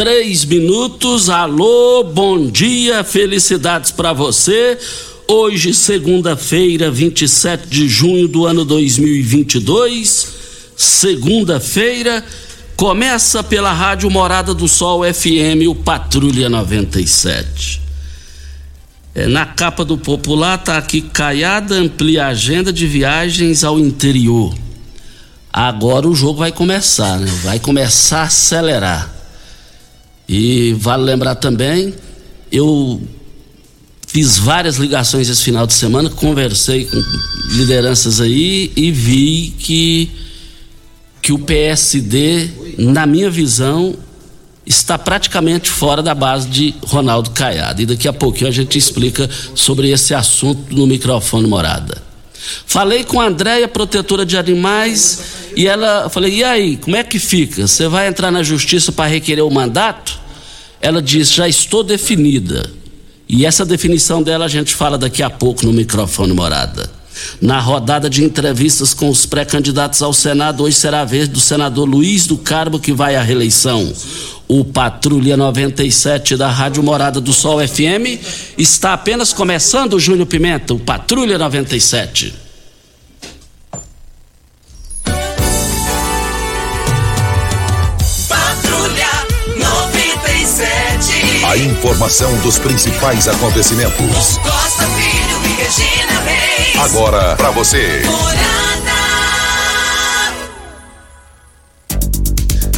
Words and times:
três 0.00 0.46
minutos. 0.46 1.28
Alô, 1.28 2.02
bom 2.02 2.46
dia, 2.46 3.04
felicidades 3.04 3.90
para 3.90 4.14
você. 4.14 4.78
Hoje, 5.28 5.74
segunda-feira, 5.74 6.90
27 6.90 7.68
de 7.68 7.86
junho 7.86 8.26
do 8.26 8.46
ano 8.46 8.64
2022. 8.64 10.28
Segunda-feira, 10.74 12.24
começa 12.76 13.42
pela 13.42 13.74
Rádio 13.74 14.10
Morada 14.10 14.54
do 14.54 14.66
Sol 14.66 15.02
FM, 15.04 15.68
o 15.68 15.74
Patrulha 15.74 16.48
97. 16.48 17.82
É, 19.14 19.26
na 19.26 19.44
capa 19.44 19.84
do 19.84 19.98
Popular 19.98 20.56
tá 20.56 20.78
aqui 20.78 21.02
Caiada 21.02 21.74
amplia 21.74 22.24
a 22.24 22.28
agenda 22.28 22.72
de 22.72 22.86
viagens 22.86 23.62
ao 23.64 23.78
interior. 23.78 24.54
Agora 25.52 26.08
o 26.08 26.14
jogo 26.14 26.38
vai 26.38 26.52
começar, 26.52 27.18
né? 27.18 27.30
Vai 27.42 27.58
começar 27.58 28.20
a 28.20 28.22
acelerar. 28.22 29.19
E 30.32 30.72
vale 30.74 31.02
lembrar 31.02 31.34
também, 31.34 31.92
eu 32.52 33.02
fiz 34.06 34.38
várias 34.38 34.76
ligações 34.76 35.28
esse 35.28 35.42
final 35.42 35.66
de 35.66 35.72
semana, 35.72 36.08
conversei 36.08 36.84
com 36.84 37.02
lideranças 37.56 38.20
aí 38.20 38.70
e 38.76 38.92
vi 38.92 39.52
que 39.58 40.08
que 41.20 41.32
o 41.32 41.38
PSD, 41.38 42.48
na 42.78 43.06
minha 43.06 43.28
visão, 43.28 43.94
está 44.64 44.96
praticamente 44.96 45.68
fora 45.68 46.00
da 46.00 46.14
base 46.14 46.48
de 46.48 46.76
Ronaldo 46.86 47.30
Caiado. 47.30 47.82
E 47.82 47.86
daqui 47.86 48.06
a 48.06 48.12
pouquinho 48.12 48.48
a 48.48 48.52
gente 48.52 48.78
explica 48.78 49.28
sobre 49.54 49.90
esse 49.90 50.14
assunto 50.14 50.72
no 50.72 50.86
microfone 50.86 51.48
morada. 51.48 52.00
Falei 52.66 53.02
com 53.02 53.20
a 53.20 53.26
Andréia, 53.26 53.66
protetora 53.66 54.24
de 54.24 54.36
animais, 54.36 55.20
e 55.56 55.66
ela 55.66 56.08
falei: 56.08 56.36
"E 56.36 56.44
aí, 56.44 56.76
como 56.76 56.96
é 56.96 57.02
que 57.02 57.18
fica? 57.18 57.66
Você 57.66 57.88
vai 57.88 58.06
entrar 58.06 58.30
na 58.30 58.44
justiça 58.44 58.92
para 58.92 59.10
requerer 59.10 59.44
o 59.44 59.50
mandato?" 59.50 60.19
Ela 60.80 61.02
disse: 61.02 61.34
"Já 61.34 61.48
estou 61.48 61.82
definida." 61.82 62.70
E 63.28 63.46
essa 63.46 63.64
definição 63.64 64.22
dela 64.22 64.46
a 64.46 64.48
gente 64.48 64.74
fala 64.74 64.98
daqui 64.98 65.22
a 65.22 65.30
pouco 65.30 65.64
no 65.64 65.72
microfone 65.72 66.32
morada. 66.32 66.90
Na 67.40 67.60
rodada 67.60 68.08
de 68.08 68.24
entrevistas 68.24 68.92
com 68.92 69.08
os 69.08 69.26
pré-candidatos 69.26 70.02
ao 70.02 70.12
Senado, 70.12 70.64
hoje 70.64 70.76
será 70.76 71.02
a 71.02 71.04
vez 71.04 71.28
do 71.28 71.40
senador 71.40 71.88
Luiz 71.88 72.26
do 72.26 72.36
Carmo, 72.36 72.78
que 72.78 72.92
vai 72.92 73.16
à 73.16 73.22
reeleição. 73.22 73.92
O 74.48 74.64
Patrulha 74.64 75.36
97 75.36 76.36
da 76.36 76.50
Rádio 76.50 76.82
Morada 76.82 77.20
do 77.20 77.32
Sol 77.32 77.60
FM 77.66 78.20
está 78.58 78.94
apenas 78.94 79.32
começando, 79.32 79.98
Júnior 80.00 80.26
Pimenta, 80.26 80.74
o 80.74 80.78
Patrulha 80.78 81.38
97. 81.38 82.34
A 91.50 91.56
informação 91.56 92.32
dos 92.42 92.60
principais 92.60 93.26
acontecimentos. 93.26 94.38
Costa 94.38 94.86
Filho 94.86 95.36
e 95.44 95.60
Regina 95.60 96.20
Reis. 96.20 96.76
Agora 96.76 97.34
para 97.34 97.50
você. 97.50 98.02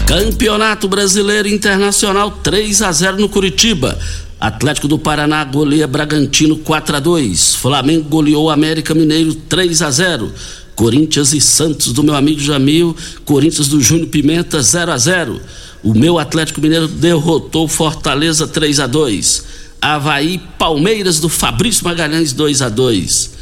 Campeonato 0.07 0.89
Brasileiro 0.89 1.49
Internacional 1.49 2.31
3 2.31 2.81
a 2.81 2.91
0 2.91 3.19
no 3.19 3.29
Curitiba. 3.29 3.99
Atlético 4.41 4.89
do 4.89 4.99
Paraná 4.99 5.45
goleia 5.45 5.87
Bragantino 5.87 6.57
4 6.57 6.97
a 6.97 7.01
2. 7.01 7.57
Flamengo 7.57 8.09
goleou 8.09 8.49
América 8.49 8.95
Mineiro 8.95 9.35
3 9.35 9.83
a 9.83 9.91
0. 9.91 10.33
Corinthians 10.75 11.33
e 11.33 11.41
Santos 11.41 11.93
do 11.93 12.03
meu 12.03 12.15
amigo 12.15 12.41
Jamil, 12.41 12.97
Corinthians 13.25 13.69
do 13.69 13.81
Júnior 13.81 14.09
Pimenta 14.09 14.63
0 14.63 14.93
a 14.93 14.99
0. 14.99 15.41
O 15.83 15.95
meu 15.95 16.19
Atlético 16.19 16.61
Mineiro 16.61 16.89
derrotou 16.89 17.67
Fortaleza 17.69 18.47
3 18.47 18.81
a 18.81 18.87
2. 18.87 19.45
Havaí 19.81 20.41
Palmeiras 20.59 21.19
do 21.19 21.29
Fabrício 21.29 21.85
Magalhães 21.85 22.33
2 22.33 22.63
a 22.63 22.69
2. 22.69 23.33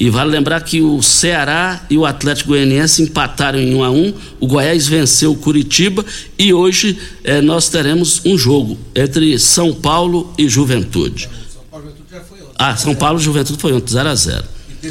E 0.00 0.10
vale 0.10 0.30
lembrar 0.30 0.60
que 0.60 0.80
o 0.80 1.02
Ceará 1.02 1.84
e 1.90 1.98
o 1.98 2.06
Atlético 2.06 2.50
Goianiense 2.50 3.02
empataram 3.02 3.58
em 3.58 3.74
1 3.74 3.82
a 3.82 3.90
1. 3.90 4.14
O 4.38 4.46
Goiás 4.46 4.86
venceu 4.86 5.32
o 5.32 5.36
Curitiba 5.36 6.04
e 6.38 6.54
hoje 6.54 6.96
eh, 7.24 7.40
nós 7.40 7.68
teremos 7.68 8.20
um 8.24 8.38
jogo 8.38 8.78
entre 8.94 9.36
São 9.40 9.74
Paulo 9.74 10.32
e 10.38 10.48
Juventude. 10.48 11.28
Ah, 12.56 12.76
São 12.76 12.94
Paulo 12.94 13.18
e 13.18 13.22
Juventude 13.22 13.58
foi 13.58 13.72
ontem 13.72 13.92
0 13.92 14.08
a 14.08 14.14
0. 14.14 14.44
E 14.82 14.88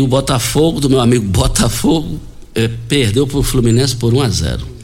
o 0.00 0.06
Botafogo, 0.06 0.80
do 0.80 0.90
meu 0.90 1.00
amigo 1.00 1.24
Botafogo, 1.26 2.18
eh, 2.54 2.68
perdeu 2.88 3.26
para 3.26 3.38
o 3.38 3.42
Fluminense 3.42 3.94
por 3.96 4.12
1 4.12 4.22
a 4.22 4.28
0. 4.28 4.75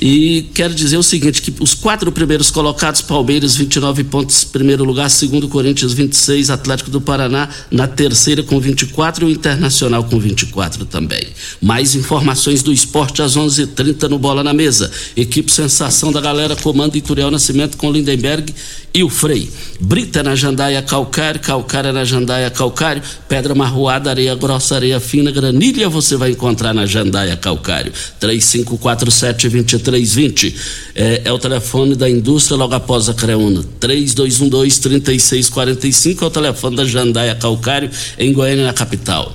E 0.00 0.46
quero 0.54 0.74
dizer 0.74 0.96
o 0.96 1.02
seguinte: 1.02 1.42
que 1.42 1.54
os 1.60 1.74
quatro 1.74 2.10
primeiros 2.10 2.50
colocados, 2.50 3.00
Palmeiras, 3.00 3.56
29 3.56 4.04
pontos, 4.04 4.44
primeiro 4.44 4.84
lugar, 4.84 5.10
segundo, 5.10 5.48
Corinthians, 5.48 5.92
26, 5.92 6.50
Atlético 6.50 6.90
do 6.90 7.00
Paraná, 7.00 7.48
na 7.70 7.86
terceira 7.86 8.42
com 8.42 8.58
24 8.58 9.24
e 9.24 9.28
o 9.28 9.30
Internacional 9.30 10.04
com 10.04 10.18
24 10.18 10.84
também. 10.84 11.26
Mais 11.60 11.94
informações 11.94 12.62
do 12.62 12.72
esporte 12.72 13.22
às 13.22 13.36
11:30 13.36 13.62
h 13.62 13.84
30 13.84 14.08
no 14.08 14.18
Bola 14.18 14.42
na 14.42 14.52
Mesa. 14.52 14.90
Equipe 15.16 15.50
Sensação 15.50 16.12
da 16.12 16.20
Galera, 16.20 16.56
comando 16.56 16.96
Ituriel 16.96 17.30
Nascimento 17.30 17.76
com 17.76 17.90
Lindenberg 17.90 18.52
e 18.92 19.02
o 19.02 19.08
Frei. 19.08 19.50
Brita 19.80 20.22
na 20.22 20.34
Jandaia 20.34 20.80
Calcário, 20.82 21.40
Calcária 21.40 21.92
na 21.92 22.04
Jandaia 22.04 22.50
Calcário, 22.50 23.02
Pedra 23.28 23.54
Marroada, 23.54 24.10
Areia 24.10 24.34
Grossa, 24.34 24.76
Areia 24.76 25.00
Fina, 25.00 25.30
Granilha 25.30 25.88
você 25.88 26.16
vai 26.16 26.30
encontrar 26.30 26.72
na 26.72 26.86
Jandaia 26.86 27.36
Calcário. 27.36 27.92
3547 28.20 29.48
2320 29.90 30.54
é, 30.94 31.22
é 31.24 31.32
o 31.32 31.38
telefone 31.38 31.94
da 31.94 32.08
indústria 32.08 32.56
logo 32.56 32.74
após 32.74 33.08
a 33.08 33.14
Creuna. 33.14 33.64
3212 33.80 34.80
3645 34.80 36.24
é 36.24 36.26
o 36.26 36.30
telefone 36.30 36.76
da 36.76 36.84
Jandaia 36.84 37.34
Calcário 37.34 37.90
em 38.18 38.32
Goiânia, 38.32 38.66
na 38.66 38.72
capital. 38.72 39.34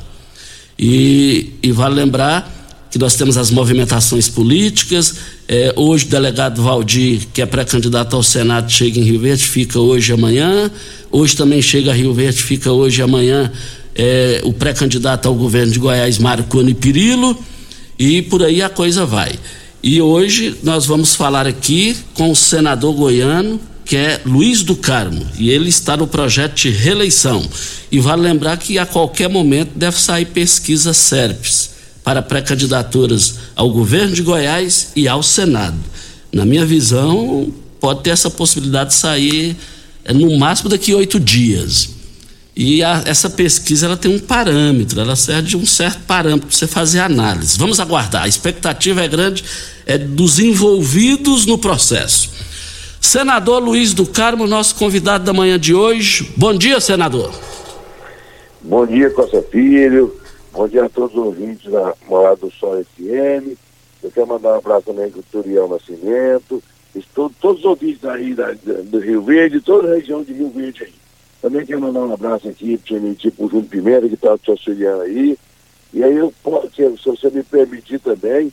E, 0.78 1.54
e 1.62 1.72
vale 1.72 1.96
lembrar 1.96 2.58
que 2.90 2.98
nós 2.98 3.16
temos 3.16 3.38
as 3.38 3.52
movimentações 3.52 4.28
políticas. 4.28 5.16
É, 5.48 5.74
hoje 5.76 6.06
o 6.06 6.10
delegado 6.10 6.62
Valdir, 6.62 7.28
que 7.34 7.42
é 7.42 7.46
pré-candidato 7.46 8.16
ao 8.16 8.24
Senado, 8.24 8.72
chega 8.72 9.00
em 9.00 9.04
Rio 9.04 9.20
Verde, 9.20 9.44
fica 9.44 9.80
hoje 9.80 10.12
e 10.12 10.14
amanhã. 10.14 10.72
Hoje 11.12 11.36
também 11.36 11.62
chega 11.62 11.92
a 11.92 11.94
Rio 11.94 12.14
Verde, 12.14 12.42
fica 12.42 12.72
hoje 12.72 13.02
e 13.02 13.04
amanhã 13.04 13.52
é, 13.96 14.42
o 14.44 14.54
pré-candidato 14.54 15.28
ao 15.28 15.36
governo 15.36 15.72
de 15.72 15.80
Goiás, 15.80 16.18
Mário 16.18 16.46
Cone 16.46 16.74
Pirillo, 16.74 17.38
e 17.98 18.22
por 18.22 18.44
aí 18.44 18.62
a 18.62 18.70
coisa 18.70 19.06
vai. 19.06 19.34
E 19.82 20.02
hoje 20.02 20.58
nós 20.62 20.86
vamos 20.86 21.16
falar 21.16 21.48
aqui 21.48 21.96
com 22.14 22.32
o 22.32 22.36
senador 22.36 22.94
goiano, 22.94 23.60
que 23.86 23.96
é 23.96 24.22
Luiz 24.26 24.62
do 24.62 24.76
Carmo, 24.76 25.26
e 25.38 25.50
ele 25.50 25.70
está 25.70 25.96
no 25.96 26.06
projeto 26.06 26.56
de 26.56 26.70
reeleição. 26.70 27.48
E 27.90 28.00
vale 28.00 28.22
lembrar 28.22 28.58
que 28.58 28.78
a 28.78 28.86
qualquer 28.86 29.30
momento 29.30 29.72
deve 29.76 29.98
sair 29.98 30.26
pesquisa 30.26 30.94
SERPES 30.94 31.72
para 32.04 32.22
pré-candidaturas 32.22 33.36
ao 33.56 33.72
governo 33.72 34.14
de 34.14 34.22
Goiás 34.22 34.92
e 34.96 35.08
ao 35.08 35.24
Senado. 35.24 35.78
Na 36.32 36.46
minha 36.46 36.66
visão, 36.66 37.52
pode 37.80 38.04
ter 38.04 38.10
essa 38.10 38.30
possibilidade 38.30 38.90
de 38.90 38.96
sair 38.96 39.56
é, 40.04 40.14
no 40.14 40.38
máximo 40.38 40.70
daqui 40.70 40.92
a 40.92 40.98
oito 40.98 41.20
dias. 41.20 41.90
E 42.62 42.84
a, 42.84 43.02
essa 43.06 43.30
pesquisa 43.30 43.86
ela 43.86 43.96
tem 43.96 44.14
um 44.14 44.20
parâmetro, 44.20 45.00
ela 45.00 45.16
serve 45.16 45.48
de 45.48 45.56
um 45.56 45.66
certo 45.66 46.02
parâmetro 46.06 46.48
para 46.48 46.58
você 46.58 46.68
fazer 46.68 47.00
análise. 47.00 47.58
Vamos 47.58 47.80
aguardar. 47.80 48.24
A 48.24 48.28
expectativa 48.28 49.02
é 49.02 49.08
grande 49.08 49.46
é, 49.86 49.98
dos 49.98 50.40
envolvidos 50.40 51.46
no 51.46 51.58
processo. 51.58 52.30
Senador 53.00 53.64
Luiz 53.64 53.94
do 53.94 54.06
Carmo, 54.06 54.46
nosso 54.46 54.76
convidado 54.76 55.24
da 55.24 55.32
manhã 55.32 55.58
de 55.58 55.74
hoje. 55.74 56.34
Bom 56.36 56.54
dia, 56.54 56.82
senador. 56.82 57.34
Bom 58.60 58.86
dia, 58.86 59.10
Costa 59.12 59.42
Filho. 59.42 60.20
Bom 60.52 60.68
dia 60.68 60.84
a 60.84 60.90
todos 60.90 61.16
os 61.16 61.28
ouvintes 61.28 61.72
da 61.72 61.94
Morada 62.10 62.42
do 62.42 62.52
Sol 62.52 62.84
FM. 62.84 63.56
Eu 64.04 64.12
quero 64.14 64.28
mandar 64.28 64.56
um 64.56 64.58
abraço 64.58 64.88
também 64.88 65.10
para 65.10 65.22
o 65.22 65.24
Turiel 65.32 65.70
Nascimento. 65.70 66.62
Estou, 66.94 67.32
todos 67.40 67.60
os 67.60 67.66
ouvintes 67.66 68.04
aí 68.04 68.34
da, 68.34 68.48
da, 68.48 68.82
do 68.84 69.00
Rio 69.00 69.22
Verde, 69.22 69.62
toda 69.62 69.94
a 69.94 69.96
região 69.96 70.22
de 70.22 70.34
Rio 70.34 70.50
Verde 70.50 70.84
aí. 70.84 70.99
Também 71.42 71.66
quero 71.66 71.82
mandar 71.82 72.02
um 72.02 72.14
abraço 72.14 72.50
aqui 72.50 72.78
para 72.78 73.46
o 73.46 73.50
Júnior 73.50 73.70
Pimenta, 73.70 74.08
que 74.08 74.16
está 74.16 74.38
te 74.38 74.52
auxiliando 74.52 75.04
aí. 75.04 75.38
E 75.94 76.04
aí, 76.04 76.18
eu 76.18 76.34
se 76.70 77.10
você 77.10 77.30
me 77.30 77.44
permitir 77.44 78.00
também, 78.00 78.52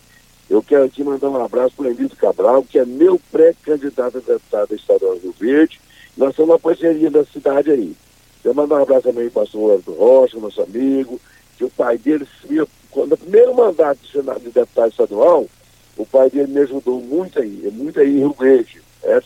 Eu 0.48 0.62
quero 0.62 0.84
aqui 0.84 1.02
mandar 1.02 1.28
um 1.28 1.44
abraço 1.44 1.74
para 1.74 1.86
o 1.86 1.90
Emílio 1.90 2.16
Cabral, 2.16 2.62
que 2.62 2.78
é 2.78 2.84
meu 2.84 3.20
pré-candidato 3.32 4.18
a 4.18 4.20
deputado 4.20 4.74
estadual 4.74 5.18
do 5.18 5.32
Verde. 5.32 5.80
Nós 6.16 6.30
estamos 6.30 6.52
na 6.52 6.58
parceria 6.58 7.10
da 7.10 7.24
cidade 7.24 7.70
aí. 7.70 7.96
Eu 8.44 8.54
mandar 8.54 8.76
um 8.76 8.82
abraço 8.82 9.08
também 9.08 9.28
para 9.28 9.42
o 9.42 9.44
pastor 9.44 9.72
Everton 9.72 9.92
Rocha, 9.92 10.38
nosso 10.38 10.62
amigo, 10.62 11.20
que 11.58 11.64
o 11.64 11.70
pai 11.70 11.98
dele, 11.98 12.26
quando 12.92 13.16
primeiro 13.16 13.54
mandato 13.56 13.98
de, 14.00 14.12
senado, 14.12 14.38
de 14.38 14.50
deputado 14.50 14.90
estadual, 14.90 15.46
o 15.96 16.06
pai 16.06 16.30
dele 16.30 16.52
me 16.52 16.60
ajudou 16.60 17.00
muito 17.00 17.40
aí, 17.40 17.68
muito 17.74 17.98
aí 17.98 18.14
em 18.14 18.18
Rio 18.18 18.36
Verde. 18.38 18.80
É? 19.02 19.20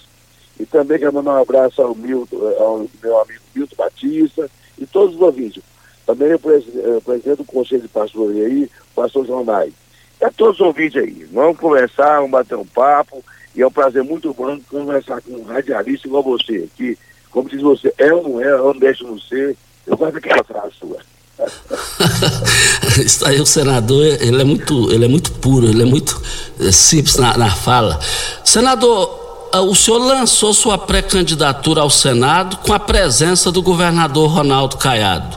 E 0.61 0.67
também 0.67 0.99
quero 0.99 1.15
mandar 1.15 1.33
um 1.33 1.43
abraço 1.43 1.81
ao, 1.81 1.95
Milton, 1.95 2.37
ao 2.59 2.87
meu 3.03 3.19
amigo 3.19 3.41
Milton 3.55 3.77
Batista 3.77 4.51
e 4.79 4.87
todos 4.87 5.15
os 5.15 5.21
ouvintes. 5.21 5.63
Também 6.05 6.37
pres, 6.37 6.65
eh, 6.77 7.01
presidente 7.03 7.39
do 7.39 7.45
Conselho 7.45 7.83
de 7.83 7.89
Pastoria 7.89 8.47
aí, 8.47 8.65
o 8.65 8.95
pastor 8.95 9.27
João 9.27 9.45
Nai. 9.45 9.73
É 10.21 10.29
todos 10.29 10.61
os 10.61 10.67
ouvintes 10.67 11.03
aí. 11.03 11.27
Vamos 11.33 11.59
conversar, 11.59 12.17
vamos 12.17 12.33
bater 12.33 12.57
um 12.57 12.67
papo. 12.67 13.25
E 13.55 13.63
é 13.63 13.67
um 13.67 13.71
prazer 13.71 14.05
muito 14.05 14.35
bom 14.35 14.61
conversar 14.69 15.23
com 15.23 15.33
um 15.33 15.45
radialista 15.45 16.07
igual 16.07 16.23
você, 16.23 16.69
que, 16.77 16.97
como 17.31 17.49
diz 17.49 17.63
você, 17.63 17.93
é 17.97 18.13
ou 18.13 18.23
não 18.23 18.41
é, 18.41 18.55
ou 18.61 18.75
não 18.75 18.81
deixa 18.81 19.05
ser. 19.29 19.57
Eu 19.87 19.97
gosto 19.97 20.13
daquela 20.13 20.45
frase 20.45 20.75
sua. 20.79 20.99
Está 23.01 23.31
aí 23.31 23.41
o 23.41 23.47
senador, 23.47 24.05
ele 24.05 24.43
é 24.43 24.45
muito, 24.45 24.93
ele 24.93 25.07
é 25.07 25.09
muito 25.09 25.33
puro, 25.33 25.67
ele 25.67 25.83
é 25.83 25.87
muito 25.87 26.21
é, 26.61 26.71
simples 26.71 27.17
na, 27.17 27.37
na 27.37 27.51
fala. 27.51 27.99
Senador, 28.45 29.20
o 29.59 29.75
senhor 29.75 29.99
lançou 29.99 30.55
sua 30.55 30.79
pré-candidatura 30.79 31.81
ao 31.81 31.91
Senado 31.91 32.59
com 32.59 32.73
a 32.73 32.79
presença 32.79 33.51
do 33.51 33.63
governador 33.63 34.31
Ronaldo 34.31 34.77
Caiado. 34.77 35.37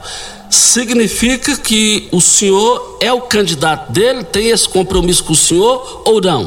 Significa 0.50 1.58
que 1.58 2.08
o 2.12 2.22
senhor 2.22 3.00
é 3.02 3.12
o 3.12 3.22
candidato 3.22 3.92
dele, 3.92 4.24
tem 4.24 4.50
esse 4.50 4.70
compromisso 4.70 5.24
com 5.24 5.34
o 5.34 5.36
senhor 5.36 6.04
ou 6.06 6.22
não? 6.22 6.46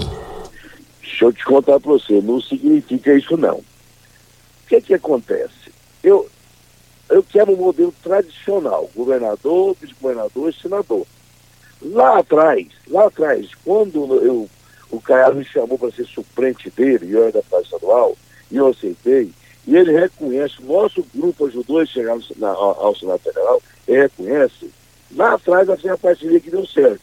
Deixa 1.02 1.24
eu 1.24 1.32
te 1.32 1.44
contar 1.44 1.80
para 1.80 1.92
você, 1.92 2.20
não 2.20 2.40
significa 2.40 3.14
isso 3.14 3.36
não. 3.36 3.56
O 3.56 3.64
que 4.68 4.80
que 4.80 4.94
acontece? 4.94 5.72
Eu, 6.04 6.28
eu 7.10 7.22
quero 7.22 7.52
um 7.52 7.56
modelo 7.56 7.92
tradicional, 8.00 8.88
governador, 8.94 9.76
vice-governador 9.80 10.50
e 10.50 10.62
senador. 10.62 11.06
Lá 11.82 12.20
atrás, 12.20 12.68
lá 12.88 13.06
atrás, 13.06 13.48
quando 13.64 14.14
eu, 14.22 14.48
o 14.90 15.00
Caiado 15.00 15.36
me 15.36 15.44
chamou 15.44 15.78
para 15.78 15.90
ser 15.90 16.06
suplente 16.06 16.70
dele, 16.70 17.06
e 17.06 17.12
eu 17.12 17.22
era 17.22 17.32
deputado 17.32 17.64
estadual, 17.64 18.16
e 18.50 18.56
eu 18.56 18.68
aceitei, 18.68 19.30
e 19.66 19.76
ele 19.76 19.92
reconhece, 19.92 20.62
nosso 20.62 21.04
grupo 21.14 21.46
ajudou 21.46 21.80
a 21.80 21.86
chegar 21.86 22.16
no, 22.16 22.22
na, 22.36 22.48
ao, 22.48 22.94
Senado 22.94 23.18
Federal, 23.18 23.60
ele 23.86 24.02
reconhece, 24.02 24.70
lá 25.14 25.34
atrás 25.34 25.66
nós 25.66 25.82
uma 25.82 25.98
parceria 25.98 26.40
que 26.40 26.50
deu 26.50 26.66
certo. 26.66 27.02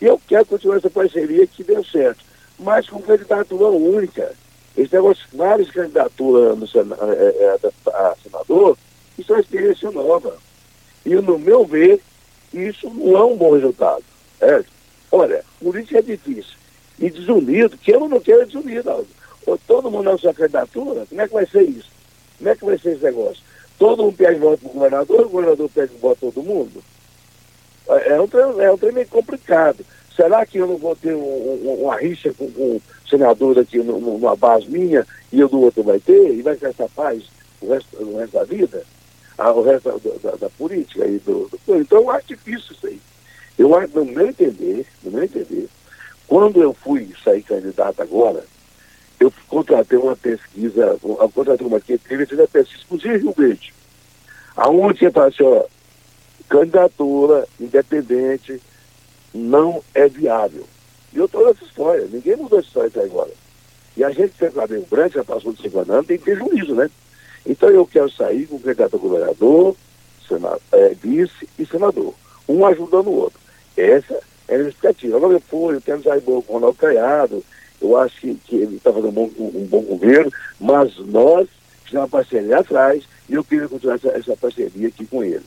E 0.00 0.06
eu 0.06 0.20
quero 0.28 0.46
continuar 0.46 0.76
essa 0.76 0.90
parceria 0.90 1.46
que 1.46 1.64
deu 1.64 1.84
certo, 1.84 2.24
mas 2.58 2.88
com 2.88 3.00
candidatura 3.02 3.66
única. 3.68 4.32
Esse 4.76 4.94
negócio 4.94 5.24
várias 5.32 5.70
candidaturas 5.70 6.58
no, 6.58 6.66
a, 6.66 7.14
é, 7.14 7.58
é, 7.64 7.90
a 7.92 8.16
senador, 8.22 8.76
isso 9.18 9.32
é 9.32 9.36
uma 9.36 9.40
experiência 9.40 9.90
nova. 9.90 10.36
E, 11.06 11.14
no 11.14 11.38
meu 11.38 11.64
ver, 11.64 12.00
isso 12.52 12.88
não 12.90 13.16
é 13.16 13.24
um 13.24 13.36
bom 13.36 13.52
resultado. 13.52 14.04
É. 14.40 14.64
Olha, 15.10 15.44
política 15.60 15.98
é 15.98 16.02
difícil. 16.02 16.56
E 16.98 17.10
desunido, 17.10 17.76
que 17.76 17.92
eu 17.92 18.08
não 18.08 18.20
quero 18.20 18.46
desunido, 18.46 18.90
Aldo. 18.90 19.08
Ou 19.46 19.58
todo 19.58 19.90
mundo 19.90 20.10
na 20.10 20.18
sua 20.18 20.32
candidatura, 20.32 21.06
como 21.06 21.20
é 21.20 21.26
que 21.26 21.34
vai 21.34 21.46
ser 21.46 21.62
isso? 21.62 21.90
Como 22.38 22.50
é 22.50 22.54
que 22.54 22.64
vai 22.64 22.78
ser 22.78 22.92
esse 22.92 23.04
negócio? 23.04 23.42
Todo 23.78 24.04
mundo 24.04 24.16
pede 24.16 24.38
voto 24.38 24.58
para 24.60 24.70
o 24.70 24.72
governador, 24.72 25.20
o 25.20 25.28
governador 25.28 25.70
pede 25.70 25.92
voto 26.00 26.18
para 26.20 26.30
todo 26.30 26.46
mundo? 26.46 26.82
É, 27.88 28.12
é 28.12 28.20
um, 28.20 28.60
é 28.60 28.72
um 28.72 28.78
trem 28.78 28.92
meio 28.92 29.08
complicado. 29.08 29.84
Será 30.14 30.46
que 30.46 30.58
eu 30.58 30.66
não 30.66 30.76
vou 30.76 30.94
ter 30.94 31.14
um, 31.14 31.20
um, 31.20 31.82
uma 31.82 31.96
rixa 31.96 32.32
com, 32.32 32.50
com 32.50 32.76
o 32.76 32.82
senador 33.08 33.58
aqui 33.58 33.78
numa 33.78 34.36
base 34.36 34.68
minha 34.70 35.04
e 35.32 35.42
o 35.42 35.48
do 35.48 35.60
outro 35.60 35.82
vai 35.82 35.98
ter? 35.98 36.32
E 36.32 36.42
vai 36.42 36.56
ter 36.56 36.66
essa 36.66 36.88
paz 36.88 37.24
o 37.60 37.70
resto, 37.70 38.02
o 38.02 38.18
resto 38.18 38.32
da 38.32 38.44
vida? 38.44 38.84
ao 39.36 39.62
resto 39.62 39.90
da, 39.98 40.30
da, 40.30 40.36
da 40.36 40.50
política 40.50 41.06
e 41.06 41.18
do, 41.18 41.50
do, 41.66 41.76
Então 41.76 41.98
eu 41.98 42.10
acho 42.10 42.28
difícil 42.28 42.72
isso 42.72 42.86
aí. 42.86 43.00
Eu 43.58 43.74
acho, 43.76 43.94
no 43.94 44.04
meu 44.04 44.28
entender, 44.28 44.86
no 45.02 45.10
meu 45.10 45.24
entender, 45.24 45.68
quando 46.26 46.62
eu 46.62 46.72
fui 46.72 47.14
sair 47.22 47.42
candidato 47.42 48.00
agora, 48.02 48.44
eu 49.20 49.32
contratei 49.48 49.98
uma 49.98 50.16
pesquisa, 50.16 50.98
eu 51.02 51.30
contratei 51.34 51.66
uma 51.66 51.80
que 51.80 51.96
teve 51.98 52.34
uma 52.34 52.46
pesquisa, 52.46 52.82
inclusive 52.84 53.18
Rio 53.18 53.34
Verde, 53.36 53.74
aonde 54.56 55.10
fala 55.10 55.28
assim, 55.28 55.42
ó, 55.42 55.64
candidatura 56.48 57.46
independente 57.60 58.60
não 59.32 59.82
é 59.94 60.08
viável. 60.08 60.66
E 61.12 61.18
eu 61.18 61.26
estou 61.26 61.46
nessa 61.46 61.64
história, 61.64 62.08
ninguém 62.10 62.36
mudou 62.36 62.58
essa 62.58 62.68
história 62.68 62.88
até 62.88 63.04
agora. 63.04 63.30
E 63.96 64.02
a 64.02 64.10
gente 64.10 64.32
que 64.36 64.44
é 64.44 64.50
cabelo 64.50 64.86
branco, 64.90 65.14
já 65.14 65.24
passou 65.24 65.52
de 65.52 65.62
50 65.62 65.92
anos, 65.92 66.06
tem 66.06 66.18
que 66.18 66.24
ter 66.24 66.36
juízo, 66.36 66.74
né? 66.74 66.90
Então 67.46 67.68
eu 67.68 67.86
quero 67.86 68.10
sair 68.10 68.46
com 68.46 68.56
o 68.56 68.60
candidato 68.60 68.96
a 68.96 68.98
governador, 68.98 69.76
senador, 70.26 70.60
é, 70.72 70.88
vice 70.94 71.48
e 71.58 71.64
senador, 71.64 72.14
um 72.48 72.66
ajudando 72.66 73.08
o 73.08 73.14
outro. 73.14 73.38
Essa 73.76 74.20
é 74.48 74.54
a 74.54 74.58
minha 74.58 74.70
expectativa. 74.70 75.16
Agora 75.16 75.34
depois 75.34 75.80
eu 75.86 76.02
sair 76.02 76.20
com 76.20 76.32
o 76.32 76.40
Ronaldo 76.40 76.76
Caiado, 76.76 77.44
eu 77.80 77.96
acho 77.96 78.20
que, 78.20 78.34
que 78.34 78.56
ele 78.56 78.76
está 78.76 78.92
fazendo 78.92 79.08
um 79.08 79.12
bom, 79.12 79.30
um 79.38 79.66
bom 79.66 79.82
governo, 79.82 80.32
mas 80.60 80.96
nós 81.06 81.48
fizemos 81.84 82.04
uma 82.04 82.08
parceria 82.08 82.58
atrás 82.58 83.04
e 83.28 83.34
eu 83.34 83.44
queria 83.44 83.68
continuar 83.68 83.96
essa, 83.96 84.08
essa 84.08 84.36
parceria 84.36 84.88
aqui 84.88 85.06
com 85.06 85.22
ele. 85.22 85.44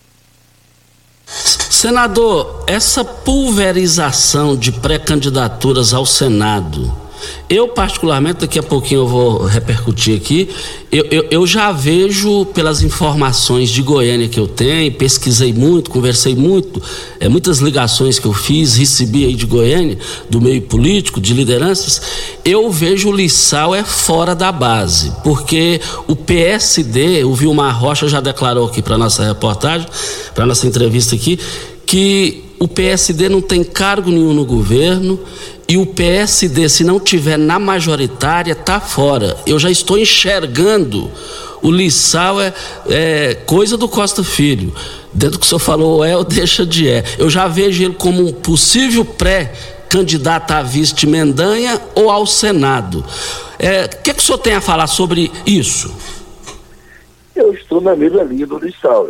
Senador, 1.25 2.63
essa 2.67 3.03
pulverização 3.03 4.55
de 4.55 4.71
pré-candidaturas 4.71 5.93
ao 5.93 6.05
Senado 6.05 7.06
eu, 7.49 7.67
particularmente, 7.69 8.41
daqui 8.41 8.59
a 8.59 8.63
pouquinho 8.63 9.01
eu 9.01 9.07
vou 9.07 9.45
repercutir 9.45 10.17
aqui, 10.17 10.49
eu, 10.91 11.05
eu, 11.11 11.27
eu, 11.31 11.47
já 11.47 11.71
vejo 11.71 12.45
pelas 12.47 12.81
informações 12.81 13.69
de 13.69 13.81
Goiânia 13.81 14.27
que 14.27 14.39
eu 14.39 14.47
tenho, 14.47 14.91
pesquisei 14.93 15.53
muito, 15.53 15.89
conversei 15.89 16.35
muito, 16.35 16.81
é, 17.19 17.27
muitas 17.27 17.59
ligações 17.59 18.19
que 18.19 18.25
eu 18.25 18.33
fiz, 18.33 18.75
recebi 18.75 19.25
aí 19.25 19.35
de 19.35 19.45
Goiânia, 19.45 19.97
do 20.29 20.41
meio 20.41 20.61
político, 20.61 21.19
de 21.21 21.33
lideranças, 21.33 22.01
eu 22.43 22.69
vejo 22.71 23.09
o 23.09 23.15
Lissau 23.15 23.75
é 23.75 23.83
fora 23.83 24.33
da 24.33 24.51
base, 24.51 25.11
porque 25.23 25.81
o 26.07 26.15
PSD, 26.15 27.23
o 27.23 27.33
Vilmar 27.33 27.79
Rocha 27.79 28.07
já 28.07 28.21
declarou 28.21 28.67
aqui 28.67 28.81
para 28.81 28.97
nossa 28.97 29.25
reportagem, 29.25 29.87
para 30.33 30.45
nossa 30.45 30.67
entrevista 30.67 31.15
aqui, 31.15 31.39
que 31.85 32.43
o 32.59 32.67
PSD 32.67 33.29
não 33.29 33.41
tem 33.41 33.63
cargo 33.63 34.09
nenhum 34.09 34.33
no 34.33 34.45
governo 34.45 35.19
e 35.67 35.75
o 35.75 35.85
PSD, 35.85 36.69
se 36.69 36.83
não 36.83 36.99
tiver 36.99 37.37
na 37.37 37.59
majoritária, 37.59 38.55
tá 38.55 38.79
fora. 38.79 39.35
Eu 39.45 39.59
já 39.59 39.69
estou 39.69 39.97
enxergando 39.97 41.11
o 41.61 41.69
Lissau 41.69 42.39
é, 42.39 42.53
é 42.89 43.35
coisa 43.35 43.75
do 43.75 43.89
Costa 43.89 44.23
Filho. 44.23 44.73
Dentro 45.13 45.37
do 45.37 45.39
que 45.39 45.45
o 45.45 45.49
senhor 45.49 45.59
falou, 45.59 46.05
é 46.05 46.15
ou 46.15 46.23
deixa 46.23 46.65
de 46.65 46.87
é. 46.87 47.03
Eu 47.17 47.29
já 47.29 47.47
vejo 47.47 47.83
ele 47.83 47.95
como 47.95 48.25
um 48.25 48.31
possível 48.31 49.03
pré-candidato 49.03 50.51
a 50.51 50.61
vice 50.61 51.05
Mendanha 51.05 51.81
ou 51.95 52.09
ao 52.09 52.25
Senado. 52.25 53.03
É, 53.59 53.85
o 53.85 54.01
que, 54.03 54.13
que 54.13 54.19
o 54.19 54.23
senhor 54.23 54.37
tem 54.37 54.53
a 54.53 54.61
falar 54.61 54.87
sobre 54.87 55.29
isso? 55.45 55.93
Eu 57.35 57.53
estou 57.53 57.81
na 57.81 57.95
mesma 57.95 58.23
linha 58.23 58.47
do 58.47 58.57
Lissau. 58.57 59.09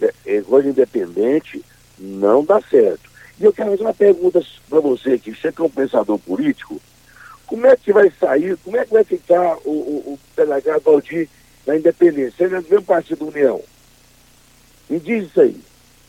É, 0.00 0.12
é, 0.26 0.40
coisa 0.42 0.68
independente 0.68 1.60
não 1.98 2.44
dá 2.44 2.60
certo. 2.70 3.09
E 3.40 3.44
eu 3.44 3.52
quero 3.54 3.70
fazer 3.70 3.82
uma 3.82 3.94
pergunta 3.94 4.42
para 4.68 4.80
você 4.80 5.12
aqui, 5.12 5.34
você 5.34 5.50
que 5.50 5.62
é 5.62 5.64
um 5.64 5.70
pensador 5.70 6.18
político, 6.18 6.78
como 7.46 7.66
é 7.66 7.74
que 7.74 7.90
vai 7.90 8.12
sair, 8.20 8.56
como 8.58 8.76
é 8.76 8.84
que 8.84 8.92
vai 8.92 9.02
ficar 9.02 9.56
o, 9.64 9.70
o, 9.70 10.12
o 10.12 10.18
delegado 10.36 10.82
Valdir 10.82 11.26
na 11.66 11.74
independência? 11.74 12.44
Ele 12.44 12.56
é 12.56 12.60
do 12.60 12.68
mesmo 12.68 12.84
partido 12.84 13.26
União. 13.26 13.62
Me 14.90 15.00
diz 15.00 15.28
isso 15.28 15.40
aí. 15.40 15.58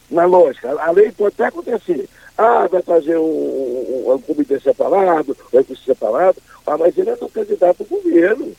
Na 0.10 0.26
lógica, 0.26 0.70
a 0.78 0.92
lei 0.92 1.10
pode 1.14 1.36
até 1.36 1.46
acontecer. 1.46 2.10
Ah, 2.38 2.68
vai 2.68 2.82
fazer 2.82 3.18
um, 3.18 3.24
um, 3.24 4.14
um 4.14 4.20
comitê 4.20 4.60
separado, 4.60 5.38
vai 5.54 5.64
ser 5.64 5.78
separado. 5.78 6.38
Ah, 6.68 6.78
mas 6.78 6.98
ele 6.98 7.12
é 7.12 7.16
do 7.16 7.30
candidato 7.30 7.78
do 7.78 7.86
governo. 7.86 8.52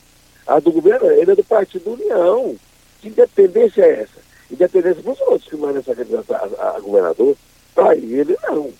A 0.46 0.58
do 0.58 0.72
governo, 0.72 1.10
ele 1.10 1.30
é 1.30 1.34
do 1.34 1.44
partido 1.44 1.92
União. 1.92 2.56
Que 3.02 3.08
independência 3.08 3.82
é 3.82 4.00
essa? 4.00 4.22
Independência 4.50 5.02
para 5.02 5.12
os 5.12 5.20
outros 5.20 5.50
que 5.50 5.56
mandam 5.56 5.80
essa 5.80 5.94
candidata 5.94 6.36
a, 6.36 6.76
a 6.76 6.80
governador. 6.80 7.36
Para 7.74 7.96
ele, 7.96 8.36
não. 8.42 8.72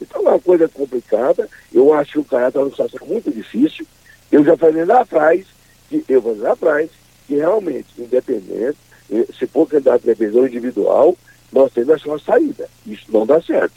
Então 0.00 0.22
é 0.22 0.30
uma 0.30 0.40
coisa 0.40 0.68
complicada. 0.68 1.48
Eu 1.72 1.92
acho 1.92 2.12
que 2.12 2.18
o 2.20 2.24
cara 2.24 2.48
está 2.48 2.60
numa 2.60 2.70
situação 2.70 3.06
muito 3.06 3.30
difícil. 3.30 3.86
Eu 4.30 4.44
já 4.44 4.56
falei 4.56 4.84
lá 4.84 5.00
atrás, 5.00 5.46
que 5.88 6.04
eu 6.08 6.22
falei 6.22 6.38
lá 6.40 6.52
atrás, 6.52 6.90
que 7.26 7.36
realmente, 7.36 7.88
independente, 7.98 8.78
eh, 9.10 9.26
se 9.38 9.46
for 9.46 9.66
candidato 9.66 10.06
individual, 10.46 11.16
nós 11.52 11.72
temos 11.72 11.90
a 11.90 11.98
sua 11.98 12.18
saída. 12.18 12.68
Isso 12.86 13.06
não 13.08 13.26
dá 13.26 13.40
certo. 13.40 13.74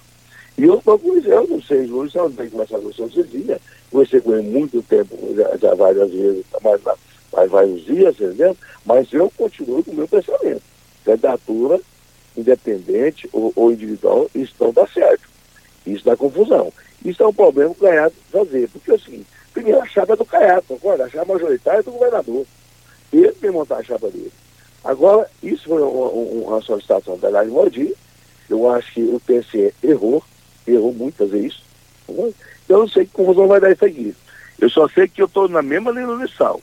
E 0.58 0.64
eu 0.64 0.82
com 0.82 1.00
eu 1.26 1.48
não 1.48 1.62
sei, 1.62 1.90
hoje 1.90 2.16
não 2.16 2.32
que 2.32 2.52
começar 2.52 2.78
com 2.80 2.92
conversei 3.90 4.22
com 4.22 4.34
ele 4.34 4.50
muito 4.50 4.82
tempo, 4.84 5.18
já, 5.36 5.58
já 5.58 5.74
várias 5.74 6.12
vezes, 6.12 6.46
mais, 6.62 6.82
mais 7.34 7.50
vários 7.50 7.86
dias, 7.86 8.14
entendeu? 8.16 8.56
Mas 8.86 9.12
eu 9.14 9.32
continuo 9.38 9.84
com 9.84 9.92
o 9.92 9.96
meu 9.96 10.08
pensamento. 10.08 10.62
Candidatura 11.06 11.80
independente 12.36 13.30
ou, 13.32 13.52
ou 13.56 13.72
individual, 13.72 14.30
isso 14.34 14.54
não 14.60 14.72
dá 14.72 14.86
certo. 14.88 15.30
Isso 15.86 16.06
dá 16.06 16.16
confusão. 16.16 16.72
Isso 17.04 17.24
é 17.24 17.28
um 17.28 17.34
problema 17.34 17.74
que 17.74 17.84
o 17.84 17.88
Caiado 17.88 18.14
fazer, 18.32 18.70
porque 18.70 18.92
assim, 18.92 19.26
primeiro 19.54 19.82
a 19.82 19.88
chapa 19.88 20.14
é 20.14 20.16
do 20.16 20.26
Caiado, 20.26 20.64
concorda? 20.68 21.06
A 21.06 21.10
chapa 21.10 21.34
majoritária 21.34 21.80
é 21.80 21.84
do 21.84 21.92
governador. 21.92 22.46
Ele 23.12 23.32
tem 23.32 23.34
que 23.34 23.52
montar 23.52 23.78
a 23.78 23.84
chapa 23.84 24.10
dele. 24.10 24.32
Agora, 24.84 25.30
isso 25.44 25.66
foi 25.66 25.82
uma, 25.82 26.10
uma 26.10 26.62
solicitação 26.62 27.18
da 27.18 27.30
Lari 27.30 27.50
Mordi, 27.50 27.96
eu 28.50 28.70
acho 28.70 28.94
que 28.94 29.02
o 29.02 29.20
TSE 29.20 29.74
errou, 29.84 30.24
errou 30.68 30.94
muito 30.94 31.16
fazer 31.16 31.40
isso. 31.40 31.64
Eu 32.08 32.80
não 32.80 32.88
sei 32.88 33.08
como 33.12 33.34
vai 33.48 33.60
dar 33.60 33.72
isso 33.72 33.86
aqui. 33.86 34.16
Eu 34.60 34.70
só 34.70 34.88
sei 34.90 35.08
que 35.08 35.22
eu 35.22 35.26
estou 35.26 35.48
na 35.48 35.62
mesma 35.62 35.92
linha 35.92 36.08
universal. 36.08 36.62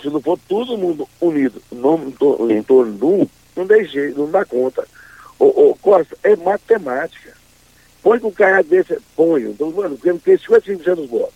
Se 0.00 0.08
não 0.08 0.20
for 0.20 0.38
todo 0.46 0.78
mundo 0.78 1.08
unido 1.20 1.60
em 2.50 2.62
torno 2.62 2.92
de 2.92 3.04
um, 3.04 3.26
não 3.56 3.66
dá 3.66 3.82
jeito, 3.82 4.18
não 4.18 4.30
dá 4.30 4.44
conta. 4.44 4.86
Ô, 5.38 5.46
ô, 5.70 5.76
Costa, 5.76 6.16
é 6.22 6.36
matemática. 6.36 7.32
Põe 8.02 8.18
com 8.18 8.28
um 8.28 8.32
cara 8.32 8.62
desse, 8.62 8.98
põe, 9.14 9.42
então, 9.42 9.70
mano, 9.70 9.96
porque 9.96 10.12
tem 10.18 10.36
55% 10.38 10.94
dos 10.94 11.08
votos. 11.08 11.34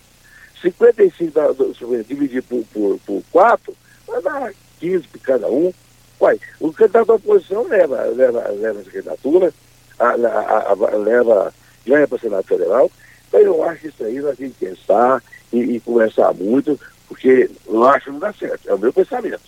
55 0.61 1.31
da, 1.31 1.51
do, 1.51 1.73
dividir 2.03 2.43
por, 2.43 2.63
por, 2.73 2.99
por 3.05 3.23
4, 3.31 3.75
vai 4.07 4.21
dar 4.21 4.53
15 4.79 5.07
para 5.07 5.21
cada 5.21 5.47
um. 5.47 5.73
Uai, 6.19 6.39
o 6.59 6.73
candidato 6.73 7.07
da 7.07 7.13
oposição 7.13 7.67
leva, 7.67 8.03
leva, 8.05 8.47
leva 8.49 8.83
candidatura, 8.83 9.53
a, 9.99 10.09
a, 10.09 10.71
a, 10.71 10.97
leva, 10.97 11.53
ganha 11.85 12.07
para 12.07 12.15
o 12.15 12.19
Senado 12.19 12.43
Federal. 12.43 12.91
Então 13.27 13.39
eu 13.39 13.63
acho 13.63 13.81
que 13.81 13.87
isso 13.87 14.03
aí 14.03 14.19
nós 14.19 14.37
temos 14.37 14.57
que 14.57 14.65
pensar 14.65 15.23
e, 15.53 15.59
e 15.59 15.79
conversar 15.79 16.33
muito, 16.33 16.79
porque 17.07 17.49
eu 17.67 17.85
acho 17.85 18.05
que 18.05 18.11
não 18.11 18.19
dá 18.19 18.33
certo. 18.33 18.67
É 18.67 18.73
o 18.73 18.79
meu 18.79 18.91
pensamento. 18.91 19.41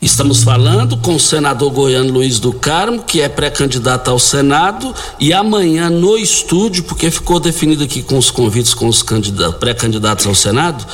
Estamos 0.00 0.44
falando 0.44 0.98
com 0.98 1.14
o 1.14 1.20
senador 1.20 1.70
goiano 1.70 2.12
Luiz 2.12 2.38
do 2.38 2.52
Carmo, 2.52 3.02
que 3.02 3.22
é 3.22 3.28
pré-candidato 3.28 4.10
ao 4.10 4.18
Senado, 4.18 4.94
e 5.18 5.32
amanhã 5.32 5.88
no 5.88 6.18
estúdio, 6.18 6.84
porque 6.84 7.10
ficou 7.10 7.40
definido 7.40 7.82
aqui 7.82 8.02
com 8.02 8.18
os 8.18 8.30
convites 8.30 8.74
com 8.74 8.88
os 8.88 9.02
pré-candidatos 9.58 10.26
ao 10.26 10.34
Senado, 10.34 10.86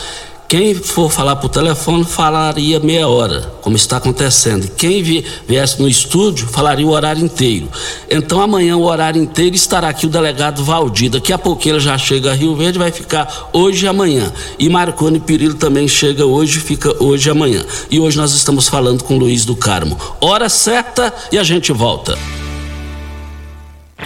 quem 0.52 0.74
for 0.74 1.10
falar 1.10 1.36
por 1.36 1.48
telefone 1.48 2.04
falaria 2.04 2.78
meia 2.78 3.08
hora, 3.08 3.40
como 3.62 3.74
está 3.74 3.96
acontecendo. 3.96 4.68
Quem 4.76 5.02
viesse 5.02 5.80
no 5.80 5.88
estúdio 5.88 6.46
falaria 6.46 6.86
o 6.86 6.90
horário 6.90 7.24
inteiro. 7.24 7.70
Então 8.10 8.38
amanhã 8.38 8.76
o 8.76 8.82
horário 8.82 9.22
inteiro 9.22 9.56
estará 9.56 9.88
aqui 9.88 10.04
o 10.04 10.10
delegado 10.10 10.62
Valdir. 10.62 11.08
Daqui 11.08 11.32
a 11.32 11.38
pouquinho 11.38 11.76
ele 11.76 11.80
já 11.80 11.96
chega 11.96 12.32
a 12.32 12.34
Rio 12.34 12.54
Verde, 12.54 12.78
vai 12.78 12.92
ficar 12.92 13.48
hoje 13.50 13.86
e 13.86 13.88
amanhã. 13.88 14.30
E 14.58 14.68
Marconi 14.68 15.20
Perillo 15.20 15.54
também 15.54 15.88
chega 15.88 16.26
hoje, 16.26 16.60
fica 16.60 17.02
hoje 17.02 17.30
e 17.30 17.32
amanhã. 17.32 17.64
E 17.90 17.98
hoje 17.98 18.18
nós 18.18 18.34
estamos 18.34 18.68
falando 18.68 19.04
com 19.04 19.16
Luiz 19.16 19.46
do 19.46 19.56
Carmo. 19.56 19.98
Hora 20.20 20.50
certa 20.50 21.14
e 21.32 21.38
a 21.38 21.42
gente 21.42 21.72
volta. 21.72 22.18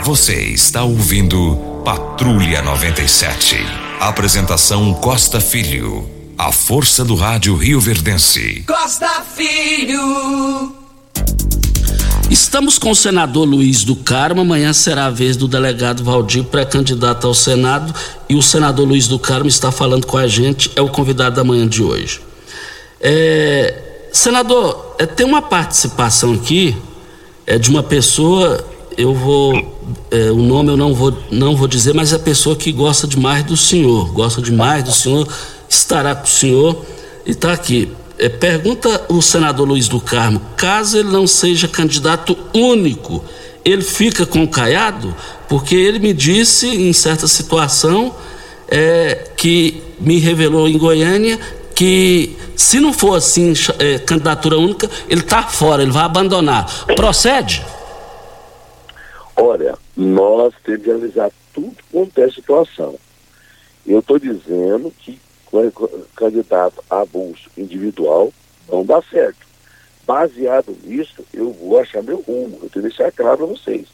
Você 0.05 0.45
está 0.45 0.85
ouvindo 0.85 1.57
Patrulha 1.85 2.63
97. 2.63 3.57
Apresentação 3.99 4.95
Costa 4.95 5.41
Filho. 5.41 6.16
A 6.39 6.53
força 6.53 7.03
do 7.03 7.15
rádio 7.15 7.57
Rio 7.57 7.81
Verdense. 7.81 8.63
Costa 8.67 9.23
Filho. 9.23 10.71
Estamos 12.31 12.79
com 12.79 12.91
o 12.91 12.95
senador 12.95 13.49
Luiz 13.49 13.85
do 13.85 13.97
Carmo. 13.97 14.43
Amanhã 14.43 14.75
será 14.75 15.07
a 15.07 15.11
vez 15.11 15.35
do 15.35 15.49
delegado 15.49 16.05
Valdir, 16.05 16.45
pré-candidato 16.45 17.27
ao 17.27 17.33
Senado. 17.33 17.95
E 18.29 18.35
o 18.35 18.43
senador 18.43 18.87
Luiz 18.87 19.09
do 19.09 19.19
Carmo 19.19 19.49
está 19.49 19.73
falando 19.73 20.07
com 20.07 20.19
a 20.19 20.27
gente, 20.27 20.71
é 20.77 20.83
o 20.83 20.91
convidado 20.91 21.37
da 21.37 21.43
manhã 21.43 21.67
de 21.67 21.83
hoje. 21.83 22.21
É, 23.01 24.09
senador, 24.13 24.95
é, 24.99 25.07
tem 25.07 25.25
uma 25.25 25.41
participação 25.41 26.35
aqui 26.35 26.77
é, 27.47 27.57
de 27.59 27.71
uma 27.71 27.83
pessoa, 27.83 28.63
eu 28.95 29.15
vou. 29.15 29.75
É, 30.11 30.31
o 30.31 30.43
nome 30.43 30.71
eu 30.71 30.77
não 30.77 30.93
vou, 30.93 31.17
não 31.31 31.57
vou 31.57 31.67
dizer, 31.67 31.95
mas 31.95 32.13
é 32.13 32.17
a 32.17 32.19
pessoa 32.19 32.55
que 32.55 32.73
gosta 32.73 33.07
demais 33.07 33.43
do 33.45 33.57
senhor, 33.57 34.13
gosta 34.13 34.43
demais 34.43 34.85
do 34.85 34.93
senhor 34.93 35.27
estará 35.69 36.15
com 36.15 36.25
o 36.25 36.29
senhor 36.29 36.85
e 37.25 37.31
está 37.31 37.53
aqui. 37.53 37.93
É, 38.19 38.29
pergunta 38.29 39.05
o 39.09 39.21
senador 39.21 39.69
Luiz 39.69 39.89
do 39.89 40.01
Carmo: 40.01 40.41
caso 40.57 40.99
ele 40.99 41.11
não 41.11 41.27
seja 41.27 41.69
candidato 41.69 42.37
único, 42.55 43.25
ele 43.65 43.83
fica 43.83 44.25
com 44.25 44.43
o 44.43 44.49
Caiado? 44.49 45.15
Porque 45.49 45.75
ele 45.75 45.99
me 45.99 46.13
disse, 46.13 46.69
em 46.69 46.93
certa 46.93 47.27
situação, 47.27 48.15
é, 48.69 49.31
que 49.37 49.83
me 50.01 50.19
revelou 50.19 50.69
em 50.69 50.77
Goiânia 50.77 51.39
que 51.75 52.37
se 52.57 52.81
não 52.81 52.91
for 52.91 53.17
assim 53.17 53.53
é, 53.79 53.99
candidatura 53.99 54.57
única, 54.57 54.91
ele 55.11 55.21
está 55.21 55.43
fora, 55.43 55.83
ele 55.83 55.93
vai 55.93 56.05
abandonar. 56.05 56.67
Procede? 56.97 57.63
Olha, 59.37 59.77
nós 59.95 60.55
temos 60.65 60.83
que 60.83 60.91
analisar 60.91 61.31
tudo 61.53 61.77
quanto 61.93 62.19
é 62.19 62.31
situação. 62.31 62.95
Eu 63.87 63.99
estou 63.99 64.19
dizendo 64.19 64.91
que 64.99 65.21
candidato 66.15 66.83
a 66.89 67.05
bolso 67.05 67.51
individual, 67.57 68.33
não 68.69 68.85
dá 68.85 69.01
certo. 69.03 69.47
Baseado 70.07 70.77
nisso, 70.85 71.25
eu 71.33 71.53
vou 71.53 71.81
achar 71.81 72.03
meu 72.03 72.21
rumo. 72.21 72.59
Eu 72.63 72.71
tenho 72.71 72.71
que 72.71 72.81
deixar 72.81 73.11
claro 73.11 73.39
para 73.39 73.47
vocês. 73.47 73.89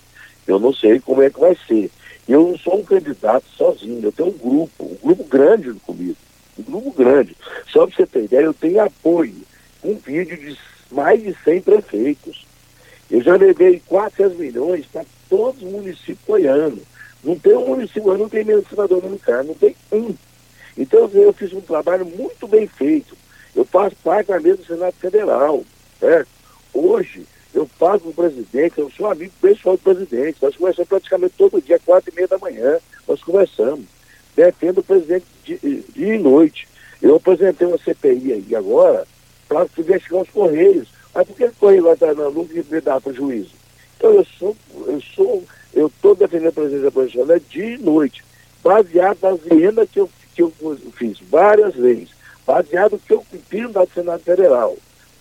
Eu 0.47 0.59
não 0.59 0.73
sei 0.73 1.00
como 1.00 1.23
é 1.23 1.31
que 1.31 1.40
vai 1.40 1.57
ser. 1.66 1.90
Eu 2.28 2.49
não 2.49 2.59
sou 2.59 2.78
um 2.78 2.85
candidato 2.85 3.45
sozinho, 3.57 4.00
eu 4.02 4.12
tenho 4.12 4.28
um 4.28 4.38
grupo, 4.38 4.85
um 4.85 5.07
grupo 5.07 5.25
grande 5.25 5.73
comigo. 5.81 6.16
Um 6.59 6.62
grupo 6.62 6.90
grande. 6.92 7.37
Só 7.69 7.87
para 7.87 7.97
você 7.97 8.07
ter 8.07 8.25
ideia, 8.25 8.45
eu 8.45 8.54
tenho 8.54 8.81
apoio. 8.81 9.42
Um 9.83 9.95
vídeo 9.95 10.37
de 10.37 10.57
mais 10.90 11.23
de 11.23 11.35
100 11.42 11.62
prefeitos. 11.62 12.47
Eu 13.11 13.23
já 13.23 13.37
levei 13.37 13.83
400 13.87 14.38
milhões 14.38 14.87
para 14.87 15.04
todos 15.28 15.62
os 15.62 15.71
municípios 15.71 16.19
goianos. 16.26 16.81
Não 17.25 17.38
tem 17.38 17.54
um 17.54 17.69
município, 17.69 18.16
não 18.16 18.28
tem 18.28 18.45
menos 18.45 18.69
senador 18.69 19.02
no 19.02 19.19
carro, 19.19 19.49
não 19.49 19.54
tem 19.54 19.75
um. 19.92 20.14
Então 20.76 21.10
eu 21.12 21.32
fiz 21.32 21.52
um 21.52 21.60
trabalho 21.60 22.06
muito 22.06 22.46
bem 22.48 22.66
feito. 22.66 23.16
Eu 23.54 23.64
faço 23.64 23.96
parte 23.96 24.28
da 24.28 24.40
mesa 24.40 24.58
do 24.58 24.66
Senado 24.66 24.94
Federal. 24.94 25.64
Certo? 26.00 26.28
Hoje, 26.72 27.26
eu 27.54 27.66
faço 27.78 28.08
o 28.08 28.14
presidente, 28.14 28.78
eu 28.78 28.90
sou 28.90 29.10
amigo 29.10 29.32
pessoal 29.40 29.76
do 29.76 29.82
presidente. 29.82 30.38
Nós 30.40 30.56
conversamos 30.56 30.88
praticamente 30.88 31.34
todo 31.36 31.60
dia, 31.60 31.78
quatro 31.84 32.10
e 32.10 32.14
meia 32.14 32.28
da 32.28 32.38
manhã. 32.38 32.78
Nós 33.06 33.22
conversamos. 33.22 33.84
Defendo 34.34 34.78
o 34.78 34.82
presidente 34.82 35.26
dia 35.44 35.58
e 35.94 36.18
noite. 36.18 36.66
Eu 37.02 37.16
apresentei 37.16 37.66
uma 37.66 37.76
CPI 37.76 38.32
aí 38.32 38.56
agora 38.56 39.06
para 39.46 39.66
investigar 39.76 40.22
os 40.22 40.30
Correios. 40.30 40.88
Mas 41.14 41.26
por 41.26 41.36
que 41.36 41.44
o 41.44 41.52
Correio 41.52 41.82
vai 41.82 41.92
estar 41.92 42.14
no 42.14 42.32
me 42.32 42.80
dá 42.80 42.98
para 42.98 43.12
o 43.12 43.14
juízo? 43.14 43.50
Então 43.98 44.14
eu 44.14 44.24
sou, 44.24 44.56
eu 44.86 45.00
sou, 45.14 45.44
eu 45.74 45.86
estou 45.88 46.14
defendendo 46.14 46.48
a 46.48 46.52
presidência 46.52 46.84
da 46.84 46.90
Polícia 46.90 47.40
dia 47.50 47.74
e 47.74 47.78
noite, 47.78 48.24
baseado 48.62 49.18
nas 49.20 49.38
emendas 49.50 49.90
que 49.90 50.00
eu 50.00 50.08
que 50.34 50.42
eu 50.42 50.52
fiz 50.96 51.18
várias 51.20 51.74
vezes, 51.74 52.10
baseado 52.46 52.92
no 52.92 52.98
que 52.98 53.12
eu 53.12 53.24
pedi 53.30 53.62
no 53.62 53.88
Senado 53.94 54.22
Federal, 54.22 54.76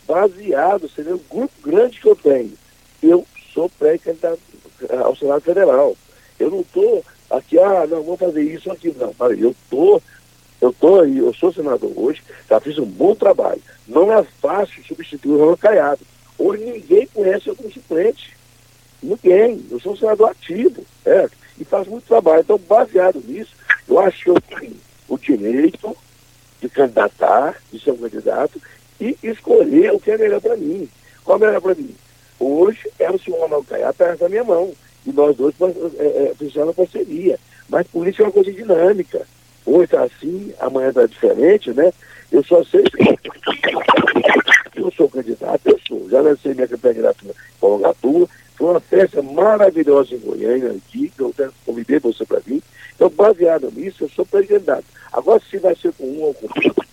baseado, 0.07 0.89
seria 0.89 1.15
um 1.15 1.21
grupo 1.29 1.53
grande 1.63 1.99
que 1.99 2.07
eu 2.07 2.15
tenho. 2.15 2.53
Eu 3.01 3.25
sou 3.53 3.69
pré-candidato 3.69 4.39
ao 5.03 5.15
Senado 5.15 5.41
Federal. 5.41 5.95
Eu 6.39 6.49
não 6.49 6.61
estou 6.61 7.03
aqui, 7.29 7.59
ah, 7.59 7.85
não, 7.87 8.03
vou 8.03 8.17
fazer 8.17 8.41
isso 8.43 8.71
aqui, 8.71 8.93
não. 8.97 9.13
Eu 9.29 9.51
estou, 9.51 10.01
eu 10.59 10.73
tô 10.73 11.01
aí, 11.01 11.17
eu 11.17 11.33
sou 11.33 11.53
senador 11.53 11.91
hoje, 11.95 12.21
já 12.49 12.59
fiz 12.59 12.77
um 12.77 12.85
bom 12.85 13.15
trabalho. 13.15 13.61
Não 13.87 14.11
é 14.11 14.23
fácil 14.41 14.83
substituir 14.83 15.31
o 15.31 15.37
Ronaldo 15.37 15.57
Caiado. 15.57 16.01
Hoje 16.37 16.63
ninguém 16.63 17.07
conhece 17.07 17.53
como 17.53 17.71
suplente. 17.71 18.35
Ninguém. 19.01 19.65
Eu 19.69 19.79
sou 19.79 19.93
um 19.93 19.97
senador 19.97 20.29
ativo, 20.29 20.85
certo? 21.03 21.35
E 21.59 21.63
faço 21.63 21.89
muito 21.89 22.07
trabalho. 22.07 22.41
Então, 22.41 22.57
baseado 22.57 23.21
nisso, 23.25 23.51
eu 23.87 23.99
acho 23.99 24.23
que 24.23 24.29
eu 24.29 24.37
o 25.11 25.17
direito 25.17 25.95
de 26.61 26.69
candidatar, 26.69 27.61
de 27.69 27.79
ser 27.79 27.91
um 27.91 27.97
candidato 27.97 28.61
e 28.99 29.17
escolher 29.21 29.91
o 29.91 29.99
que 29.99 30.11
é 30.11 30.17
melhor 30.17 30.39
para 30.39 30.55
mim. 30.55 30.87
Qual 31.25 31.37
é 31.37 31.41
melhor 31.41 31.59
para 31.59 31.75
mim? 31.75 31.93
Hoje 32.39 32.89
é 32.97 33.11
o 33.11 33.19
senhor 33.19 33.41
Ronaldo 33.41 33.67
Caiá 33.67 33.91
perto 33.91 34.21
da 34.21 34.29
minha 34.29 34.43
mão. 34.43 34.71
E 35.05 35.11
nós 35.11 35.35
dois 35.35 35.53
é, 35.97 36.05
é, 36.05 36.33
precisamos 36.37 36.75
parceria. 36.75 37.37
Mas 37.67 37.87
política 37.87 38.23
é 38.23 38.25
uma 38.27 38.31
coisa 38.31 38.53
dinâmica. 38.53 39.27
Hoje 39.65 39.83
está 39.83 40.03
assim, 40.03 40.53
amanhã 40.59 40.89
está 40.89 41.05
diferente, 41.05 41.71
né? 41.71 41.91
Eu 42.31 42.43
só 42.45 42.63
sei 42.63 42.83
que 42.83 44.79
eu 44.79 44.91
sou 44.91 45.09
candidato, 45.09 45.61
eu 45.65 45.79
sou. 45.85 46.09
Já 46.09 46.21
lancei 46.21 46.53
minha 46.53 46.67
para 46.67 46.93
Gatua. 46.93 48.29
Foi 48.61 48.69
uma 48.69 48.79
festa 48.79 49.23
maravilhosa 49.23 50.13
em 50.13 50.19
Goiânia 50.19 50.75
que 50.91 51.11
eu 51.17 51.33
convidei 51.65 51.97
você 51.97 52.23
para 52.23 52.39
vir. 52.45 52.61
Então, 52.95 53.09
baseado 53.09 53.73
nisso, 53.75 54.03
eu 54.03 54.09
sou 54.15 54.23
pré-candidato. 54.23 54.83
Agora, 55.11 55.41
se 55.49 55.57
vai 55.57 55.75
ser 55.75 55.91
com 55.93 56.03
um 56.03 56.21
ou 56.21 56.33
com 56.35 56.45
outro. 56.45 56.85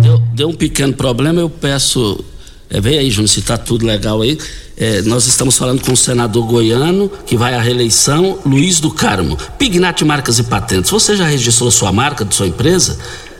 Deu, 0.00 0.18
deu, 0.32 0.48
um 0.48 0.54
pequeno 0.54 0.94
problema, 0.94 1.40
eu 1.40 1.50
peço. 1.50 2.24
É, 2.70 2.80
vem 2.80 2.98
aí, 2.98 3.10
Júnior, 3.10 3.28
se 3.28 3.40
está 3.40 3.58
tudo 3.58 3.84
legal 3.84 4.22
aí. 4.22 4.38
É, 4.76 5.02
nós 5.02 5.26
estamos 5.26 5.58
falando 5.58 5.82
com 5.84 5.92
o 5.92 5.96
senador 5.96 6.46
goiano, 6.46 7.08
que 7.26 7.36
vai 7.36 7.54
à 7.54 7.60
reeleição, 7.60 8.38
Luiz 8.46 8.78
do 8.78 8.92
Carmo. 8.92 9.36
Pignat 9.58 10.04
Marcas 10.04 10.38
e 10.38 10.44
Patentes. 10.44 10.88
Você 10.88 11.16
já 11.16 11.24
registrou 11.26 11.68
sua 11.72 11.90
marca 11.90 12.24
de 12.24 12.32
sua 12.32 12.46
empresa? 12.46 12.96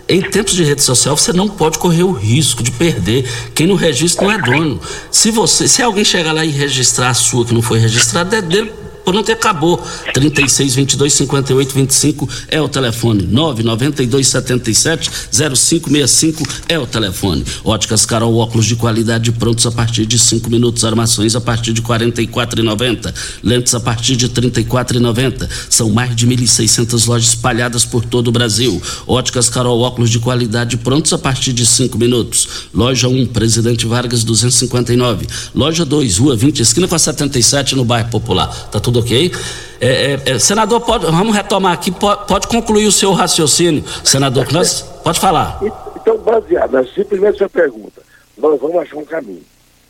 Em 0.08 0.20
tempos 0.22 0.54
de 0.54 0.62
rede 0.62 0.82
social 0.82 1.16
você 1.16 1.32
não 1.32 1.48
pode 1.48 1.78
correr 1.78 2.04
o 2.04 2.12
risco 2.12 2.62
de 2.62 2.70
perder. 2.70 3.28
Quem 3.54 3.66
não 3.66 3.74
registra 3.74 4.24
não 4.24 4.32
é 4.32 4.38
dono. 4.38 4.80
Se 5.10 5.30
você, 5.30 5.66
se 5.66 5.82
alguém 5.82 6.04
chegar 6.04 6.32
lá 6.32 6.44
e 6.44 6.50
registrar 6.50 7.10
a 7.10 7.14
sua 7.14 7.44
que 7.44 7.52
não 7.52 7.62
foi 7.62 7.78
registrada, 7.78 8.36
é 8.36 8.42
dele 8.42 8.72
não 9.12 9.22
ter 9.22 9.36
acabou. 9.46 9.80
36 10.12 10.74
22 10.74 11.12
58 11.12 11.74
25 11.74 12.28
é 12.48 12.60
o 12.60 12.68
telefone. 12.68 13.22
992 13.22 14.26
77 14.26 15.10
0565 15.30 16.42
é 16.68 16.78
o 16.78 16.86
telefone. 16.86 17.44
Óticas 17.64 18.04
Carol, 18.04 18.36
óculos 18.36 18.66
de 18.66 18.74
qualidade 18.74 19.30
prontos 19.32 19.66
a 19.66 19.70
partir 19.70 20.06
de 20.06 20.18
5 20.18 20.50
minutos. 20.50 20.84
Armações 20.84 21.36
a 21.36 21.40
partir 21.40 21.72
de 21.72 21.82
44,90. 21.82 23.14
Lentes 23.42 23.74
a 23.74 23.80
partir 23.80 24.16
de 24.16 24.28
34,90. 24.28 25.48
São 25.70 25.90
mais 25.90 26.16
de 26.16 26.26
1.600 26.26 27.06
lojas 27.06 27.28
espalhadas 27.28 27.84
por 27.84 28.04
todo 28.04 28.28
o 28.28 28.32
Brasil. 28.32 28.82
Óticas 29.06 29.48
Carol, 29.48 29.80
óculos 29.80 30.10
de 30.10 30.18
qualidade 30.18 30.76
prontos 30.76 31.12
a 31.12 31.18
partir 31.18 31.52
de 31.52 31.64
5 31.64 31.96
minutos. 31.98 32.48
Loja 32.74 33.08
1, 33.08 33.26
Presidente 33.26 33.86
Vargas 33.86 34.24
259. 34.24 35.26
Loja 35.54 35.84
2, 35.84 36.18
Rua 36.18 36.36
20, 36.36 36.60
esquina 36.60 36.88
com 36.88 36.94
a 36.94 36.98
77, 36.98 37.76
no 37.76 37.84
bairro 37.84 38.08
Popular. 38.10 38.48
Tá 38.70 38.80
tudo 38.80 38.95
tudo 38.96 39.00
ok. 39.00 39.32
É, 39.80 39.86
é, 39.86 40.20
é, 40.32 40.38
senador, 40.38 40.80
pode, 40.80 41.04
vamos 41.04 41.34
retomar 41.34 41.72
aqui, 41.72 41.90
pode, 41.90 42.26
pode, 42.26 42.46
concluir 42.46 42.86
o 42.86 42.92
seu 42.92 43.12
raciocínio, 43.12 43.84
senador, 44.02 44.50
nós, 44.52 44.80
pode 45.04 45.20
falar. 45.20 45.60
Então, 45.96 46.16
baseado 46.18 46.86
simplesmente 46.94 47.38
sua 47.38 47.48
pergunta, 47.48 48.00
nós 48.38 48.58
vamos 48.58 48.76
achar 48.76 48.96
um 48.96 49.04
caminho. 49.04 49.42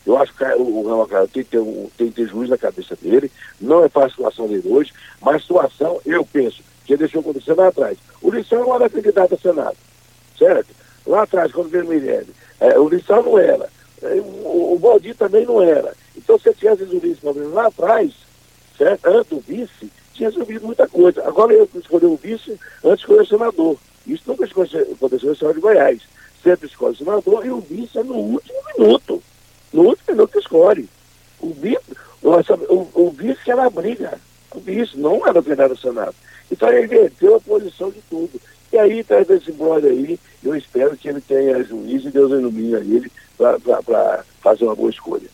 Eu 0.05 0.17
acho 0.17 0.33
que 0.33 0.43
o 0.43 0.87
Ramon 0.87 1.05
Cara 1.05 1.27
tem 1.27 1.43
que, 1.43 1.49
ter 1.49 1.59
um, 1.59 1.89
tem 1.97 2.07
que 2.09 2.15
ter 2.15 2.29
juiz 2.29 2.49
na 2.49 2.57
cabeça 2.57 2.97
dele, 3.01 3.31
não 3.59 3.83
é 3.83 3.89
fácil 3.89 4.07
a 4.07 4.31
situação 4.31 4.47
dele 4.47 4.63
hoje, 4.65 4.93
mas 5.21 5.35
a 5.35 5.39
situação, 5.39 6.01
eu 6.05 6.25
penso, 6.25 6.61
que 6.85 6.97
deixou 6.97 7.21
acontecer 7.21 7.53
lá 7.53 7.67
atrás. 7.67 7.97
O 8.21 8.31
Lissão 8.31 8.59
não 8.59 8.75
era 8.75 8.89
candidato 8.89 9.35
a 9.35 9.37
Senado, 9.37 9.77
certo? 10.37 10.67
Lá 11.05 11.23
atrás, 11.23 11.51
quando 11.51 11.69
veio 11.69 11.85
o 11.85 11.89
Mirelle, 11.89 12.33
é, 12.59 12.79
o 12.79 12.89
Lissão 12.89 13.21
não 13.23 13.37
era, 13.37 13.69
é, 14.01 14.15
o, 14.15 14.73
o 14.73 14.79
Valdir 14.79 15.15
também 15.15 15.45
não 15.45 15.61
era. 15.61 15.93
Então, 16.15 16.39
se 16.39 16.53
tivesse 16.53 16.85
juiz 16.85 17.19
lá 17.53 17.67
atrás, 17.67 18.13
certo? 18.77 19.07
Antes 19.07 19.29
do 19.29 19.39
vice, 19.39 19.91
tinha 20.13 20.29
resolvido 20.29 20.65
muita 20.65 20.87
coisa. 20.87 21.25
Agora 21.27 21.53
eu 21.53 21.69
escolhi 21.75 22.05
o 22.05 22.15
vice 22.15 22.59
antes 22.83 23.05
de 23.05 23.13
o 23.13 23.25
senador. 23.25 23.77
Isso 24.05 24.23
nunca 24.27 24.45
aconteceu 24.45 25.27
no 25.27 25.33
Estado 25.33 25.53
de 25.53 25.59
Goiás. 25.59 26.01
Sempre 26.43 26.67
escolhe 26.67 26.93
o 26.93 26.97
senador 26.97 27.45
e 27.45 27.49
o 27.49 27.59
vice 27.59 27.97
é 27.97 28.03
no 28.03 28.15
último 28.15 28.59
minuto. 28.77 29.21
No 29.73 29.83
último 29.83 30.15
minuto 30.15 30.31
que 30.31 30.39
escolhe. 30.39 30.89
O 31.39 31.53
vice, 31.53 31.79
o, 32.23 32.87
o 32.93 33.11
vice 33.11 33.51
era 33.51 33.65
a 33.65 33.69
briga. 33.69 34.19
O 34.55 34.59
vice 34.59 34.97
não 34.97 35.25
era 35.27 35.39
o 35.39 35.43
candidato 35.43 35.73
do 35.73 35.79
Senado. 35.79 36.15
Então 36.51 36.69
ele 36.69 36.85
inverteu 36.85 37.35
a 37.35 37.41
posição 37.41 37.91
de 37.91 38.01
tudo. 38.09 38.39
E 38.71 38.77
aí, 38.77 39.03
traz 39.03 39.29
esse 39.29 39.51
brother 39.51 39.91
aí, 39.91 40.19
eu 40.43 40.53
espero 40.55 40.97
que 40.97 41.07
ele 41.07 41.21
tenha 41.21 41.63
juízo 41.63 42.09
e 42.09 42.11
Deus 42.11 42.31
ilumine 42.31 42.73
ele 42.73 43.11
para 43.37 44.23
fazer 44.41 44.65
uma 44.65 44.75
boa 44.75 44.89
escolha. 44.89 45.29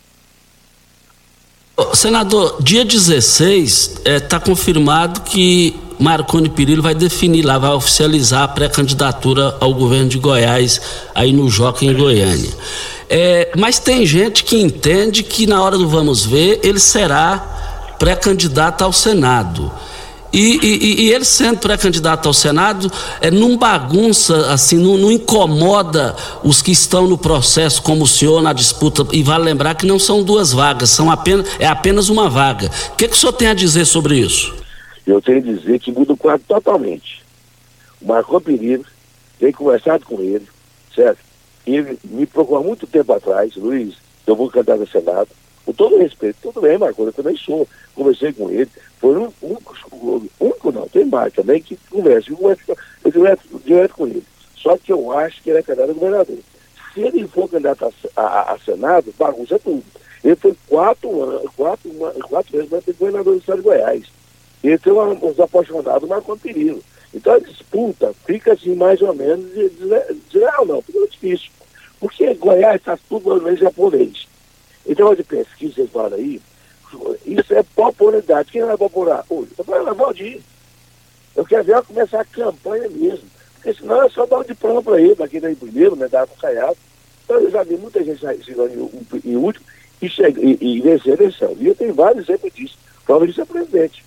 Senador, 1.93 2.57
dia 2.61 2.85
16 2.85 4.01
está 4.05 4.37
é, 4.37 4.39
confirmado 4.39 5.21
que 5.21 5.75
Marconi 5.99 6.47
Perillo 6.47 6.83
vai 6.83 6.93
definir 6.93 7.43
lá, 7.43 7.57
vai 7.57 7.71
oficializar 7.71 8.43
a 8.43 8.47
pré-candidatura 8.47 9.57
ao 9.59 9.73
governo 9.73 10.07
de 10.07 10.19
Goiás, 10.19 10.79
aí 11.15 11.33
no 11.33 11.49
Joca, 11.49 11.83
em 11.83 11.93
Goiânia. 11.95 12.51
É, 13.09 13.51
mas 13.57 13.79
tem 13.79 14.05
gente 14.05 14.43
que 14.43 14.55
entende 14.59 15.23
que 15.23 15.47
na 15.47 15.63
hora 15.63 15.75
do 15.75 15.87
vamos 15.87 16.23
ver 16.23 16.59
ele 16.63 16.79
será 16.79 17.95
pré-candidato 17.97 18.83
ao 18.83 18.93
Senado. 18.93 19.71
E, 20.33 20.57
e, 20.63 21.03
e, 21.03 21.13
ele 21.13 21.23
sendo 21.23 21.59
pré-candidato 21.59 22.27
ao 22.27 22.33
Senado, 22.33 22.91
é, 23.21 23.29
não 23.29 23.55
bagunça, 23.55 24.51
assim, 24.51 24.77
não, 24.77 24.97
não, 24.97 25.11
incomoda 25.11 26.15
os 26.43 26.59
que 26.59 26.71
estão 26.71 27.07
no 27.07 27.19
processo, 27.19 27.83
como 27.83 28.05
o 28.05 28.07
senhor 28.07 28.41
na 28.41 28.51
disputa. 28.51 29.05
E 29.13 29.21
vale 29.21 29.43
lembrar 29.43 29.75
que 29.75 29.85
não 29.85 29.99
são 29.99 30.23
duas 30.23 30.51
vagas, 30.51 30.89
são 30.89 31.11
apenas, 31.11 31.47
é 31.59 31.67
apenas 31.67 32.09
uma 32.09 32.31
vaga. 32.31 32.71
O 32.93 32.95
que, 32.95 33.07
que 33.07 33.15
o 33.15 33.17
senhor 33.17 33.33
tem 33.33 33.47
a 33.49 33.53
dizer 33.53 33.85
sobre 33.85 34.17
isso? 34.17 34.55
Eu 35.05 35.21
tenho 35.21 35.37
a 35.37 35.41
dizer 35.41 35.79
que 35.79 35.91
muda 35.91 36.13
o 36.13 36.17
quadro 36.17 36.43
totalmente. 36.47 37.21
O 38.01 38.07
Marco 38.07 38.41
Pereira 38.41 38.81
tem 39.39 39.51
conversado 39.51 40.03
com 40.03 40.19
ele, 40.19 40.47
certo? 40.95 41.19
Ele 41.67 41.99
me 42.03 42.25
procurou 42.25 42.63
há 42.63 42.65
muito 42.65 42.87
tempo 42.87 43.13
atrás, 43.13 43.55
Luiz, 43.55 43.93
eu 44.25 44.35
vou 44.35 44.49
candidato 44.49 44.81
ao 44.81 44.87
Senado. 44.87 45.29
Com 45.65 45.73
todo 45.73 45.97
respeito, 45.97 46.37
tudo 46.41 46.61
bem, 46.61 46.77
Marco, 46.77 47.03
eu 47.03 47.13
também 47.13 47.35
sou. 47.37 47.67
Conversei 47.95 48.33
com 48.33 48.49
ele, 48.49 48.69
foi 48.99 49.17
um 49.17 49.31
único, 49.41 49.75
único 50.39 50.71
não, 50.71 50.87
tem 50.87 51.05
mais 51.05 51.33
também 51.33 51.61
que 51.61 51.77
conversa, 51.89 52.31
eu 52.31 53.11
direto, 53.11 53.61
direto 53.63 53.93
com 53.93 54.07
ele. 54.07 54.23
Só 54.55 54.77
que 54.77 54.91
eu 54.91 55.11
acho 55.11 55.41
que 55.41 55.49
ele 55.49 55.59
é 55.59 55.63
candidato 55.63 55.91
a 55.91 55.93
governador. 55.93 56.37
Se 56.93 57.01
ele 57.01 57.27
for 57.27 57.49
candidato 57.49 57.93
a, 58.15 58.21
a, 58.21 58.53
a 58.53 58.59
Senado, 58.59 59.13
bagunça 59.17 59.59
tudo. 59.59 59.83
Ele 60.23 60.35
foi 60.35 60.55
quatro 60.67 61.21
anos, 61.21 61.51
quatro, 61.55 61.91
quatro 62.29 62.51
vezes 62.51 62.69
para 62.69 62.81
ser 62.81 62.93
governador 62.93 63.33
do 63.33 63.39
estado 63.39 63.57
de 63.57 63.63
Goiás. 63.63 64.05
Ele 64.63 64.77
tem 64.77 64.93
uma, 64.93 65.05
uns 65.07 65.39
apaixonados 65.39 66.07
Marco 66.07 66.37
Perillo. 66.37 66.81
Então 67.13 67.33
a 67.33 67.39
disputa 67.39 68.13
fica 68.25 68.53
assim 68.53 68.75
mais 68.75 69.01
ou 69.01 69.13
menos 69.13 69.51
desleal, 70.31 70.65
não, 70.65 70.81
fica 70.81 71.07
difícil. 71.07 71.51
Porque 71.99 72.33
Goiás 72.35 72.77
está 72.77 72.97
tudo 73.09 73.55
japonês. 73.55 74.27
Então, 74.85 75.15
de 75.15 75.23
pesquisa, 75.23 75.75
vocês 75.75 75.89
falam 75.89 76.13
aí, 76.13 76.41
isso 77.25 77.53
é 77.53 77.63
popularidade. 77.63 78.51
Quem 78.51 78.63
vai 78.65 78.77
popular 78.77 79.25
hoje? 79.29 79.51
Eu 79.57 79.63
falei, 79.63 79.93
Valdir. 79.93 80.41
Eu 81.35 81.45
quero 81.45 81.63
ver 81.63 81.71
ela 81.73 81.81
começar 81.81 82.21
a 82.21 82.25
campanha 82.25 82.87
mesmo. 82.89 83.27
Porque 83.55 83.73
senão 83.73 84.03
é 84.03 84.09
só 84.09 84.25
dar 84.25 84.39
um 84.39 84.43
diploma 84.43 84.83
para 84.83 85.01
ele, 85.01 85.23
aqui 85.23 85.39
daí 85.39 85.55
primeiro, 85.55 85.95
né, 85.95 86.07
dar 86.07 86.27
com 86.27 86.35
caiado. 86.35 86.77
Então 87.23 87.39
eu 87.39 87.49
já 87.49 87.63
vi 87.63 87.75
muita 87.75 88.03
gente 88.03 88.19
chegando 88.43 88.69
em, 88.71 89.31
em 89.31 89.35
último 89.35 89.65
e, 90.01 90.09
chega, 90.09 90.39
e, 90.41 90.57
e 90.59 90.81
vencer 90.81 91.13
a 91.13 91.15
eleição. 91.15 91.55
E 91.59 91.67
eu 91.67 91.75
tenho 91.75 91.93
vários 91.93 92.27
exemplos 92.27 92.53
disso. 92.53 92.77
Prova 93.05 93.25
disso 93.25 93.41
é 93.41 93.45
presidente. 93.45 94.05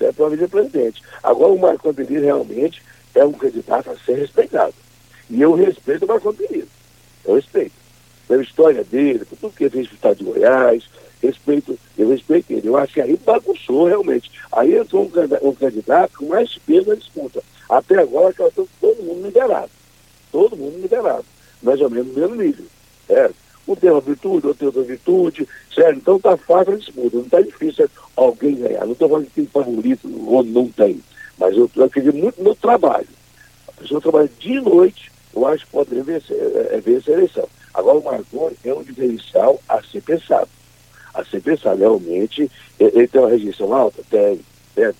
É 0.00 0.12
prova 0.12 0.34
é 0.34 0.46
presidente. 0.46 1.02
Agora 1.22 1.52
o 1.52 1.58
Marco 1.58 1.88
Antônio 1.88 2.20
realmente 2.20 2.82
é 3.14 3.24
um 3.24 3.32
candidato 3.32 3.90
a 3.90 3.96
ser 3.96 4.18
respeitado. 4.18 4.74
E 5.28 5.42
eu 5.42 5.54
respeito 5.54 6.04
o 6.04 6.08
Marco 6.08 6.28
Antônio. 6.28 6.68
Eu 7.24 7.34
respeito. 7.34 7.74
Pela 8.28 8.42
história 8.42 8.82
dele, 8.84 9.24
por 9.24 9.38
tudo 9.38 9.54
que 9.54 9.64
ele 9.64 9.70
fez 9.70 9.88
no 9.88 9.94
estado 9.94 10.16
de 10.16 10.24
Goiás, 10.24 10.84
respeito, 11.22 11.78
eu 11.96 12.08
respeito 12.08 12.52
ele. 12.52 12.68
Eu 12.68 12.76
acho 12.76 12.94
que 12.94 13.00
aí 13.00 13.16
bagunçou 13.24 13.86
realmente. 13.86 14.30
Aí 14.52 14.76
entrou 14.76 15.04
um, 15.04 15.48
um 15.48 15.54
candidato 15.54 16.18
com 16.18 16.26
mais 16.26 16.58
peso 16.58 16.88
na 16.88 16.94
disputa. 16.94 17.42
Até 17.68 18.00
agora 18.00 18.32
que 18.32 18.68
todo 18.80 19.02
mundo 19.02 19.26
liberado. 19.26 19.70
Todo 20.32 20.56
mundo 20.56 20.80
liberado. 20.80 21.24
Mais 21.62 21.80
ou 21.80 21.90
menos 21.90 22.08
no 22.08 22.20
mesmo 22.20 22.34
nível. 22.34 22.64
É. 23.08 23.30
Um 23.66 23.74
tem 23.74 23.90
uma 23.90 24.00
virtude, 24.00 24.46
outro 24.46 24.54
tem 24.54 24.66
outra 24.66 24.82
virtude, 24.82 25.48
certo? 25.74 25.98
Então 25.98 26.20
tá 26.20 26.36
fácil 26.36 26.74
a 26.74 26.76
disputa, 26.76 27.16
não 27.16 27.24
tá 27.24 27.40
difícil 27.40 27.90
alguém 28.14 28.54
ganhar. 28.54 28.84
Não 28.84 28.92
estou 28.92 29.08
falando 29.08 29.26
que 29.26 29.32
tem 29.32 29.46
favorito 29.46 30.08
ou 30.28 30.44
não 30.44 30.68
tem. 30.68 31.00
Mas 31.36 31.56
eu, 31.56 31.68
eu 31.74 31.84
acredito 31.84 32.16
muito 32.16 32.40
no 32.42 32.54
trabalho. 32.54 33.08
A 33.66 33.72
pessoa 33.72 34.00
trabalha 34.00 34.30
de 34.38 34.60
noite, 34.60 35.10
eu 35.34 35.46
acho 35.46 35.66
que 35.66 35.72
pode 35.72 36.00
vencer, 36.00 36.36
é, 36.36 36.76
é, 36.76 36.80
vencer 36.80 37.14
a 37.14 37.18
eleição. 37.18 37.48
Agora 37.76 37.98
o 37.98 38.04
Marconi 38.04 38.56
é 38.64 38.74
um 38.74 38.82
diferencial 38.82 39.60
a 39.68 39.80
ser 39.82 40.02
pensado 40.02 40.48
a 41.16 41.24
ser 41.24 41.40
pensado. 41.40 41.78
Realmente, 41.78 42.50
ele 42.78 43.08
tem 43.08 43.20
uma 43.20 43.30
rejeição 43.30 43.72
alta? 43.72 44.02
Tem, 44.10 44.38
né? 44.76 44.94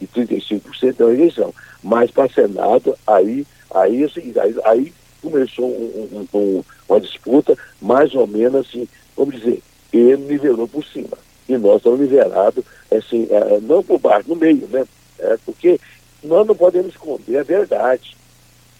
e 0.00 0.06
35% 0.06 1.00
é 1.00 1.04
uma 1.04 1.10
rejeição. 1.10 1.52
Mas 1.82 2.10
para 2.10 2.32
Senado, 2.32 2.96
aí, 3.06 3.46
aí, 3.74 4.04
assim, 4.04 4.32
aí, 4.40 4.54
aí 4.64 4.94
começou 5.20 5.68
um, 5.68 6.26
um, 6.32 6.38
um, 6.38 6.64
uma 6.88 7.00
disputa 7.00 7.56
mais 7.82 8.14
ou 8.14 8.26
menos 8.26 8.66
assim, 8.66 8.88
vamos 9.16 9.34
dizer, 9.34 9.60
ele 9.92 10.28
nivelou 10.28 10.68
por 10.68 10.84
cima. 10.84 11.18
E 11.48 11.56
nós 11.56 11.78
estamos 11.78 12.00
nivelados, 12.00 12.64
assim, 12.92 13.26
é, 13.30 13.58
não 13.60 13.82
por 13.82 13.98
baixo, 13.98 14.28
no 14.28 14.36
meio, 14.36 14.68
né? 14.68 14.86
É, 15.18 15.36
porque 15.44 15.80
nós 16.22 16.46
não 16.46 16.54
podemos 16.54 16.92
esconder 16.92 17.38
a 17.38 17.42
verdade. 17.42 18.16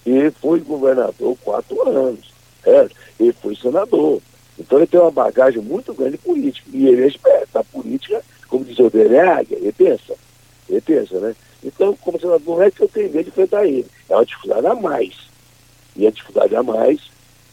Ele 0.07 0.31
foi 0.31 0.61
governador 0.61 1.37
quatro 1.43 1.89
anos, 1.89 2.33
é, 2.69 2.89
ele 3.19 3.33
foi 3.33 3.57
senador. 3.57 4.21
Então 4.59 4.79
ele 4.79 4.87
tem 4.87 5.01
uma 5.01 5.11
bagagem 5.11 5.63
muito 5.63 5.95
grande 5.95 6.19
política. 6.19 6.69
E 6.73 6.87
ele 6.89 7.03
é 7.03 7.07
esperto. 7.07 7.59
A 7.59 7.65
política, 7.65 8.23
como 8.49 8.65
diz 8.65 8.79
o 8.79 8.91
dele, 8.91 9.17
é 9.17 9.21
águia, 9.21 9.57
ele 9.57 9.73
pensa. 9.73 10.15
Ele 10.69 10.81
pensa, 10.81 11.19
né? 11.21 11.35
Então, 11.65 11.97
como 11.97 12.21
senador, 12.21 12.57
não 12.57 12.63
é 12.63 12.71
que 12.71 12.83
eu 12.83 12.89
tenho 12.89 13.11
medo 13.11 13.25
de 13.25 13.31
enfrentar 13.31 13.67
ele. 13.67 13.87
É 14.09 14.15
uma 14.15 14.25
dificuldade 14.25 14.67
a 14.67 14.75
mais. 14.75 15.15
E 15.97 16.07
a 16.07 16.11
dificuldade 16.11 16.55
a 16.55 16.63
mais 16.63 17.01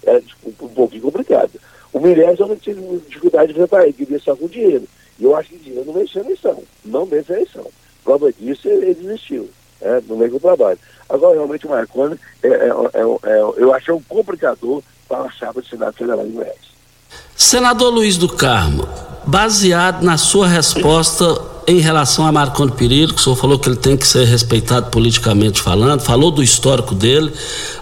é 0.05 0.21
um, 0.45 0.51
pouquinho 0.51 1.01
complicada. 1.01 1.51
O 1.91 1.99
Mirés 1.99 2.39
eu 2.39 2.47
não 2.47 2.55
tive 2.55 2.81
dificuldade 3.07 3.47
de 3.47 3.59
enfrentar 3.59 3.83
ele, 3.83 3.93
queria 3.93 4.19
só 4.19 4.35
com 4.35 4.47
dinheiro. 4.47 4.87
E 5.17 5.23
eu 5.23 5.35
acho 5.35 5.49
que 5.49 5.57
dinheiro 5.57 5.85
não 5.85 5.93
vence 5.93 6.19
a 6.19 6.21
eleição. 6.21 6.63
Não 6.83 7.05
vence 7.05 7.31
a 7.31 7.35
eleição. 7.37 7.65
Prova 8.03 8.31
disso, 8.31 8.67
ele, 8.67 8.93
desistiu. 8.93 9.49
É, 9.81 10.01
no 10.07 10.15
meio 10.17 10.31
do 10.31 10.39
trabalho. 10.39 10.79
Agora, 11.09 11.35
realmente, 11.35 11.67
o 11.67 11.69
Marconi, 11.69 12.17
é, 12.41 12.47
é, 12.47 12.51
é, 12.53 13.29
é, 13.29 13.39
eu 13.57 13.73
achei 13.73 13.93
um 13.93 14.01
complicador 14.01 14.81
para 15.07 15.25
a 15.25 15.31
chapa 15.31 15.61
de 15.61 15.69
Senado 15.69 15.93
Federal 15.93 16.25
em 16.25 16.31
Goiás. 16.31 16.55
Senador 17.35 17.93
Luiz 17.93 18.17
do 18.17 18.29
Carmo, 18.29 18.87
baseado 19.25 20.03
na 20.03 20.17
sua 20.17 20.47
resposta 20.47 21.53
em 21.67 21.79
relação 21.79 22.25
a 22.25 22.31
Marconi 22.31 22.71
Perillo, 22.71 23.13
que 23.13 23.19
o 23.19 23.23
senhor 23.23 23.35
falou 23.35 23.57
que 23.57 23.67
ele 23.67 23.75
tem 23.75 23.97
que 23.97 24.07
ser 24.07 24.25
respeitado 24.25 24.91
politicamente 24.91 25.61
falando, 25.61 26.01
falou 26.01 26.29
do 26.29 26.43
histórico 26.43 26.93
dele. 26.93 27.33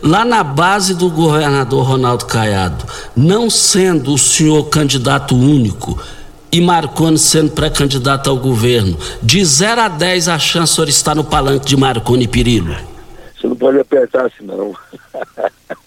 Lá 0.01 0.23
na 0.23 0.43
base 0.43 0.95
do 0.95 1.09
governador 1.09 1.85
Ronaldo 1.85 2.25
Caiado, 2.25 2.85
não 3.15 3.49
sendo 3.49 4.13
o 4.13 4.17
senhor 4.17 4.63
candidato 4.69 5.35
único 5.35 5.99
e 6.51 6.61
Marconi 6.61 7.17
sendo 7.17 7.51
pré-candidato 7.51 8.29
ao 8.29 8.37
governo, 8.37 8.97
de 9.21 9.43
0 9.43 9.81
a 9.81 9.87
10 9.87 10.29
a 10.29 10.39
chance 10.39 10.71
de 10.71 10.75
senhor 10.75 10.89
estar 10.89 11.15
no 11.15 11.23
palanque 11.23 11.65
de 11.65 11.75
Marconi 11.75 12.27
Perillo? 12.27 12.75
Você 13.35 13.47
não 13.47 13.55
pode 13.55 13.79
apertar 13.79 14.27
assim, 14.27 14.45
não. 14.45 14.73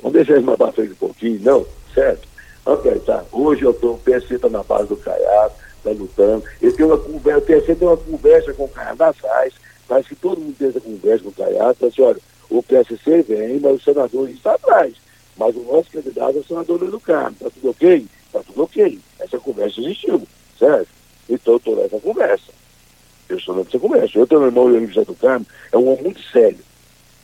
Vamos 0.00 0.12
deixar 0.12 0.34
isso 0.36 0.46
mais 0.46 0.58
pra 0.58 0.72
frente 0.72 0.92
um 0.92 0.96
pouquinho, 0.96 1.40
não? 1.42 1.66
Certo? 1.94 2.28
Ok, 2.64 3.00
tá. 3.00 3.24
Hoje 3.32 3.62
eu 3.62 3.74
tô, 3.74 3.92
o 3.92 3.98
PSC 3.98 4.38
tá 4.38 4.48
na 4.48 4.62
base 4.62 4.88
do 4.88 4.96
Caiado, 4.96 5.54
tá 5.82 5.90
lutando. 5.90 6.44
Eu 6.60 6.72
tenho 6.74 6.88
uma 6.88 6.98
conversa, 6.98 7.38
o 7.38 7.42
PSC 7.42 7.74
tem 7.74 7.88
uma 7.88 7.96
conversa 7.96 8.52
com 8.54 8.64
o 8.64 8.68
Caiado 8.68 9.02
atrás, 9.02 9.54
parece 9.88 10.08
que 10.10 10.16
todo 10.16 10.40
mundo 10.40 10.56
tem 10.56 10.68
essa 10.68 10.80
conversa 10.80 11.24
com 11.24 11.30
o 11.30 11.32
Caiado, 11.32 11.74
fala 11.74 11.90
assim, 11.90 12.02
olha, 12.02 12.20
o 12.50 12.62
PSC 12.62 13.22
vem, 13.22 13.60
mas 13.60 13.76
o 13.76 13.84
senador 13.84 14.28
está 14.30 14.54
atrás. 14.54 14.94
Mas 15.36 15.56
o 15.56 15.60
nosso 15.60 15.90
candidato 15.90 16.36
é 16.36 16.40
o 16.40 16.44
senador 16.44 16.82
Luiz 16.82 17.02
Carmo. 17.02 17.36
Tá 17.40 17.50
tudo 17.50 17.70
ok? 17.70 18.06
Tá 18.32 18.40
tudo 18.40 18.62
ok. 18.62 18.98
Essa 19.18 19.38
conversa 19.38 19.80
existiu, 19.80 20.22
certo? 20.58 20.88
Então 21.28 21.54
eu 21.54 21.60
tô 21.60 21.74
nessa 21.74 21.98
conversa. 21.98 22.52
Eu 23.28 23.40
sou 23.40 23.56
nessa 23.56 23.78
conversa. 23.78 24.18
Eu 24.18 24.26
tenho 24.26 24.42
meu 24.42 24.50
irmão, 24.50 24.66
o 24.66 24.86
José 24.86 25.04
do 25.04 25.14
Carmo, 25.14 25.46
é 25.72 25.78
um 25.78 25.88
homem 25.88 26.02
muito 26.02 26.22
sério, 26.30 26.58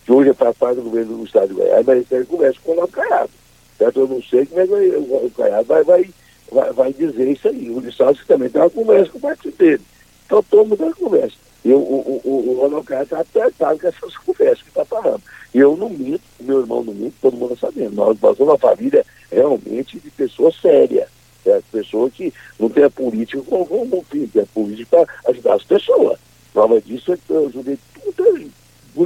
que 0.08 0.12
hoje 0.12 0.30
é 0.30 0.32
parte 0.32 0.76
do 0.76 0.84
governo 0.84 1.18
do 1.18 1.24
estado 1.24 1.48
de 1.48 1.54
Goiás, 1.54 1.84
mas 1.84 2.10
ele 2.10 2.24
conversa 2.24 2.58
com 2.64 2.72
o 2.72 2.76
Lado 2.76 2.92
Caiado. 2.92 3.30
Certo? 3.76 4.00
Eu 4.00 4.08
não 4.08 4.22
sei 4.22 4.46
como 4.46 4.62
é 4.62 4.66
que 4.66 4.72
o 4.72 5.32
Caiado 5.36 5.68
vai, 5.68 5.84
vai, 5.84 6.10
vai, 6.50 6.72
vai 6.72 6.92
dizer 6.94 7.30
isso 7.30 7.46
aí. 7.46 7.68
O 7.68 7.78
Lissausi 7.78 8.20
também 8.26 8.48
tem 8.48 8.62
uma 8.62 8.70
conversa 8.70 9.12
com 9.12 9.18
o 9.18 9.20
partido 9.20 9.54
dele. 9.58 9.82
Então 10.24 10.42
todo 10.44 10.66
mundo 10.66 10.78
tem 10.78 10.92
conversa. 10.94 11.36
Eu, 11.62 11.76
o, 11.76 12.22
o, 12.24 12.48
o 12.48 12.58
Ronaldo 12.58 12.86
Caiado 12.86 13.04
está 13.04 13.20
apertado 13.20 13.78
com 13.78 13.86
essas 13.86 14.16
conversas 14.24 14.62
que 14.62 14.68
está 14.68 14.84
falando. 14.86 15.20
E 15.52 15.58
eu 15.58 15.76
não 15.76 15.90
minto, 15.90 16.22
meu 16.40 16.60
irmão 16.60 16.82
não 16.82 16.94
minto, 16.94 17.14
todo 17.20 17.36
mundo 17.36 17.52
está 17.52 17.66
sabendo. 17.66 17.94
Nós 17.94 18.18
somos 18.18 18.40
uma 18.40 18.56
família 18.56 19.04
realmente 19.30 20.00
de 20.00 20.10
pessoa 20.10 20.50
séria. 20.50 21.06
Certo? 21.44 21.66
Pessoa 21.70 22.08
que 22.08 22.32
não 22.58 22.70
tem 22.70 22.84
a 22.84 22.90
política 22.90 23.42
como, 23.42 23.66
como 23.66 24.06
fim, 24.10 24.26
tem 24.26 24.40
a 24.40 24.46
política 24.46 25.04
para 25.04 25.32
ajudar 25.32 25.56
as 25.56 25.64
pessoas. 25.64 26.18
Prova 26.54 26.80
disso, 26.80 27.14
eu 27.28 27.46
ajudei 27.48 27.78
tudo 27.92 28.38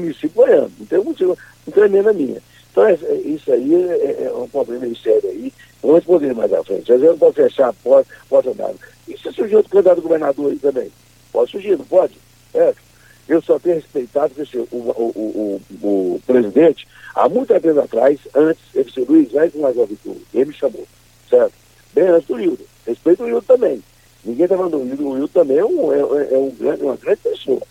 município 0.00 0.31
goiano. 0.31 0.72
Não 0.78 0.87
tem, 0.87 1.05
não 1.05 1.88
tem 1.88 2.14
minha. 2.14 2.42
Então, 2.72 2.87
é, 2.87 2.92
é, 2.94 3.14
isso 3.16 3.52
aí 3.52 3.74
é, 3.74 3.78
é, 3.78 4.24
é, 4.24 4.33
um 4.33 4.48
problema 4.48 4.87
sério 4.96 5.28
aí. 5.28 5.52
Vamos 5.83 5.98
responder 5.98 6.35
mais 6.35 6.52
à 6.52 6.64
frente. 6.64 6.90
Às 6.90 7.00
vezes 7.00 7.18
pode 7.18 7.35
fechar 7.35 7.68
a 7.68 7.72
porta, 7.72 8.11
porta 8.28 8.55
nada. 8.55 8.74
E 9.07 9.16
se 9.16 9.31
surgir 9.33 9.57
outro 9.57 9.70
candidato 9.70 10.00
governador 10.00 10.50
aí 10.50 10.59
também? 10.59 10.90
Pode 11.33 11.50
surgir, 11.50 11.76
não 11.76 11.85
pode? 11.85 12.16
É. 12.55 12.74
Eu 13.28 13.42
só 13.42 13.59
tenho 13.59 13.76
respeitado 13.76 14.35
que 14.35 14.59
o, 14.59 14.66
o, 14.72 15.61
o, 15.81 15.87
o, 15.87 16.20
presidente, 16.26 16.88
há 17.14 17.28
muito 17.28 17.48
tempo 17.48 17.81
atrás, 17.81 18.18
antes, 18.35 18.62
ele 18.74 18.85
disse, 18.85 19.00
Luiz, 19.00 19.31
vai 19.31 19.50
com 19.50 19.61
mais 19.61 19.76
uma. 19.76 19.87
Ele 20.35 20.44
me 20.46 20.52
chamou, 20.52 20.87
certo? 21.31 21.52
Bem 21.94 22.09
antes 22.09 22.26
do 22.26 22.40
Hildo. 22.40 22.64
Respeito 22.87 23.22
o 23.22 23.28
Hildo 23.28 23.46
também. 23.46 23.83
Ninguém 24.24 24.44
está 24.44 24.57
falando 24.57 24.78
do 24.78 24.87
Hildo. 24.87 25.09
O 25.09 25.16
Hildo 25.16 25.28
também 25.28 25.59
é, 25.59 25.64
um, 25.64 25.92
é, 25.92 26.00
é 26.35 26.38
um 26.38 26.50
grande, 26.50 26.83
uma 26.83 26.96
grande 26.96 27.20
pessoa. 27.20 27.62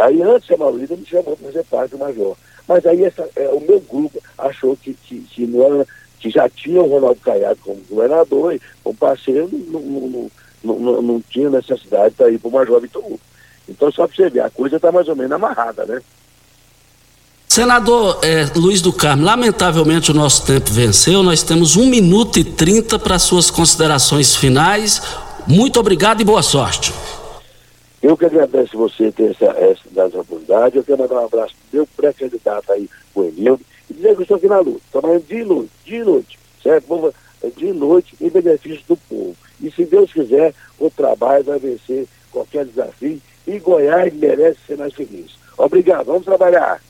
Aí 0.00 0.22
antes 0.22 0.48
o 0.50 0.78
Hildo, 0.78 0.96
me 0.96 1.06
chamou 1.06 1.36
para 1.36 1.46
fazer 1.46 1.64
parte 1.64 1.90
do 1.92 1.98
Major. 1.98 2.36
Mas 2.66 2.86
aí 2.86 3.04
essa, 3.04 3.28
é, 3.36 3.48
o 3.48 3.60
meu 3.60 3.80
grupo 3.80 4.22
achou 4.38 4.76
que, 4.76 4.94
que, 4.94 5.20
que, 5.20 5.46
não 5.46 5.84
que 6.20 6.30
já 6.30 6.48
tinha 6.48 6.80
o 6.82 6.88
Ronaldo 6.88 7.20
Caiado 7.20 7.58
como 7.64 7.80
governador, 7.88 8.54
e 8.54 8.60
como 8.84 8.96
parceiro, 8.96 9.48
não, 9.52 9.80
não, 9.80 10.30
não, 10.62 11.02
não, 11.02 11.22
tinha 11.28 11.48
necessidade 11.48 12.14
para 12.14 12.30
ir 12.30 12.38
para 12.38 12.48
o 12.48 12.52
Major 12.52 12.80
Vitor 12.80 13.04
Hugo. 13.04 13.20
Então, 13.68 13.90
só 13.90 14.06
para 14.06 14.16
você 14.16 14.28
ver, 14.28 14.40
a 14.40 14.50
coisa 14.50 14.76
está 14.76 14.92
mais 14.92 15.08
ou 15.08 15.16
menos 15.16 15.32
amarrada, 15.32 15.86
né? 15.86 16.00
Senador 17.48 18.20
é, 18.22 18.46
Luiz 18.54 18.80
do 18.80 18.92
Carmo, 18.92 19.24
lamentavelmente 19.24 20.12
o 20.12 20.14
nosso 20.14 20.46
tempo 20.46 20.70
venceu, 20.70 21.22
nós 21.22 21.42
temos 21.42 21.76
um 21.76 21.86
minuto 21.86 22.38
e 22.38 22.44
trinta 22.44 22.96
para 22.96 23.18
suas 23.18 23.50
considerações 23.50 24.36
finais. 24.36 25.02
Muito 25.48 25.80
obrigado 25.80 26.20
e 26.20 26.24
boa 26.24 26.42
sorte. 26.42 26.92
Eu 28.02 28.16
que 28.16 28.24
agradeço 28.24 28.78
você 28.78 29.12
ter 29.12 29.32
essa, 29.32 29.46
essa, 29.46 29.82
essa 29.94 30.20
oportunidade. 30.20 30.76
Eu 30.76 30.84
quero 30.84 30.98
mandar 30.98 31.20
um 31.20 31.26
abraço 31.26 31.54
pro 31.54 31.78
meu 31.78 31.86
pré-candidato 31.96 32.72
aí, 32.72 32.88
o 33.14 33.24
Emildo, 33.24 33.60
e 33.90 33.94
dizer 33.94 34.14
que 34.14 34.20
eu 34.20 34.22
estou 34.22 34.36
aqui 34.38 34.46
na 34.46 34.58
luta, 34.58 34.80
trabalhando 34.90 35.26
dia 35.26 35.40
e 35.40 35.44
noite, 35.44 35.70
dia 35.84 35.98
e 35.98 36.04
noite, 36.04 36.38
certo? 36.62 37.14
Dia 37.56 37.70
e 37.70 37.72
noite 37.72 38.16
em 38.20 38.30
benefício 38.30 38.84
do 38.88 38.96
povo. 38.96 39.36
E 39.60 39.70
se 39.70 39.84
Deus 39.84 40.12
quiser, 40.12 40.54
o 40.78 40.88
trabalho 40.90 41.44
vai 41.44 41.58
vencer 41.58 42.06
qualquer 42.32 42.64
desafio 42.64 43.20
e 43.46 43.58
Goiás 43.58 44.14
merece 44.14 44.58
ser 44.66 44.78
mais 44.78 44.94
feliz. 44.94 45.38
Obrigado, 45.58 46.06
vamos 46.06 46.24
trabalhar. 46.24 46.80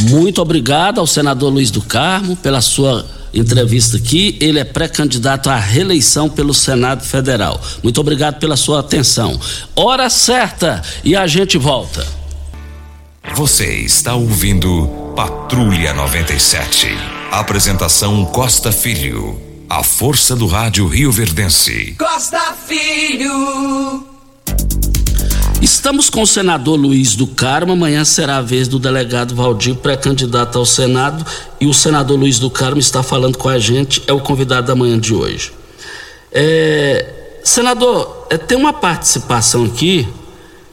Muito 0.00 0.42
obrigado 0.42 0.98
ao 0.98 1.06
senador 1.06 1.52
Luiz 1.52 1.70
do 1.70 1.80
Carmo 1.80 2.36
pela 2.36 2.60
sua 2.60 3.06
entrevista 3.32 3.96
aqui. 3.96 4.36
Ele 4.40 4.58
é 4.58 4.64
pré-candidato 4.64 5.50
à 5.50 5.56
reeleição 5.56 6.28
pelo 6.28 6.54
Senado 6.54 7.04
Federal. 7.04 7.60
Muito 7.82 8.00
obrigado 8.00 8.38
pela 8.38 8.56
sua 8.56 8.80
atenção. 8.80 9.38
Hora 9.74 10.08
certa 10.10 10.82
e 11.02 11.16
a 11.16 11.26
gente 11.26 11.58
volta. 11.58 12.06
Você 13.34 13.66
está 13.80 14.14
ouvindo 14.14 14.86
Patrulha 15.16 15.92
97. 15.94 16.88
Apresentação 17.30 18.24
Costa 18.26 18.70
Filho. 18.70 19.40
A 19.68 19.82
força 19.82 20.36
do 20.36 20.46
rádio 20.46 20.86
Rio 20.86 21.10
Verdense. 21.10 21.96
Costa 21.98 22.54
Filho. 22.66 24.13
Estamos 25.64 26.10
com 26.10 26.20
o 26.20 26.26
senador 26.26 26.78
Luiz 26.78 27.16
do 27.16 27.26
Carmo. 27.26 27.72
Amanhã 27.72 28.04
será 28.04 28.36
a 28.36 28.42
vez 28.42 28.68
do 28.68 28.78
delegado 28.78 29.34
Valdir, 29.34 29.74
pré-candidato 29.76 30.58
ao 30.58 30.66
Senado. 30.66 31.24
E 31.58 31.66
o 31.66 31.72
senador 31.72 32.18
Luiz 32.18 32.38
do 32.38 32.50
Carmo 32.50 32.78
está 32.78 33.02
falando 33.02 33.38
com 33.38 33.48
a 33.48 33.58
gente, 33.58 34.02
é 34.06 34.12
o 34.12 34.20
convidado 34.20 34.66
da 34.66 34.74
manhã 34.74 35.00
de 35.00 35.14
hoje. 35.14 35.52
É, 36.30 37.38
senador, 37.42 38.26
é, 38.28 38.36
tem 38.36 38.58
uma 38.58 38.74
participação 38.74 39.64
aqui 39.64 40.06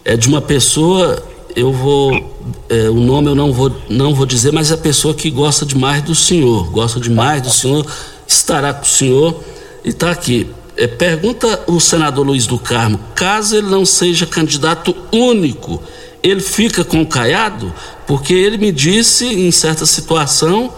é, 0.04 0.18
de 0.18 0.28
uma 0.28 0.42
pessoa, 0.42 1.24
eu 1.56 1.72
vou. 1.72 2.38
É, 2.68 2.90
o 2.90 3.00
nome 3.00 3.30
eu 3.30 3.36
não 3.36 3.54
vou, 3.54 3.74
não 3.90 4.14
vou 4.14 4.26
dizer, 4.26 4.52
mas 4.52 4.72
é 4.72 4.74
a 4.74 4.78
pessoa 4.78 5.14
que 5.14 5.32
gosta 5.32 5.66
demais 5.66 6.04
do 6.04 6.14
senhor, 6.14 6.70
gosta 6.70 7.00
demais 7.00 7.42
do 7.42 7.50
senhor, 7.50 7.86
estará 8.28 8.74
com 8.74 8.84
o 8.84 8.90
senhor 8.90 9.42
e 9.86 9.90
está 9.90 10.12
aqui. 10.12 10.50
É, 10.82 10.88
pergunta 10.88 11.64
o 11.68 11.80
senador 11.80 12.26
Luiz 12.26 12.48
do 12.48 12.58
Carmo: 12.58 13.00
caso 13.14 13.56
ele 13.56 13.68
não 13.68 13.86
seja 13.86 14.26
candidato 14.26 14.96
único, 15.12 15.80
ele 16.24 16.42
fica 16.42 16.84
com 16.84 17.04
o 17.04 17.06
Caiado? 17.06 17.72
Porque 18.08 18.34
ele 18.34 18.58
me 18.58 18.72
disse, 18.72 19.28
em 19.28 19.52
certa 19.52 19.86
situação, 19.86 20.74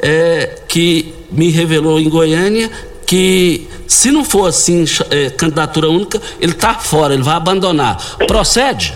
é, 0.00 0.58
que 0.66 1.14
me 1.30 1.50
revelou 1.50 2.00
em 2.00 2.08
Goiânia 2.08 2.68
que 3.06 3.68
se 3.86 4.10
não 4.10 4.24
for 4.24 4.48
assim 4.48 4.86
é, 5.08 5.30
candidatura 5.30 5.88
única, 5.88 6.20
ele 6.40 6.50
está 6.50 6.74
fora, 6.74 7.14
ele 7.14 7.22
vai 7.22 7.36
abandonar. 7.36 7.96
Procede? 8.26 8.92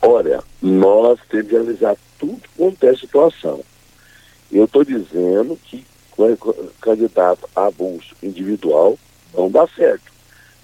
Olha, 0.00 0.42
nós 0.62 1.18
temos 1.28 1.46
que 1.46 1.56
analisar 1.56 1.94
tudo 2.18 2.40
quanto 2.56 2.86
é 2.86 2.96
situação. 2.96 3.60
Eu 4.50 4.64
estou 4.64 4.82
dizendo 4.82 5.58
que 5.62 5.84
candidato 6.80 7.48
a 7.54 7.70
bolso 7.70 8.14
individual, 8.22 8.98
não 9.34 9.50
dá 9.50 9.66
certo. 9.68 10.12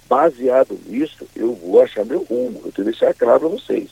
Baseado 0.07 0.79
nisso, 0.85 1.27
eu 1.35 1.53
vou 1.53 1.81
achar 1.81 2.05
meu 2.05 2.23
rumo. 2.23 2.61
Eu 2.65 2.71
tenho 2.71 2.73
que 2.73 2.83
deixar 2.83 3.13
claro 3.13 3.39
para 3.39 3.49
vocês. 3.49 3.89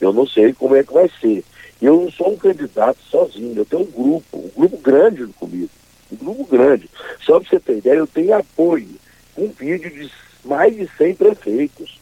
Eu 0.00 0.12
não 0.12 0.26
sei 0.26 0.52
como 0.52 0.74
é 0.74 0.82
que 0.82 0.92
vai 0.92 1.10
ser. 1.20 1.44
Eu 1.80 2.02
não 2.02 2.10
sou 2.10 2.32
um 2.32 2.36
candidato 2.36 2.98
sozinho, 3.08 3.56
eu 3.56 3.64
tenho 3.64 3.82
um 3.82 3.90
grupo, 3.90 4.38
um 4.38 4.50
grupo 4.56 4.78
grande 4.78 5.26
comigo. 5.34 5.70
Um 6.10 6.16
grupo 6.16 6.44
grande. 6.44 6.90
Só 7.20 7.38
para 7.38 7.48
você 7.48 7.60
ter 7.60 7.78
ideia, 7.78 7.98
eu 7.98 8.06
tenho 8.06 8.34
apoio. 8.34 8.96
Um 9.36 9.48
vídeo 9.48 9.90
de 9.90 10.10
mais 10.44 10.74
de 10.74 10.88
100 10.96 11.14
prefeitos. 11.14 11.98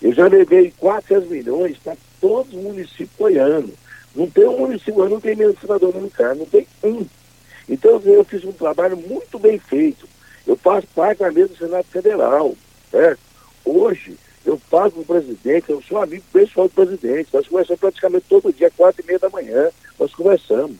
Eu 0.00 0.12
já 0.12 0.26
levei 0.26 0.72
400 0.78 1.28
milhões 1.28 1.78
para 1.78 1.96
todos 2.20 2.54
os 2.54 2.62
municípios 2.62 3.10
goianos. 3.18 3.74
Não 4.14 4.28
tem 4.28 4.46
um 4.46 4.58
município, 4.58 5.08
não 5.08 5.20
tem 5.20 5.36
menos 5.36 5.58
senador 5.60 5.94
no 5.94 6.10
carro, 6.10 6.40
não 6.40 6.46
tem 6.46 6.66
um. 6.82 7.06
Então 7.70 8.02
eu 8.04 8.24
fiz 8.24 8.44
um 8.44 8.52
trabalho 8.52 8.96
muito 8.96 9.38
bem 9.38 9.56
feito. 9.56 10.08
Eu 10.44 10.56
faço 10.56 10.88
parte 10.88 11.20
da 11.20 11.30
mesa 11.30 11.48
do 11.48 11.56
Senado 11.56 11.84
Federal. 11.84 12.56
Certo? 12.90 13.20
Hoje, 13.64 14.16
eu 14.44 14.58
faço 14.58 14.96
com 14.96 15.02
o 15.02 15.04
presidente, 15.04 15.70
eu 15.70 15.80
sou 15.80 16.02
amigo 16.02 16.24
pessoal 16.32 16.66
do 16.66 16.74
presidente. 16.74 17.28
Nós 17.32 17.46
conversamos 17.46 17.80
praticamente 17.80 18.26
todo 18.28 18.52
dia, 18.52 18.72
quatro 18.76 19.02
e 19.02 19.06
meia 19.06 19.20
da 19.20 19.30
manhã. 19.30 19.70
Nós 19.96 20.12
conversamos. 20.12 20.76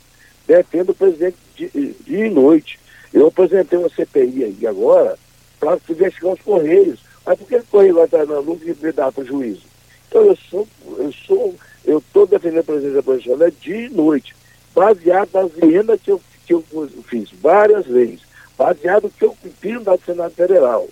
Defendo 0.48 0.90
o 0.90 0.94
presidente 0.94 1.36
dia 1.56 2.26
e 2.26 2.28
noite. 2.28 2.80
Eu 3.14 3.28
apresentei 3.28 3.78
uma 3.78 3.88
CPI 3.88 4.44
aí 4.44 4.66
agora 4.66 5.16
para 5.60 5.78
investigar 5.88 6.32
os 6.32 6.40
Correios. 6.40 6.98
Mas 7.24 7.38
por 7.38 7.46
que 7.46 7.56
o 7.56 7.64
Correio 7.66 7.94
vai 7.94 8.06
estar 8.06 8.26
na 8.26 8.40
luta 8.40 8.64
e 8.68 8.74
para 8.74 9.12
o 9.16 9.24
juízo? 9.24 9.62
Então 10.08 10.24
eu 10.24 10.36
sou, 10.50 10.66
eu 10.98 11.12
sou, 11.12 11.54
eu 11.84 11.98
estou 11.98 12.26
defendendo 12.26 12.60
a 12.60 12.64
presidência 12.64 12.96
da 12.96 13.02
Bolsonaro 13.02 13.52
dia 13.60 13.86
e 13.86 13.88
noite, 13.90 14.34
baseado 14.74 15.28
nas 15.32 15.56
emendas 15.56 16.00
que 16.02 16.10
eu 16.10 16.20
que 16.50 16.74
eu 16.74 16.88
fiz 17.04 17.30
várias 17.40 17.86
vezes, 17.86 18.22
baseado 18.58 19.04
no 19.04 19.10
que 19.10 19.24
eu 19.24 19.36
cumpri 19.40 19.72
no 19.72 19.98
Senado 20.04 20.34
Federal, 20.34 20.88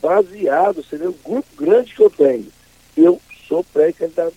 baseado, 0.00 0.84
vê 0.90 1.06
o 1.06 1.16
grupo 1.24 1.48
grande 1.56 1.94
que 1.94 2.02
eu 2.02 2.10
tenho. 2.10 2.46
Eu 2.96 3.20
sou 3.46 3.62
pré-candidato 3.64 4.34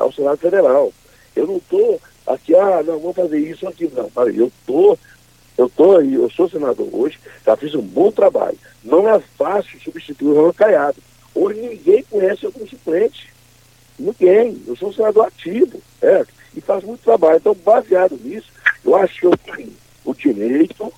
ao 0.00 0.12
Senado 0.12 0.38
Federal. 0.38 0.92
Eu 1.34 1.46
não 1.46 1.56
estou 1.56 2.00
aqui, 2.26 2.54
ah, 2.54 2.82
não, 2.82 2.98
vou 2.98 3.12
fazer 3.12 3.38
isso 3.38 3.66
aqui. 3.66 3.90
Não, 3.92 4.10
eu 4.28 4.46
estou, 4.46 4.98
eu 5.58 5.68
tô 5.68 5.96
aí, 5.96 6.14
eu 6.14 6.30
sou 6.30 6.48
senador 6.48 6.88
hoje, 6.92 7.18
já 7.44 7.56
fiz 7.56 7.74
um 7.74 7.82
bom 7.82 8.10
trabalho. 8.10 8.58
Não 8.82 9.08
é 9.08 9.18
fácil 9.36 9.80
substituir 9.80 10.28
o 10.28 10.34
Ronaldo 10.34 10.54
Caiado. 10.54 11.02
Hoje 11.34 11.60
ninguém 11.60 12.04
conhece 12.04 12.44
eu 12.44 12.52
como 12.52 12.68
suplente. 12.68 13.32
Ninguém. 13.98 14.60
Eu 14.66 14.76
sou 14.76 14.88
um 14.88 14.92
senador 14.92 15.26
ativo, 15.26 15.80
certo? 16.00 16.32
E 16.56 16.60
faço 16.60 16.86
muito 16.86 17.02
trabalho. 17.02 17.36
Então, 17.36 17.54
baseado 17.54 18.18
nisso, 18.22 18.48
eu 18.84 18.94
acho 18.96 19.20
que 19.20 19.26
eu 19.26 19.36
tenho 19.36 19.72
o 20.04 20.14
direito 20.14 20.92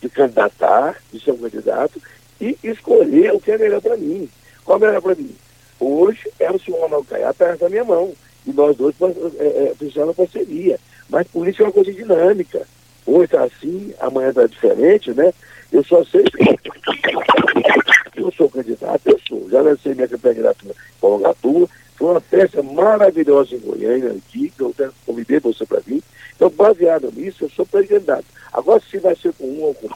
de 0.00 0.08
candidatar, 0.08 1.02
de 1.12 1.20
ser 1.20 1.32
um 1.32 1.38
candidato, 1.38 2.00
e 2.40 2.56
escolher 2.62 3.32
o 3.32 3.40
que 3.40 3.50
é 3.50 3.58
melhor 3.58 3.80
para 3.80 3.96
mim. 3.96 4.28
Qual 4.64 4.78
é 4.78 4.86
melhor 4.86 5.02
para 5.02 5.14
mim? 5.14 5.34
Hoje 5.80 6.30
é 6.38 6.50
o 6.50 6.58
senhor 6.58 6.80
Ronaldo 6.80 7.06
Caiado 7.06 7.34
perto 7.34 7.60
da 7.60 7.68
minha 7.68 7.84
mão. 7.84 8.12
E 8.46 8.52
nós 8.52 8.76
dois 8.76 8.94
é, 9.38 9.72
é, 9.72 10.12
parceria. 10.14 10.78
Mas 11.08 11.26
política 11.28 11.64
é 11.64 11.66
uma 11.66 11.72
coisa 11.72 11.92
dinâmica. 11.92 12.66
Hoje 13.06 13.24
está 13.24 13.44
assim, 13.44 13.94
amanhã 14.00 14.30
está 14.30 14.46
diferente, 14.46 15.10
né? 15.12 15.32
Eu 15.72 15.84
só 15.84 16.04
sei 16.04 16.24
que 16.24 18.20
eu 18.20 18.30
sou 18.32 18.48
candidato, 18.48 19.00
eu 19.06 19.20
sou. 19.26 19.48
Já 19.50 19.60
lancei 19.60 19.94
minha 19.94 20.08
candidatura 20.08 20.74
com 21.00 21.16
a 21.16 21.20
Gatua. 21.20 21.68
Foi 21.98 22.12
uma 22.12 22.20
festa 22.20 22.62
maravilhosa 22.62 23.56
em 23.56 23.58
Goiânia, 23.58 24.14
que 24.28 24.52
eu 24.56 24.72
convidei 25.04 25.40
você 25.40 25.66
para 25.66 25.80
vir. 25.80 26.00
Então, 26.36 26.48
baseado 26.48 27.12
nisso, 27.14 27.38
eu 27.44 27.50
sou 27.50 27.66
pré-candidato. 27.66 28.24
Agora, 28.52 28.80
se 28.88 28.98
vai 28.98 29.16
ser 29.16 29.32
com 29.32 29.44
um 29.44 29.62
ou 29.62 29.74
com. 29.74 29.88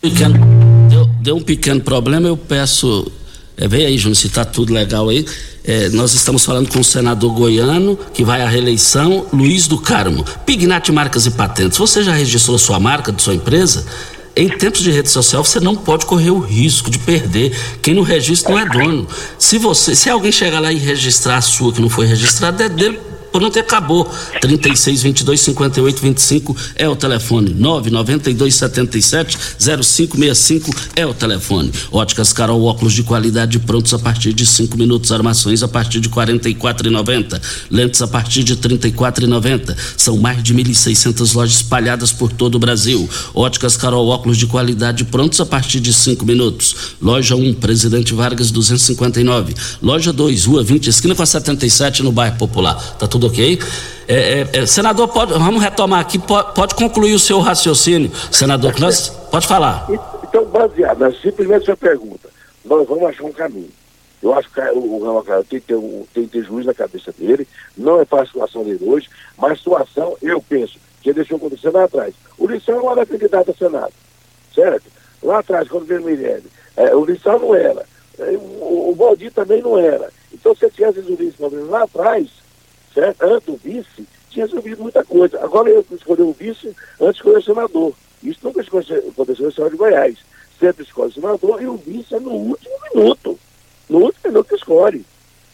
Pequeno, 0.00 0.34
deu, 0.90 1.06
deu 1.20 1.36
um 1.36 1.42
pequeno 1.42 1.80
problema, 1.80 2.26
eu 2.26 2.36
peço. 2.36 3.10
É, 3.56 3.68
vem 3.68 3.86
aí, 3.86 3.96
Júnior, 3.96 4.16
se 4.16 4.26
está 4.26 4.44
tudo 4.44 4.72
legal 4.72 5.08
aí. 5.08 5.24
É, 5.62 5.90
nós 5.90 6.12
estamos 6.14 6.44
falando 6.44 6.68
com 6.70 6.80
o 6.80 6.84
senador 6.84 7.32
goiano 7.34 7.96
que 8.12 8.24
vai 8.24 8.42
à 8.42 8.48
reeleição, 8.48 9.26
Luiz 9.32 9.68
do 9.68 9.78
Carmo. 9.78 10.24
Pignat 10.44 10.90
Marcas 10.90 11.26
e 11.26 11.30
Patentes. 11.30 11.78
Você 11.78 12.02
já 12.02 12.12
registrou 12.12 12.58
sua 12.58 12.80
marca 12.80 13.12
de 13.12 13.22
sua 13.22 13.34
empresa? 13.34 13.86
Em 14.40 14.48
tempos 14.48 14.80
de 14.80 14.90
rede 14.90 15.10
social, 15.10 15.44
você 15.44 15.60
não 15.60 15.76
pode 15.76 16.06
correr 16.06 16.30
o 16.30 16.38
risco 16.38 16.90
de 16.90 16.98
perder. 16.98 17.54
Quem 17.82 17.92
não 17.92 18.02
registra 18.02 18.50
não 18.50 18.58
é 18.58 18.64
dono. 18.64 19.06
Se 19.38 19.58
você, 19.58 19.94
se 19.94 20.08
alguém 20.08 20.32
chegar 20.32 20.60
lá 20.60 20.72
e 20.72 20.78
registrar 20.78 21.36
a 21.36 21.42
sua 21.42 21.70
que 21.74 21.80
não 21.82 21.90
foi 21.90 22.06
registrada, 22.06 22.64
é 22.64 22.68
dele 22.70 22.98
Pronto, 23.32 23.58
acabou. 23.58 24.10
36 24.40 25.02
22 25.02 25.40
58 25.40 26.02
25 26.02 26.56
é 26.76 26.88
o 26.88 26.96
telefone. 26.96 27.54
992 27.54 28.54
77 28.54 29.38
0565 29.58 30.70
é 30.96 31.06
o 31.06 31.14
telefone. 31.14 31.72
Óticas 31.92 32.32
Carol, 32.32 32.64
óculos 32.64 32.92
de 32.92 33.02
qualidade 33.02 33.58
prontos 33.60 33.94
a 33.94 33.98
partir 33.98 34.32
de 34.32 34.44
5 34.44 34.76
minutos. 34.76 35.12
Armações 35.12 35.62
a 35.62 35.68
partir 35.68 36.00
de 36.00 36.08
R$ 36.08 36.14
44,90. 36.14 37.40
Lentes 37.70 38.02
a 38.02 38.08
partir 38.08 38.42
de 38.42 38.54
R$ 38.54 38.60
34,90. 38.60 39.76
São 39.96 40.16
mais 40.16 40.42
de 40.42 40.54
1.600 40.54 41.34
lojas 41.34 41.56
espalhadas 41.56 42.12
por 42.12 42.32
todo 42.32 42.56
o 42.56 42.58
Brasil. 42.58 43.08
Óticas 43.34 43.76
Carol, 43.76 44.08
óculos 44.08 44.38
de 44.38 44.46
qualidade 44.46 45.04
prontos 45.04 45.40
a 45.40 45.46
partir 45.46 45.80
de 45.80 45.92
5 45.92 46.24
minutos. 46.26 46.74
Loja 47.00 47.36
1, 47.36 47.54
Presidente 47.54 48.14
Vargas 48.14 48.50
259. 48.50 49.54
Loja 49.82 50.12
2, 50.12 50.44
Rua 50.46 50.62
20, 50.62 50.88
esquina 50.88 51.14
com 51.14 51.22
a 51.22 51.26
77, 51.26 52.02
no 52.02 52.10
bairro 52.10 52.36
Popular. 52.36 52.74
Tá 52.98 53.06
tudo 53.06 53.19
tudo 53.20 53.26
ok. 53.26 53.58
É, 54.08 54.14
é, 54.14 54.48
é, 54.54 54.66
senador, 54.66 55.06
pode, 55.08 55.32
vamos 55.34 55.62
retomar 55.62 56.00
aqui, 56.00 56.18
pode, 56.18 56.54
pode, 56.54 56.74
concluir 56.74 57.14
o 57.14 57.18
seu 57.18 57.38
raciocínio, 57.38 58.10
senador, 58.32 58.80
nós, 58.80 59.08
pode 59.30 59.46
falar. 59.46 59.86
Então, 60.24 60.44
baseado 60.46 61.14
simplesmente 61.20 61.66
sua 61.66 61.76
pergunta, 61.76 62.28
nós 62.64 62.88
vamos 62.88 63.04
achar 63.04 63.24
um 63.24 63.32
caminho. 63.32 63.70
Eu 64.20 64.34
acho 64.34 64.50
que 64.50 64.60
o 64.60 65.04
Raul 65.04 65.44
tem, 65.48 65.60
que 65.60 65.66
ter 65.66 65.78
tem 66.12 66.26
que 66.26 66.32
ter 66.32 66.44
juiz 66.44 66.66
na 66.66 66.74
cabeça 66.74 67.12
dele, 67.12 67.46
não 67.76 68.00
é 68.00 68.04
fácil 68.04 68.22
a 68.22 68.26
situação 68.26 68.64
dele 68.64 68.84
hoje, 68.84 69.08
mas 69.38 69.52
a 69.52 69.56
situação, 69.56 70.16
eu 70.20 70.42
penso, 70.42 70.78
que 71.00 71.12
deixou 71.12 71.36
acontecer 71.36 71.70
lá 71.70 71.84
atrás. 71.84 72.14
O 72.36 72.46
Lissão 72.46 72.76
não 72.76 72.92
era 72.92 73.06
candidato 73.06 73.50
a 73.50 73.54
Senado, 73.54 73.92
certo? 74.54 74.84
Lá 75.22 75.38
atrás, 75.38 75.68
quando 75.68 75.86
veio 75.86 76.02
o 76.02 76.04
Mirelle, 76.04 76.50
é, 76.76 76.94
o 76.94 77.04
Lissão 77.04 77.38
não 77.38 77.54
era, 77.54 77.86
é, 78.18 78.30
o, 78.32 78.90
o 78.90 78.94
Baldi 78.94 79.30
também 79.30 79.62
não 79.62 79.78
era. 79.78 80.10
Então, 80.32 80.54
se 80.54 80.68
tivesse 80.70 81.00
resolvido 81.00 81.28
esse 81.28 81.36
problema 81.36 81.70
lá 81.70 81.82
atrás, 81.84 82.28
certo? 82.94 83.22
Antes 83.22 83.46
do 83.46 83.56
vice, 83.56 84.06
tinha 84.30 84.46
resolvido 84.46 84.82
muita 84.82 85.04
coisa. 85.04 85.42
Agora 85.42 85.68
eu 85.68 85.84
escolhi 85.92 86.22
o 86.22 86.32
vice 86.32 86.74
antes 87.00 87.14
de 87.14 87.18
escolher 87.18 87.38
o 87.38 87.42
senador. 87.42 87.94
Isso 88.22 88.40
nunca 88.42 88.60
aconteceu 88.60 89.44
no 89.44 89.48
Estado 89.48 89.70
de 89.70 89.76
Goiás. 89.76 90.18
Sempre 90.58 90.84
escolhe 90.84 91.10
o 91.10 91.14
senador 91.14 91.62
e 91.62 91.66
o 91.66 91.76
vice 91.76 92.14
é 92.14 92.20
no 92.20 92.32
último 92.32 92.74
minuto. 92.92 93.38
No 93.88 93.98
último 93.98 94.20
minuto 94.26 94.48
que 94.48 94.54
escolhe. 94.54 95.04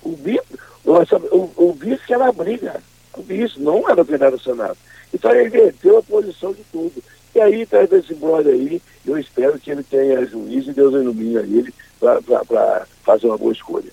O 0.03 0.15
vice, 0.17 0.43
o, 0.85 1.51
o 1.57 1.73
vice 1.73 2.13
era 2.13 2.29
a 2.29 2.33
briga. 2.33 2.83
O 3.17 3.23
vice 3.23 3.61
não 3.61 3.89
era 3.89 4.03
o 4.03 4.05
candidato 4.05 4.37
do 4.37 4.43
Senado. 4.43 4.77
Então 5.13 5.31
ele 5.31 5.47
inverteu 5.47 5.99
a 5.99 6.03
posição 6.03 6.53
de 6.53 6.63
tudo. 6.73 7.03
E 7.35 7.41
aí, 7.41 7.67
traz 7.67 7.93
esse 7.93 8.15
brother 8.15 8.55
aí, 8.55 8.81
eu 9.05 9.19
espero 9.19 9.59
que 9.59 9.71
ele 9.71 9.83
tenha 9.83 10.25
juízo 10.25 10.71
e 10.71 10.75
Deus 10.75 10.95
ilumine 10.95 11.37
ele 11.37 11.75
para 12.01 12.87
fazer 13.05 13.27
uma 13.27 13.37
boa 13.37 13.53
escolha. 13.53 13.93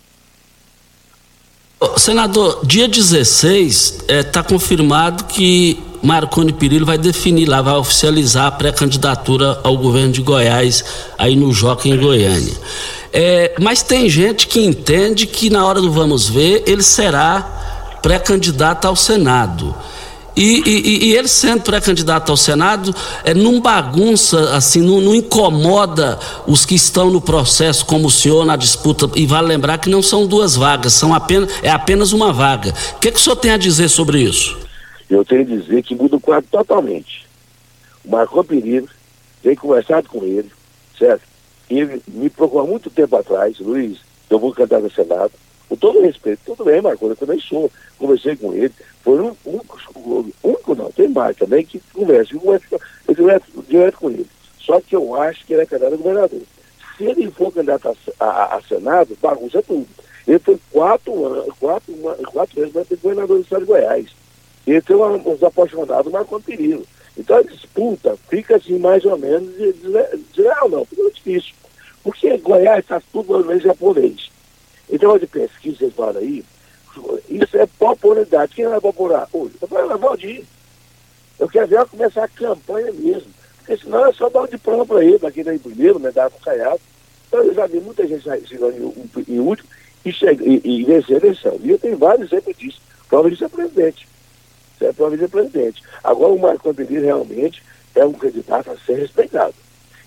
Senador, 1.97 2.61
dia 2.63 2.87
16 2.87 4.03
está 4.07 4.39
é, 4.39 4.43
confirmado 4.43 5.25
que 5.25 5.81
Marconi 6.01 6.51
Perillo 6.51 6.85
vai 6.85 6.97
definir 6.97 7.45
lá, 7.47 7.61
vai 7.61 7.75
oficializar 7.75 8.47
a 8.47 8.51
pré-candidatura 8.51 9.59
ao 9.63 9.77
governo 9.77 10.11
de 10.11 10.21
Goiás, 10.21 10.83
aí 11.17 11.35
no 11.35 11.53
Joca 11.53 11.87
em 11.87 11.97
Goiânia. 11.97 12.53
É, 13.11 13.55
mas 13.61 13.81
tem 13.81 14.09
gente 14.09 14.47
que 14.47 14.59
entende 14.59 15.25
que 15.25 15.49
na 15.49 15.65
hora 15.65 15.79
do 15.79 15.91
vamos 15.91 16.27
ver 16.27 16.63
ele 16.67 16.83
será 16.83 17.97
pré-candidato 18.01 18.85
ao 18.85 18.95
Senado. 18.95 19.73
E, 20.35 20.63
e, 20.65 21.09
e, 21.09 21.15
ele 21.15 21.27
sendo 21.27 21.61
pré-candidato 21.61 22.31
ao 22.31 22.37
Senado, 22.37 22.93
é, 23.23 23.33
não 23.33 23.61
bagunça, 23.61 24.55
assim, 24.55 24.81
não, 24.81 24.99
não, 24.99 25.13
incomoda 25.13 26.19
os 26.47 26.65
que 26.65 26.73
estão 26.73 27.11
no 27.11 27.21
processo, 27.21 27.85
como 27.85 28.07
o 28.07 28.11
senhor, 28.11 28.43
na 28.43 28.55
disputa. 28.55 29.09
E 29.15 29.27
vale 29.27 29.47
lembrar 29.47 29.77
que 29.77 29.89
não 29.89 30.01
são 30.01 30.25
duas 30.25 30.55
vagas, 30.55 30.93
são 30.93 31.13
apenas, 31.13 31.51
é 31.61 31.69
apenas 31.69 32.13
uma 32.13 32.33
vaga. 32.33 32.73
O 32.95 32.99
que, 32.99 33.11
que 33.11 33.17
o 33.19 33.21
senhor 33.21 33.35
tem 33.35 33.51
a 33.51 33.57
dizer 33.57 33.89
sobre 33.89 34.21
isso? 34.21 34.57
Eu 35.09 35.23
tenho 35.23 35.41
a 35.41 35.45
dizer 35.45 35.83
que 35.83 35.93
muda 35.93 36.15
o 36.15 36.19
quadro 36.19 36.49
totalmente. 36.49 37.27
O 38.03 38.09
Marco 38.09 38.43
Pereira 38.43 38.87
veio 39.43 39.57
conversado 39.57 40.09
com 40.09 40.23
ele, 40.23 40.51
certo? 40.97 41.21
Ele 41.69 42.01
me 42.07 42.29
procurou 42.29 42.65
há 42.65 42.67
muito 42.67 42.89
tempo 42.89 43.15
atrás, 43.15 43.59
Luiz, 43.59 43.99
eu 44.29 44.39
vou 44.39 44.51
candidato 44.51 44.85
ao 44.85 44.91
Senado. 44.91 45.31
Com 45.69 45.75
todo 45.75 46.01
respeito, 46.01 46.41
tudo 46.45 46.65
bem, 46.65 46.81
Marco, 46.81 47.05
eu 47.05 47.15
também 47.15 47.39
sou. 47.39 47.71
Conversei 47.97 48.35
com 48.35 48.53
ele, 48.53 48.73
foi 49.03 49.19
um 49.19 49.35
único, 49.45 49.77
único 50.41 50.75
não, 50.75 50.91
tem 50.91 51.09
mais 51.09 51.35
também 51.35 51.65
que 51.65 51.81
conversa, 51.93 52.33
eu 52.33 53.13
direto, 53.13 53.65
direto 53.67 53.97
com 53.97 54.09
ele. 54.09 54.25
Só 54.59 54.79
que 54.79 54.95
eu 54.95 55.13
acho 55.21 55.45
que 55.45 55.53
ele 55.53 55.63
é 55.63 55.65
candidato 55.65 55.95
a 55.95 55.97
governador. 55.97 56.41
Se 56.97 57.03
ele 57.03 57.29
for 57.29 57.51
candidato 57.51 57.95
a, 58.19 58.25
a, 58.25 58.55
a 58.55 58.61
Senado, 58.61 59.17
bagunça 59.21 59.61
tudo. 59.61 59.87
Ele 60.25 60.39
foi 60.39 60.57
quatro 60.71 61.25
anos, 61.25 61.53
quatro, 61.59 61.93
quatro 62.31 62.55
vezes 62.55 62.87
ter 62.87 62.95
governador 62.95 63.37
do 63.37 63.43
estado 63.43 63.59
de 63.59 63.65
Goiás. 63.65 64.07
Ele 64.65 64.81
tem 64.81 64.95
uma, 64.95 65.09
uns 65.09 65.43
apaixonados 65.43 66.11
Marco 66.11 66.39
Perillo. 66.41 66.85
Então 67.17 67.37
a 67.37 67.43
disputa 67.43 68.17
fica 68.29 68.55
assim 68.55 68.79
mais 68.79 69.03
ou 69.03 69.17
menos 69.17 69.53
desleal, 70.33 70.69
não, 70.69 70.85
fica 70.85 71.11
difícil. 71.11 71.53
Porque 72.01 72.37
Goiás 72.37 72.79
está 72.79 73.01
tudo 73.11 73.43
mais 73.43 73.61
japonês. 73.61 74.31
Então 74.89 75.17
de 75.17 75.27
pesquisa, 75.27 75.77
vocês 75.77 75.93
falam 75.93 76.21
aí, 76.21 76.43
isso 77.29 77.57
é 77.57 77.65
popularidade. 77.65 78.55
Quem 78.55 78.67
vai 78.67 78.79
popular 78.79 79.27
hoje? 79.31 79.55
Eu 79.61 79.67
vou 79.67 79.97
Valdir. 79.97 80.43
Eu 81.39 81.49
quero 81.49 81.67
ver 81.67 81.75
ela 81.75 81.85
começar 81.85 82.23
a 82.23 82.27
campanha 82.27 82.91
mesmo. 82.91 83.31
Porque 83.57 83.77
senão 83.77 84.05
é 84.05 84.13
só 84.13 84.29
dar 84.29 84.41
um 84.41 84.47
diploma 84.47 84.85
para 84.85 85.03
ele, 85.03 85.19
para 85.19 85.31
quem 85.31 85.41
está 85.41 85.53
em 85.53 85.59
primeiro, 85.59 85.99
medalha 85.99 86.29
com 86.29 86.39
caiado. 86.39 86.79
Então 87.27 87.41
eu 87.43 87.53
já 87.53 87.65
vi 87.65 87.79
muita 87.79 88.07
gente 88.07 88.23
chegando 88.47 88.73
em, 88.73 89.33
em 89.33 89.39
último 89.39 89.67
e, 90.05 90.09
e, 90.09 90.81
e 90.81 90.83
vencer 90.83 91.15
a 91.15 91.25
eleição. 91.25 91.59
E 91.61 91.71
eu 91.71 91.79
tenho 91.79 91.97
vários 91.97 92.31
exemplos 92.31 92.57
disso. 92.57 92.81
Prova 93.09 93.29
disso 93.29 93.45
é 93.45 93.49
presidente. 93.49 94.07
Isso 94.75 94.85
é 94.85 94.93
prova 94.93 95.15
é 95.15 95.27
presidente. 95.27 95.81
Agora 96.03 96.33
o 96.33 96.39
Marco 96.39 96.69
Antônio 96.69 97.01
realmente 97.01 97.63
é 97.95 98.05
um 98.05 98.13
candidato 98.13 98.71
a 98.71 98.77
ser 98.77 98.95
respeitado. 98.95 99.55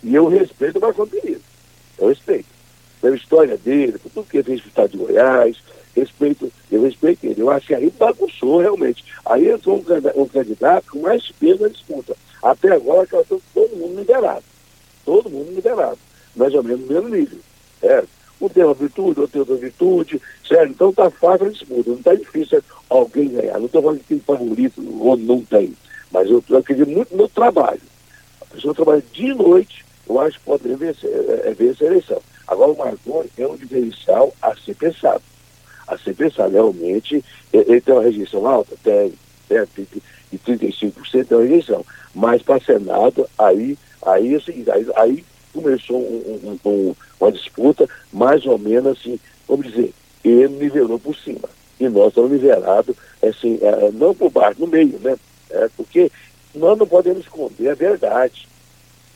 E 0.03 0.15
eu 0.15 0.29
respeito 0.29 0.79
o 0.79 0.81
Marco 0.81 1.03
Antônio. 1.03 1.41
Eu 1.99 2.09
respeito. 2.09 2.47
Pela 3.01 3.17
história 3.17 3.57
dele, 3.57 3.99
por 3.99 4.11
tudo 4.11 4.29
que 4.29 4.39
ele 4.39 4.45
fez 4.45 4.61
no 4.63 4.69
estado 4.69 4.91
de 4.91 4.99
Goiás, 4.99 5.57
respeito, 5.97 6.53
eu 6.71 6.83
respeito 6.83 7.25
ele. 7.25 7.41
Eu 7.41 7.51
acho 7.51 7.67
que 7.67 7.75
aí 7.75 7.91
bagunçou 7.91 8.59
realmente. 8.59 9.05
Aí 9.25 9.49
entrou 9.49 9.77
um, 9.77 10.23
um 10.23 10.27
candidato 10.27 10.91
com 10.93 11.01
mais 11.01 11.31
peso 11.33 11.63
na 11.63 11.69
disputa. 11.69 12.17
Até 12.43 12.73
agora, 12.73 13.07
todo 13.07 13.77
mundo 13.77 13.99
liberado. 13.99 14.45
Todo 15.05 15.31
mundo 15.31 15.53
liberado. 15.53 15.99
Mais 16.35 16.55
ou 16.55 16.63
menos 16.63 16.81
no 16.81 16.87
mesmo 16.87 17.09
nível. 17.09 17.39
É. 17.83 18.05
Um 18.39 18.49
tem 18.51 18.65
uma 18.65 18.75
virtude, 18.75 19.21
outro 19.21 19.29
tem 19.29 19.41
outra 19.41 19.57
virtude, 19.57 20.21
certo? 20.47 20.71
Então 20.71 20.93
tá 20.93 21.11
fácil 21.11 21.47
a 21.47 21.51
disputa, 21.51 21.91
não 21.91 22.03
tá 22.03 22.15
difícil 22.15 22.63
alguém 22.91 23.29
ganhar. 23.29 23.59
Não 23.59 23.65
estou 23.65 23.83
falando 23.83 24.01
que 24.01 24.09
tem 24.09 24.21
favorito 24.21 24.83
ou 25.01 25.17
não 25.17 25.41
tem, 25.41 25.75
mas 26.11 26.31
eu, 26.31 26.45
eu 26.51 26.59
acredito 26.59 26.91
muito 26.91 27.17
no 27.17 27.27
trabalho. 27.29 27.81
A 28.43 28.45
pessoa 28.45 28.75
trabalha 28.75 29.03
de 29.11 29.33
noite, 29.33 29.87
eu 30.07 30.21
acho 30.21 30.39
que 30.39 30.45
pode 30.45 30.69
vencer, 30.75 31.11
é, 31.11 31.49
é, 31.49 31.55
vencer 31.55 31.89
a 31.89 31.91
eleição. 31.93 32.23
Agora, 32.47 32.73
o 32.73 32.77
Marconi 32.77 33.31
é 33.39 33.47
um 33.47 33.57
diferencial 33.57 34.35
a 34.43 34.55
ser 34.55 34.75
pensado. 34.77 35.23
A 35.87 35.97
ser 35.99 36.15
pensado, 36.15 36.53
realmente, 36.53 37.25
ele 37.53 37.81
tem 37.81 37.95
uma 37.95 38.03
rejeição 38.03 38.47
alta? 38.47 38.75
Tem, 38.83 39.13
tem, 39.49 39.87
e 40.33 40.39
35% 40.39 41.31
é 41.31 41.35
uma 41.35 41.43
rejeição. 41.43 41.85
Mas 42.15 42.43
para 42.43 42.61
Senado, 42.61 43.29
aí, 43.39 43.79
aí, 44.03 44.35
assim, 44.35 44.65
aí, 44.69 44.87
aí 44.97 45.25
começou 45.53 45.99
um, 45.99 46.59
um, 46.65 46.71
um, 46.71 46.95
uma 47.21 47.33
disputa, 47.33 47.89
mais 48.13 48.45
ou 48.47 48.59
menos 48.59 48.99
assim, 48.99 49.19
vamos 49.49 49.67
dizer, 49.67 49.93
ele 50.25 50.49
nivelou 50.49 50.99
por 50.99 51.17
cima. 51.17 51.49
E 51.79 51.89
nós 51.89 52.09
estamos 52.09 52.33
nivelados, 52.33 52.97
assim, 53.23 53.59
é, 53.63 53.91
não 53.93 54.15
por 54.15 54.31
baixo, 54.31 54.61
no 54.61 54.67
meio, 54.67 54.99
né? 55.01 55.17
É, 55.51 55.69
porque 55.77 56.11
nós 56.55 56.79
não 56.79 56.87
podemos 56.87 57.21
esconder 57.21 57.69
a 57.69 57.75
verdade. 57.75 58.49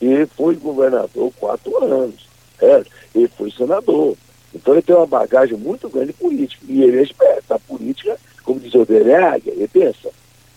Ele 0.00 0.26
foi 0.26 0.54
governador 0.56 1.33
quatro 1.38 1.83
anos, 1.83 2.26
ele 3.14 3.28
foi 3.28 3.50
senador. 3.50 4.16
Então 4.54 4.74
ele 4.74 4.82
tem 4.82 4.94
uma 4.94 5.06
bagagem 5.06 5.56
muito 5.56 5.88
grande 5.88 6.12
política. 6.12 6.64
E 6.68 6.82
ele 6.82 6.98
é 6.98 7.02
esperto. 7.02 7.54
A 7.54 7.58
política, 7.58 8.18
como 8.44 8.60
diz 8.60 8.74
o 8.74 8.84
dele, 8.84 9.10
é 9.10 9.22
águia, 9.22 9.52
ele 9.52 9.68
pensa. 9.68 10.10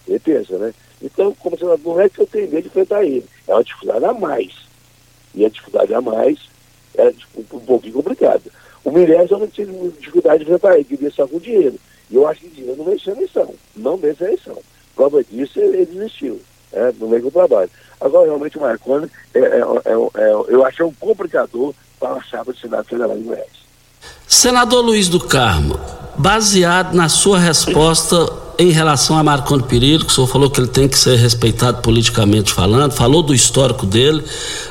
Ele 0.08 0.19
pensa, 0.19 0.58
né? 0.58 0.73
Então, 1.01 1.36
como 1.39 1.58
senador, 1.58 1.95
não 1.95 2.01
é 2.01 2.10
que 2.10 2.19
eu 2.19 2.27
tenho 2.27 2.49
medo 2.49 2.62
de 2.62 2.67
enfrentar 2.67 3.03
ele. 3.03 3.25
É 3.47 3.53
uma 3.53 3.63
dificuldade 3.63 4.06
a 4.06 4.13
mais. 4.13 4.53
E 5.36 5.45
a 5.45 5.49
dificuldade 5.49 5.93
a 5.93 6.01
mais 6.01 6.39
é 6.95 7.13
um, 7.36 7.60
pouquinho 7.60 7.93
complicada. 7.93 8.41
O 8.84 8.91
Mirelles 8.91 9.32
eu 9.32 9.39
não 9.39 9.47
tive 9.47 9.71
dificuldade 9.99 10.39
de 10.39 10.43
enfrentar 10.43 10.75
ele, 10.75 10.84
queria 10.84 11.12
só 11.12 11.27
com 11.27 11.39
dinheiro. 11.39 11.77
E 12.10 12.15
eu 12.15 12.27
acho 12.27 12.41
que 12.41 12.49
dinheiro 12.49 12.77
não 12.77 12.86
vence 12.86 13.10
a 13.10 13.13
eleição. 13.13 13.56
Não 13.75 13.97
vence 13.97 14.23
a 14.23 14.27
eleição. 14.27 14.58
Prova 14.95 15.23
disso, 15.23 15.60
ele, 15.60 15.86
desistiu. 15.86 16.39
É, 16.71 16.91
no 16.93 17.08
meio 17.08 17.23
do 17.23 17.32
trabalho. 17.32 17.69
Agora, 18.01 18.25
realmente, 18.25 18.58
o 18.58 18.62
Marconi, 18.62 19.08
é, 19.34 19.39
é, 19.39 19.43
é, 19.43 20.21
é 20.21 20.32
eu 20.47 20.65
achei 20.65 20.84
um 20.84 20.93
complicador 20.93 21.73
para 21.99 22.13
a 22.13 22.21
chapa 22.23 22.51
de 22.51 22.60
Senado 22.60 22.86
Federal 22.86 23.15
de 23.15 23.23
Goiás. 23.23 23.62
Senador 24.27 24.81
Luiz 24.81 25.07
do 25.07 25.19
Carmo, 25.19 25.79
baseado 26.17 26.93
na 26.93 27.09
sua 27.09 27.39
resposta 27.39 28.43
em 28.57 28.69
relação 28.71 29.17
a 29.17 29.23
Marconi 29.23 29.63
Perillo, 29.63 30.05
que 30.05 30.11
o 30.11 30.15
senhor 30.15 30.27
falou 30.27 30.49
que 30.49 30.59
ele 30.59 30.67
tem 30.67 30.87
que 30.87 30.97
ser 30.97 31.17
respeitado 31.17 31.81
politicamente 31.81 32.53
falando, 32.53 32.91
falou 32.91 33.23
do 33.23 33.33
histórico 33.33 33.85
dele, 33.85 34.23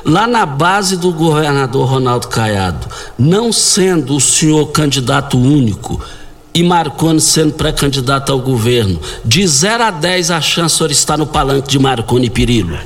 lá 0.04 0.26
na 0.26 0.46
base 0.46 0.96
do 0.96 1.12
governador 1.12 1.88
Ronaldo 1.88 2.28
Caiado, 2.28 2.86
não 3.18 3.52
sendo 3.52 4.16
o 4.16 4.20
senhor 4.20 4.66
candidato 4.66 5.36
único 5.36 6.00
e 6.54 6.62
Marconi 6.62 7.20
sendo 7.20 7.54
pré-candidato 7.54 8.30
ao 8.30 8.38
governo, 8.40 9.00
de 9.24 9.46
0 9.46 9.84
a 9.84 9.90
10 9.90 10.30
a 10.30 10.40
chance 10.40 10.74
de 10.74 10.78
senhor 10.78 10.90
estar 10.90 11.16
no 11.16 11.26
palanque 11.26 11.68
de 11.68 11.78
Marconi 11.78 12.30
Perillo? 12.30 12.78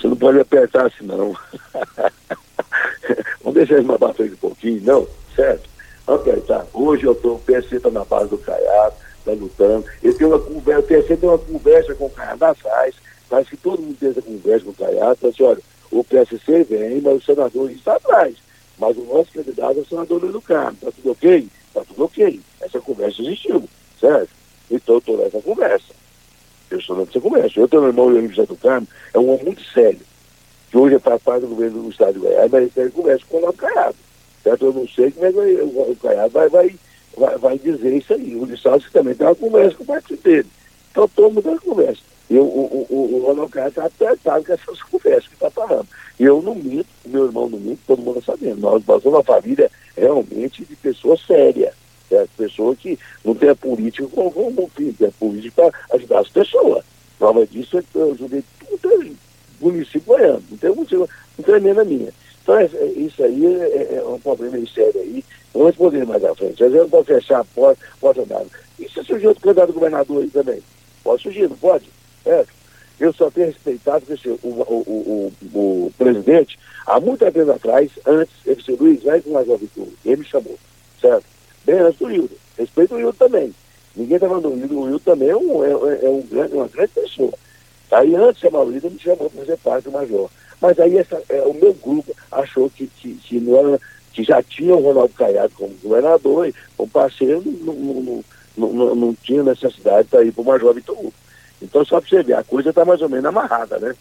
Você 0.00 0.08
não 0.08 0.16
pode 0.16 0.40
apertar 0.40 0.86
assim, 0.86 1.04
não. 1.04 1.36
Vamos 3.42 3.54
deixar 3.54 3.74
ele 3.78 3.86
mais 3.86 4.16
frente 4.16 4.34
um 4.34 4.36
pouquinho, 4.36 4.80
não? 4.84 5.06
Certo? 5.34 5.69
Ok, 6.10 6.40
tá. 6.40 6.66
Hoje 6.74 7.04
eu 7.04 7.14
tô, 7.14 7.34
o 7.34 7.38
PSC 7.38 7.76
está 7.76 7.88
na 7.88 8.04
base 8.04 8.30
do 8.30 8.38
Caiado, 8.38 8.96
está 9.20 9.30
lutando. 9.30 9.84
Eu 10.02 10.12
tenho 10.12 10.30
uma 10.30 10.40
conversa, 10.40 10.80
o 10.80 10.82
PSC 10.82 11.16
tem 11.16 11.28
uma 11.28 11.38
conversa 11.38 11.94
com 11.94 12.06
o 12.06 12.10
Caiado 12.10 12.44
atrás, 12.46 12.96
parece 13.28 13.50
que 13.50 13.56
todo 13.56 13.80
mundo 13.80 13.96
tem 13.96 14.10
essa 14.10 14.20
conversa 14.20 14.64
com 14.64 14.70
o 14.72 14.74
Caiado, 14.74 15.28
assim, 15.28 15.42
olha, 15.44 15.60
o 15.88 16.02
PSC 16.02 16.64
vem, 16.64 17.00
mas 17.00 17.16
o 17.16 17.24
senador 17.24 17.70
está 17.70 17.94
atrás. 17.94 18.34
Mas 18.76 18.96
o 18.96 19.02
nosso 19.02 19.30
candidato 19.32 19.78
é 19.78 19.82
o 19.82 19.86
senador 19.86 20.20
Luiz 20.20 20.32
do 20.32 20.40
Carmo. 20.40 20.72
Está 20.72 20.90
tudo 20.90 21.12
ok? 21.12 21.48
Está 21.68 21.84
tudo 21.84 22.04
ok. 22.04 22.40
Essa 22.60 22.80
conversa 22.80 23.22
existiu, 23.22 23.68
certo? 24.00 24.30
Então 24.68 24.96
eu 24.96 24.98
estou 24.98 25.16
nessa 25.16 25.40
conversa. 25.40 25.94
Eu 26.72 26.78
estou 26.78 26.96
nessa 26.96 27.20
conversa. 27.20 27.60
Eu 27.60 27.68
tenho 27.68 27.82
meu 27.82 27.90
irmão, 27.90 28.06
o 28.06 28.28
José 28.28 28.46
do 28.46 28.56
Carmo, 28.56 28.88
é 29.14 29.18
um 29.18 29.30
homem 29.30 29.44
muito 29.44 29.62
sério, 29.62 30.00
que 30.72 30.76
hoje 30.76 30.98
faz 30.98 31.22
parte 31.22 31.42
do 31.42 31.50
governo 31.50 31.84
do 31.84 31.90
Estado 31.90 32.14
de 32.14 32.18
Goiás, 32.18 32.50
mas 32.50 32.76
ele 32.76 32.90
conversa 32.90 33.24
com 33.28 33.36
o 33.36 33.42
Lado 33.42 33.56
Caiado. 33.56 34.09
Certo? 34.42 34.66
Eu 34.66 34.72
não 34.72 34.88
sei 34.88 35.10
como 35.10 35.26
é 35.26 35.32
que 35.32 35.38
o, 35.38 35.96
Caiado 36.00 36.30
vai, 36.30 36.48
vai, 36.48 36.74
vai, 37.16 37.38
vai, 37.38 37.58
dizer 37.58 37.92
isso 37.94 38.14
aí. 38.14 38.36
O 38.36 38.44
Lissauer 38.44 38.82
também 38.92 39.14
tem 39.14 39.26
uma 39.26 39.34
conversa 39.34 39.76
com 39.76 39.82
o 39.82 39.86
partido 39.86 40.22
dele. 40.22 40.48
Então 40.90 41.08
todo 41.08 41.32
mundo 41.32 41.42
tem 41.42 41.52
uma 41.52 41.60
conversa. 41.60 42.02
E 42.28 42.38
o, 42.38 42.42
o, 42.42 42.86
o, 42.88 43.26
Ronaldo 43.26 43.50
Caiado 43.50 43.70
está 43.70 43.86
apertado 43.86 44.44
com 44.44 44.52
essas 44.52 44.82
conversas 44.82 45.26
que 45.26 45.34
está 45.34 45.50
falando. 45.50 45.88
E 46.18 46.24
eu 46.24 46.40
não 46.40 46.54
minto, 46.54 46.88
meu 47.04 47.26
irmão 47.26 47.48
não 47.48 47.58
minto, 47.58 47.80
todo 47.86 48.02
mundo 48.02 48.20
está 48.20 48.32
sabendo. 48.32 48.60
Nós, 48.60 48.84
somos 48.84 49.04
uma 49.04 49.22
família 49.22 49.70
realmente 49.96 50.64
de 50.64 50.76
pessoas 50.76 51.20
sérias. 51.26 51.74
É, 52.10 52.26
pessoa 52.36 52.74
que 52.74 52.98
não 53.24 53.36
tem 53.36 53.50
a 53.50 53.54
política 53.54 54.08
como, 54.08 54.32
como 54.32 54.68
filho, 54.74 54.92
tem 54.94 55.06
a 55.06 55.12
política 55.12 55.70
para 55.70 55.96
ajudar 55.96 56.20
as 56.20 56.28
pessoas. 56.28 56.84
Prova 57.16 57.46
disso 57.46 57.78
é 57.78 57.82
que 57.82 57.96
eu 57.96 58.10
ajudei 58.12 58.42
tudo 58.58 59.16
município 59.60 60.02
goiano, 60.02 60.42
não 60.50 60.58
tem 60.58 60.74
motivo, 60.74 61.08
não 61.38 61.44
tem 61.44 61.54
emenda 61.56 61.84
minha. 61.84 62.12
Então, 62.50 62.58
é, 62.58 62.86
isso 62.96 63.22
aí 63.22 63.46
é, 63.46 63.94
é, 63.94 63.96
é, 63.98 64.04
um 64.04 64.18
problema 64.18 64.58
sério 64.74 65.00
aí. 65.00 65.24
Vamos 65.54 65.68
responder 65.68 66.04
mais 66.04 66.24
à 66.24 66.34
frente. 66.34 66.64
Às 66.64 66.72
vezes 66.72 66.78
não 66.78 66.90
pode 66.90 67.06
fechar 67.06 67.40
a 67.40 67.44
porta, 67.44 67.84
porta 68.00 68.26
nada. 68.28 68.46
E 68.78 68.88
se 68.88 69.04
surgir 69.04 69.28
outro 69.28 69.42
candidato 69.42 69.72
governador 69.72 70.22
aí 70.22 70.30
também? 70.30 70.60
Pode 71.04 71.22
surgir, 71.22 71.48
não 71.48 71.56
pode? 71.56 71.88
É. 72.26 72.44
Eu 72.98 73.12
só 73.12 73.30
tenho 73.30 73.46
respeitado 73.46 74.04
que 74.04 74.28
o, 74.28 74.38
o, 74.42 74.82
o, 74.86 75.32
o, 75.54 75.92
presidente, 75.96 76.58
há 76.84 77.00
muito 77.00 77.20
tempo 77.20 77.50
atrás, 77.50 77.90
antes, 78.04 78.34
ele 78.44 78.56
disse, 78.56 78.72
Luiz, 78.72 79.02
vai 79.02 79.20
com 79.20 79.30
mais 79.30 79.48
uma. 79.48 79.58
Ele 80.04 80.16
me 80.16 80.24
chamou, 80.24 80.58
certo? 81.00 81.24
Bem 81.64 81.78
antes 81.78 81.98
do 81.98 82.10
Hildo. 82.10 82.36
Respeito 82.58 82.94
o 82.94 83.00
Hildo 83.00 83.16
também. 83.16 83.54
Ninguém 83.94 84.16
está 84.16 84.28
falando 84.28 84.50
do. 84.50 84.80
O 84.80 84.88
Hildo 84.88 85.00
também 85.00 85.28
é, 85.30 85.36
um, 85.36 85.64
é, 85.64 86.04
é 86.04 86.08
um 86.10 86.20
grande, 86.22 86.54
uma 86.54 86.68
grande 86.68 86.92
pessoa. 86.92 87.32
Aí 87.92 88.14
antes 88.14 88.40
de 88.42 88.48
chamar 88.48 88.64
o 88.64 88.72
Hildo, 88.72 88.90
me 88.90 88.98
chamou 88.98 89.30
para 89.30 89.40
fazer 89.40 89.56
parte 89.58 89.84
do 89.84 89.92
Major. 89.92 90.28
Mas 90.60 90.78
aí 90.78 90.98
essa, 90.98 91.22
é, 91.28 91.42
o 91.42 91.54
meu 91.54 91.72
grupo 91.74 92.14
achou 92.30 92.68
que, 92.70 92.86
que, 92.86 93.14
que, 93.14 93.54
era, 93.54 93.80
que 94.12 94.22
já 94.22 94.42
tinha 94.42 94.74
o 94.74 94.82
Ronaldo 94.82 95.14
Caiado 95.14 95.52
como 95.54 95.74
governador, 95.82 96.48
e 96.48 96.54
como 96.76 96.90
parceiro, 96.90 97.42
não, 97.44 97.74
não, 97.74 98.24
não, 98.56 98.94
não, 98.94 99.16
tinha 99.22 99.42
necessidade 99.42 100.08
para 100.08 100.24
ir 100.24 100.32
para 100.32 100.42
o 100.42 100.44
Major 100.44 100.74
Vitor 100.74 100.98
Hugo. 100.98 101.14
Então, 101.62 101.84
só 101.84 102.00
para 102.00 102.08
você 102.08 102.22
ver, 102.22 102.34
a 102.34 102.44
coisa 102.44 102.70
está 102.70 102.84
mais 102.84 103.00
ou 103.00 103.08
menos 103.08 103.24
amarrada, 103.24 103.78
né? 103.78 103.94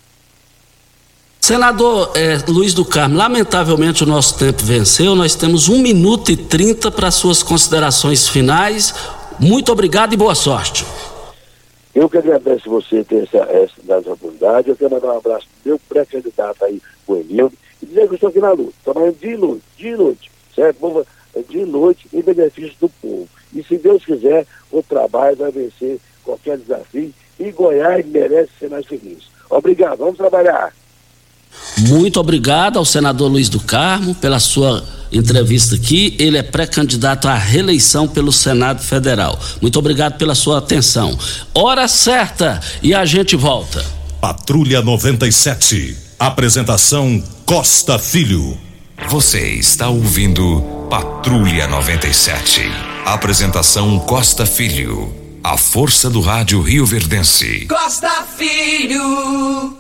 Senador 1.40 2.12
é, 2.16 2.38
Luiz 2.48 2.74
do 2.74 2.86
Carmo, 2.86 3.18
lamentavelmente 3.18 4.04
o 4.04 4.06
nosso 4.06 4.38
tempo 4.38 4.64
venceu. 4.64 5.16
Nós 5.16 5.36
temos 5.36 5.68
um 5.68 5.80
minuto 5.80 6.32
e 6.32 6.38
trinta 6.38 6.92
para 6.92 7.10
suas 7.10 7.42
considerações 7.42 8.28
finais. 8.28 8.94
Muito 9.40 9.72
obrigado 9.72 10.14
e 10.14 10.18
boa 10.18 10.36
sorte. 10.36 10.86
Eu 12.00 12.10
que 12.10 12.18
agradeço 12.18 12.70
você 12.70 13.04
ter 13.04 13.24
essa, 13.24 13.40
essa 13.40 14.14
oportunidade. 14.14 14.70
Eu 14.70 14.76
quero 14.78 14.92
mandar 14.92 15.16
um 15.16 15.18
abraço 15.18 15.46
pro 15.62 15.72
meu 15.72 15.80
pré-candidato 15.80 16.64
aí, 16.64 16.82
o 17.06 17.18
Emildo, 17.18 17.54
e 17.84 17.86
dizer 17.86 18.08
que 18.08 18.14
eu 18.14 18.16
estou 18.16 18.30
aqui 18.30 18.40
na 18.40 18.54
luta, 18.54 18.74
trabalhando 18.86 19.20
de 19.20 19.36
noite, 19.36 19.64
de 19.76 19.96
noite, 19.98 20.32
certo? 20.56 21.06
De 21.50 21.66
noite 21.66 22.08
em 22.14 22.22
benefício 22.22 22.74
do 22.80 22.88
povo. 22.88 23.28
E 23.54 23.62
se 23.62 23.78
Deus 23.78 24.06
quiser, 24.06 24.48
o 24.72 24.82
trabalho 24.82 25.36
vai 25.36 25.52
vencer 25.52 26.00
qualquer 26.24 26.58
desafio 26.58 27.14
e 27.38 27.52
Goiás 27.52 28.06
merece 28.06 28.52
ser 28.58 28.70
mais 28.70 28.86
feliz. 28.86 29.30
Obrigado, 29.50 29.98
vamos 29.98 30.16
trabalhar. 30.16 30.74
Muito 31.78 32.20
obrigado 32.20 32.78
ao 32.78 32.86
senador 32.86 33.32
Luiz 33.32 33.50
do 33.50 33.60
Carmo 33.60 34.14
pela 34.16 34.40
sua 34.40 34.84
entrevista 35.12 35.76
aqui. 35.76 36.16
Ele 36.20 36.38
é 36.38 36.44
pré-candidato 36.44 37.28
à 37.28 37.36
reeleição 37.36 38.08
pelo 38.08 38.32
Senado 38.32 38.82
Federal. 38.82 39.40
Muito 39.62 39.80
obrigado 39.80 40.18
pela 40.18 40.36
sua 40.36 40.58
atenção. 40.58 41.18
Hora 41.54 41.88
certa 41.88 42.60
e 42.82 42.94
a 42.94 43.06
gente 43.06 43.36
volta. 43.36 43.84
Patrulha 44.20 44.82
97. 44.82 45.98
Apresentação 46.20 47.24
Costa 47.46 47.98
Filho. 47.98 48.58
Você 49.08 49.54
está 49.54 49.88
ouvindo 49.88 50.62
Patrulha 50.90 51.68
97. 51.68 52.62
Apresentação 53.06 53.98
Costa 54.00 54.46
Filho. 54.46 55.16
A 55.42 55.58
força 55.58 56.10
do 56.10 56.20
rádio 56.20 56.62
Rio 56.62 56.86
Verdense. 56.86 57.66
Costa 57.68 58.26
Filho. 58.38 59.78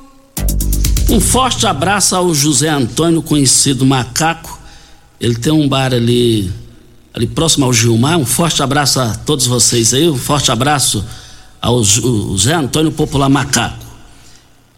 Um 1.11 1.19
forte 1.19 1.65
abraço 1.65 2.15
ao 2.15 2.31
José 2.35 2.69
Antônio, 2.69 3.23
conhecido 3.23 3.83
Macaco. 3.83 4.59
Ele 5.19 5.33
tem 5.35 5.51
um 5.51 5.67
bar 5.67 5.91
ali, 5.91 6.53
ali 7.11 7.25
próximo 7.25 7.65
ao 7.65 7.73
Gilmar. 7.73 8.15
Um 8.19 8.25
forte 8.25 8.61
abraço 8.61 8.99
a 8.99 9.15
todos 9.15 9.47
vocês 9.47 9.91
aí. 9.91 10.07
Um 10.07 10.17
forte 10.17 10.51
abraço 10.51 11.03
ao 11.59 11.83
José 11.83 12.53
Antônio 12.53 12.91
Popular 12.91 13.27
Macaco. 13.27 13.88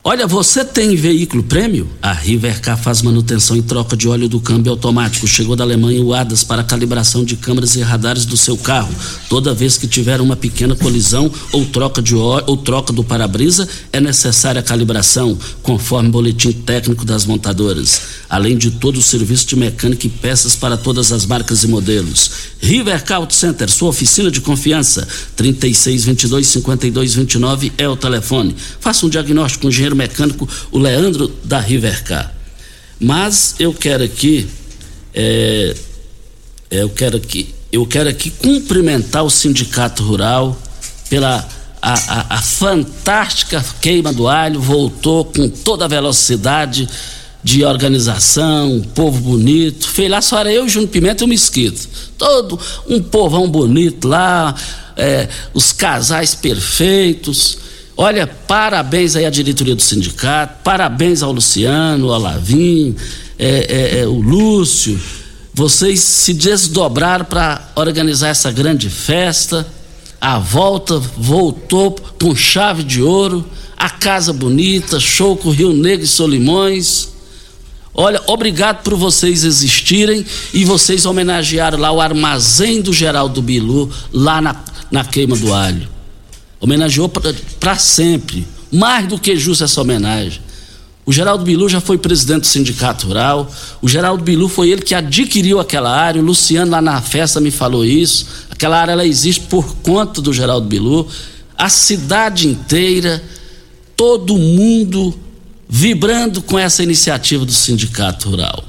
Olha, 0.03 0.25
você 0.25 0.65
tem 0.65 0.95
veículo 0.95 1.43
prêmio? 1.43 1.87
A 2.01 2.11
Rivercar 2.11 2.75
faz 2.75 3.03
manutenção 3.03 3.55
e 3.55 3.61
troca 3.61 3.95
de 3.95 4.07
óleo 4.07 4.27
do 4.27 4.39
câmbio 4.39 4.71
automático. 4.71 5.27
Chegou 5.27 5.55
da 5.55 5.63
Alemanha 5.63 6.01
o 6.01 6.11
ADAS 6.11 6.43
para 6.43 6.63
calibração 6.63 7.23
de 7.23 7.35
câmeras 7.35 7.75
e 7.75 7.81
radares 7.81 8.25
do 8.25 8.35
seu 8.35 8.57
carro. 8.57 8.91
Toda 9.29 9.53
vez 9.53 9.77
que 9.77 9.87
tiver 9.87 10.19
uma 10.19 10.35
pequena 10.35 10.75
colisão 10.75 11.31
ou 11.51 11.65
troca 11.65 12.01
de 12.01 12.15
óleo 12.15 12.45
ou 12.47 12.57
troca 12.57 12.91
do 12.91 13.03
para-brisa, 13.03 13.69
é 13.93 13.99
necessária 13.99 14.59
a 14.59 14.63
calibração, 14.63 15.37
conforme 15.61 16.09
o 16.09 16.11
boletim 16.11 16.51
técnico 16.51 17.05
das 17.05 17.27
montadoras. 17.27 18.01
Além 18.27 18.57
de 18.57 18.71
todo 18.71 18.97
o 18.97 19.03
serviço 19.03 19.45
de 19.45 19.55
mecânica 19.55 20.07
e 20.07 20.09
peças 20.09 20.55
para 20.55 20.77
todas 20.77 21.11
as 21.11 21.27
marcas 21.27 21.63
e 21.63 21.67
modelos. 21.67 22.31
Rivercar 22.59 23.17
Auto 23.17 23.35
Center, 23.35 23.69
sua 23.69 23.89
oficina 23.89 24.31
de 24.31 24.41
confiança. 24.41 25.07
3622 25.35 26.47
5229 26.47 27.71
é 27.77 27.87
o 27.87 27.95
telefone. 27.95 28.55
Faça 28.79 29.05
um 29.05 29.09
diagnóstico 29.09 29.61
com 29.61 29.67
engenheiro 29.69 29.90
engenheiro 29.91 29.95
mecânico, 29.95 30.47
o 30.71 30.77
Leandro 30.77 31.27
da 31.43 31.59
Rivercar. 31.59 32.33
Mas 32.99 33.55
eu 33.59 33.73
quero 33.73 34.03
aqui, 34.03 34.47
é, 35.13 35.75
eu 36.69 36.89
quero 36.89 37.17
aqui, 37.17 37.53
eu 37.71 37.85
quero 37.85 38.09
aqui 38.09 38.29
cumprimentar 38.29 39.23
o 39.23 39.29
Sindicato 39.29 40.03
Rural 40.03 40.59
pela 41.09 41.47
a, 41.81 41.93
a, 41.93 42.35
a 42.35 42.41
fantástica 42.41 43.63
queima 43.81 44.13
do 44.13 44.27
alho, 44.27 44.61
voltou 44.61 45.25
com 45.25 45.49
toda 45.49 45.85
a 45.85 45.87
velocidade 45.87 46.87
de 47.43 47.65
organização, 47.65 48.75
um 48.75 48.81
povo 48.81 49.19
bonito. 49.19 49.87
Fez 49.87 50.09
lá 50.11 50.21
só 50.21 50.39
era 50.39 50.53
eu, 50.53 50.69
Júnior 50.69 50.91
Pimenta 50.91 51.23
e 51.23 51.25
o 51.25 51.27
Mesquito. 51.27 51.89
Todo 52.19 52.59
um 52.87 53.01
povão 53.01 53.49
bonito 53.49 54.07
lá, 54.07 54.53
é, 54.95 55.27
os 55.55 55.71
casais 55.71 56.35
perfeitos. 56.35 57.57
Olha, 58.01 58.25
parabéns 58.25 59.15
aí 59.15 59.27
à 59.27 59.29
diretoria 59.29 59.75
do 59.75 59.81
sindicato, 59.83 60.55
parabéns 60.63 61.21
ao 61.21 61.31
Luciano, 61.31 62.11
ao 62.11 62.19
Lavim, 62.19 62.95
é, 63.37 63.99
é, 63.99 63.99
é, 63.99 64.07
o 64.07 64.19
Lúcio. 64.19 64.99
Vocês 65.53 65.99
se 65.99 66.33
desdobraram 66.33 67.25
para 67.25 67.61
organizar 67.75 68.29
essa 68.29 68.51
grande 68.51 68.89
festa. 68.89 69.67
A 70.19 70.39
volta 70.39 70.97
voltou 70.97 71.91
com 72.19 72.35
chave 72.35 72.81
de 72.81 73.03
ouro, 73.03 73.45
a 73.77 73.87
casa 73.87 74.33
bonita, 74.33 74.99
show 74.99 75.37
com 75.37 75.51
Rio 75.51 75.71
Negro 75.71 76.03
e 76.03 76.07
Solimões. 76.07 77.09
Olha, 77.93 78.19
obrigado 78.25 78.81
por 78.81 78.95
vocês 78.95 79.43
existirem 79.43 80.25
e 80.51 80.65
vocês 80.65 81.05
homenagearam 81.05 81.77
lá 81.77 81.91
o 81.91 82.01
armazém 82.01 82.81
do 82.81 82.93
Geraldo 82.93 83.43
Bilu, 83.43 83.91
lá 84.11 84.41
na, 84.41 84.55
na 84.89 85.05
queima 85.05 85.37
do 85.37 85.53
alho. 85.53 86.00
Homenageou 86.61 87.09
para 87.59 87.75
sempre. 87.75 88.47
Mais 88.71 89.07
do 89.07 89.19
que 89.19 89.35
justo 89.35 89.63
essa 89.63 89.81
homenagem. 89.81 90.39
O 91.03 91.11
Geraldo 91.11 91.43
Bilu 91.43 91.67
já 91.67 91.81
foi 91.81 91.97
presidente 91.97 92.41
do 92.41 92.47
Sindicato 92.47 93.07
Rural. 93.07 93.51
O 93.81 93.89
Geraldo 93.89 94.23
Bilu 94.23 94.47
foi 94.47 94.69
ele 94.69 94.81
que 94.81 94.93
adquiriu 94.93 95.59
aquela 95.59 95.91
área. 95.91 96.21
O 96.21 96.25
Luciano 96.25 96.71
lá 96.71 96.81
na 96.81 97.01
festa 97.01 97.41
me 97.41 97.49
falou 97.49 97.83
isso. 97.83 98.27
Aquela 98.49 98.79
área 98.79 98.91
ela 98.91 99.05
existe 99.05 99.41
por 99.41 99.75
conta 99.77 100.21
do 100.21 100.31
Geraldo 100.31 100.67
Bilu. 100.67 101.07
A 101.57 101.67
cidade 101.69 102.47
inteira, 102.47 103.21
todo 103.95 104.37
mundo 104.37 105.17
vibrando 105.67 106.41
com 106.41 106.59
essa 106.59 106.83
iniciativa 106.83 107.45
do 107.45 107.51
Sindicato 107.51 108.29
Rural. 108.29 108.63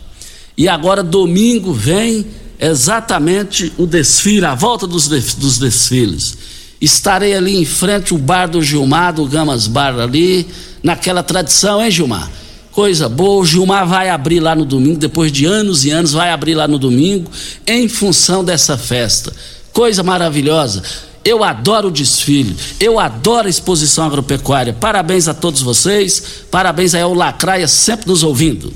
E 0.57 0.69
agora, 0.69 1.03
domingo, 1.03 1.73
vem 1.73 2.27
exatamente 2.59 3.73
o 3.77 3.87
desfile, 3.87 4.47
a 4.47 4.55
volta 4.55 4.87
dos, 4.87 5.09
dos 5.09 5.59
desfiles. 5.59 6.39
Estarei 6.83 7.33
ali 7.33 7.57
em 7.57 7.65
frente 7.65 8.13
ao 8.13 8.19
bar 8.19 8.49
do 8.49 8.61
Gilmar, 8.61 9.15
do 9.15 9.25
Gamas 9.25 9.69
Bar 9.69 10.01
ali, 10.01 10.49
naquela 10.83 11.23
tradição, 11.23 11.81
hein, 11.81 11.89
Gilmar? 11.89 12.29
Coisa 12.73 13.09
boa, 13.09 13.41
o 13.41 13.47
Gilmar 13.47 13.87
vai 13.87 14.11
abrir 14.11 14.41
lá 14.41 14.53
no 14.57 14.65
domingo, 14.65 14.99
depois 14.99 15.31
de 15.31 15.45
anos 15.45 15.85
e 15.85 15.91
anos, 15.91 16.13
vai 16.13 16.33
abrir 16.33 16.57
lá 16.57 16.67
no 16.67 16.81
domingo, 16.81 17.31
em 17.69 17.87
função 17.89 18.43
dessa 18.43 18.77
festa. 18.77 19.33
Coisa 19.73 20.03
maravilhosa. 20.03 20.83
Eu 21.25 21.45
adoro 21.45 21.87
o 21.87 21.93
desfile, 21.93 22.57
eu 22.81 22.99
adoro 22.99 23.47
a 23.47 23.51
exposição 23.51 24.05
agropecuária. 24.05 24.73
Parabéns 24.73 25.29
a 25.29 25.35
todos 25.35 25.63
vocês, 25.63 26.21
parabéns 26.51 26.97
aí 26.97 27.03
ao 27.03 27.15
Lacraia, 27.15 27.69
sempre 27.69 28.09
nos 28.09 28.25
ouvindo. 28.25 28.73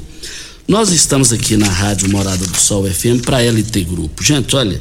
Nós 0.69 0.91
estamos 0.91 1.33
aqui 1.33 1.57
na 1.57 1.67
Rádio 1.67 2.09
Morada 2.09 2.47
do 2.47 2.57
Sol 2.57 2.89
FM 2.89 3.25
para 3.25 3.43
LT 3.43 3.83
Grupo. 3.83 4.23
Gente, 4.23 4.55
olha, 4.55 4.81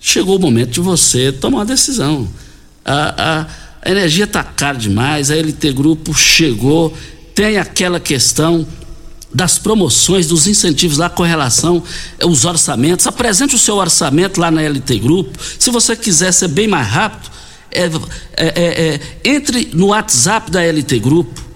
chegou 0.00 0.34
o 0.34 0.40
momento 0.40 0.70
de 0.70 0.80
você 0.80 1.30
tomar 1.30 1.58
uma 1.58 1.64
decisão. 1.64 2.26
A, 2.86 3.46
a, 3.82 3.90
energia 3.90 4.24
está 4.24 4.44
cara 4.44 4.78
demais, 4.78 5.30
a 5.30 5.34
LT 5.34 5.72
Grupo 5.72 6.14
chegou, 6.14 6.96
tem 7.34 7.58
aquela 7.58 7.98
questão 7.98 8.66
das 9.34 9.58
promoções, 9.58 10.28
dos 10.28 10.46
incentivos 10.46 10.96
lá 10.96 11.10
com 11.10 11.22
relação 11.22 11.82
aos 12.22 12.44
orçamentos. 12.44 13.06
Apresente 13.06 13.54
o 13.54 13.58
seu 13.58 13.76
orçamento 13.76 14.40
lá 14.40 14.50
na 14.50 14.62
LT 14.62 14.98
Grupo. 15.00 15.38
Se 15.58 15.70
você 15.70 15.96
quiser 15.96 16.32
ser 16.32 16.48
bem 16.48 16.68
mais 16.68 16.86
rápido, 16.86 17.30
é, 17.70 17.84
é, 17.84 17.90
é, 18.36 18.94
é 18.94 19.00
entre 19.24 19.70
no 19.74 19.88
WhatsApp 19.88 20.50
da 20.50 20.62
LT 20.62 21.00
Grupo 21.00 21.46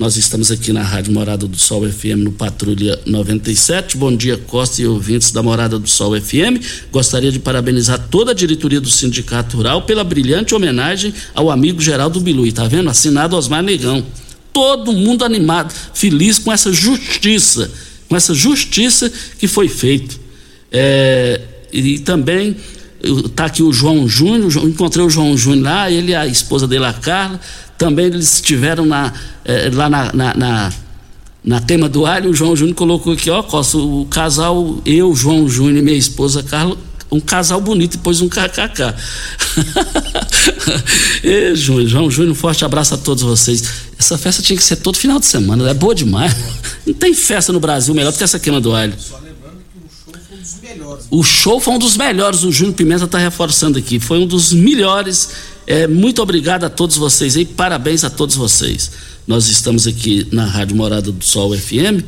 Nós 0.00 0.16
estamos 0.16 0.50
aqui 0.50 0.72
na 0.72 0.82
Rádio 0.82 1.12
Morada 1.12 1.46
do 1.46 1.58
Sol 1.58 1.86
FM 1.86 2.24
no 2.24 2.32
Patrulha 2.32 2.98
97. 3.04 3.98
Bom 3.98 4.16
dia, 4.16 4.38
Costa 4.38 4.80
e 4.80 4.86
ouvintes 4.86 5.30
da 5.30 5.42
Morada 5.42 5.78
do 5.78 5.86
Sol 5.86 6.18
FM. 6.18 6.56
Gostaria 6.90 7.30
de 7.30 7.38
parabenizar 7.38 8.08
toda 8.10 8.30
a 8.30 8.34
diretoria 8.34 8.80
do 8.80 8.88
Sindicato 8.88 9.58
Rural 9.58 9.82
pela 9.82 10.02
brilhante 10.02 10.54
homenagem 10.54 11.12
ao 11.34 11.50
amigo 11.50 11.82
Geraldo 11.82 12.18
Bilui. 12.18 12.50
Tá 12.50 12.66
vendo? 12.66 12.88
Assinado 12.88 13.36
Osmar 13.36 13.62
Negão. 13.62 14.02
Todo 14.54 14.90
mundo 14.90 15.22
animado, 15.22 15.70
feliz 15.92 16.38
com 16.38 16.50
essa 16.50 16.72
justiça, 16.72 17.70
com 18.08 18.16
essa 18.16 18.32
justiça 18.32 19.12
que 19.38 19.46
foi 19.46 19.68
feita. 19.68 20.14
É, 20.72 21.42
e 21.70 21.98
também 21.98 22.56
está 23.02 23.44
aqui 23.44 23.62
o 23.62 23.70
João 23.70 24.08
Júnior, 24.08 24.50
encontrei 24.66 25.04
o 25.04 25.10
João 25.10 25.36
Júnior 25.36 25.64
lá, 25.64 25.90
ele 25.90 26.12
e 26.12 26.14
a 26.14 26.26
esposa 26.26 26.66
dele, 26.66 26.86
a 26.86 26.92
Carla 26.94 27.38
também 27.80 28.04
eles 28.04 28.34
estiveram 28.34 28.84
na, 28.84 29.10
eh, 29.42 29.70
lá 29.72 29.88
na, 29.88 30.12
na, 30.12 30.34
na, 30.34 30.72
na, 31.42 31.60
tema 31.62 31.88
do 31.88 32.04
alho, 32.04 32.28
o 32.28 32.34
João 32.34 32.54
Júnior 32.54 32.76
colocou 32.76 33.14
aqui, 33.14 33.30
ó, 33.30 33.42
Costa, 33.42 33.78
o 33.78 34.04
casal, 34.04 34.82
eu, 34.84 35.14
João 35.16 35.48
Júnior 35.48 35.78
e 35.78 35.82
minha 35.82 35.96
esposa 35.96 36.42
Carla, 36.42 36.76
um 37.10 37.18
casal 37.18 37.58
bonito 37.58 37.94
e 37.94 37.96
depois 37.96 38.20
um 38.20 38.28
kkk. 38.28 38.94
e, 41.24 41.56
João, 41.56 41.86
João 41.86 42.10
Júnior, 42.10 42.32
um 42.32 42.34
forte 42.34 42.66
abraço 42.66 42.92
a 42.92 42.98
todos 42.98 43.22
vocês. 43.22 43.64
Essa 43.98 44.18
festa 44.18 44.42
tinha 44.42 44.58
que 44.58 44.62
ser 44.62 44.76
todo 44.76 44.98
final 44.98 45.18
de 45.18 45.24
semana, 45.24 45.66
é 45.70 45.72
boa 45.72 45.94
demais. 45.94 46.36
Não 46.86 46.92
tem 46.92 47.14
festa 47.14 47.50
no 47.50 47.60
Brasil 47.60 47.94
melhor 47.94 48.12
do 48.12 48.18
que 48.18 48.24
essa 48.24 48.38
queima 48.38 48.60
do 48.60 48.74
alho. 48.74 48.92
Só 48.98 49.16
lembrando 49.16 49.62
que 49.72 49.78
o 49.80 49.88
show 49.88 50.28
foi 50.28 50.36
um 50.36 50.42
dos 50.42 50.60
melhores. 50.60 51.06
O 51.10 51.22
show 51.22 51.60
foi 51.60 51.74
um 51.74 51.78
dos 51.78 51.96
melhores, 51.96 52.42
o 52.44 52.52
Júnior 52.52 52.74
Pimenta 52.74 53.06
está 53.06 53.16
reforçando 53.16 53.78
aqui. 53.78 53.98
Foi 53.98 54.18
um 54.18 54.26
dos 54.26 54.52
melhores 54.52 55.30
é, 55.70 55.86
muito 55.86 56.20
obrigado 56.20 56.64
a 56.64 56.68
todos 56.68 56.96
vocês 56.96 57.36
e 57.36 57.44
parabéns 57.44 58.02
a 58.02 58.10
todos 58.10 58.34
vocês. 58.34 58.90
Nós 59.24 59.48
estamos 59.48 59.86
aqui 59.86 60.26
na 60.32 60.44
Rádio 60.44 60.74
Morada 60.74 61.12
do 61.12 61.24
Sol 61.24 61.56
FM. 61.56 62.02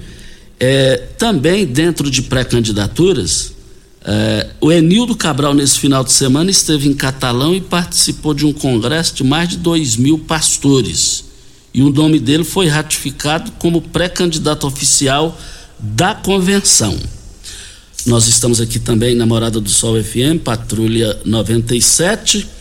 É, 0.58 0.96
também 1.16 1.64
dentro 1.64 2.10
de 2.10 2.22
pré-candidaturas, 2.22 3.52
é, 4.04 4.48
o 4.60 4.72
Enildo 4.72 5.14
Cabral, 5.14 5.54
nesse 5.54 5.78
final 5.78 6.02
de 6.02 6.10
semana, 6.10 6.50
esteve 6.50 6.88
em 6.88 6.92
Catalão 6.92 7.54
e 7.54 7.60
participou 7.60 8.34
de 8.34 8.44
um 8.44 8.52
congresso 8.52 9.14
de 9.14 9.22
mais 9.22 9.50
de 9.50 9.58
dois 9.58 9.94
mil 9.94 10.18
pastores. 10.18 11.26
E 11.72 11.82
o 11.82 11.90
nome 11.90 12.18
dele 12.18 12.42
foi 12.42 12.66
ratificado 12.66 13.52
como 13.60 13.80
pré-candidato 13.80 14.66
oficial 14.66 15.38
da 15.78 16.16
convenção. 16.16 16.98
Nós 18.06 18.26
estamos 18.26 18.60
aqui 18.60 18.80
também 18.80 19.14
na 19.14 19.24
Morada 19.24 19.60
do 19.60 19.70
Sol 19.70 20.02
FM, 20.02 20.42
Patrulha 20.42 21.16
97 21.24 22.60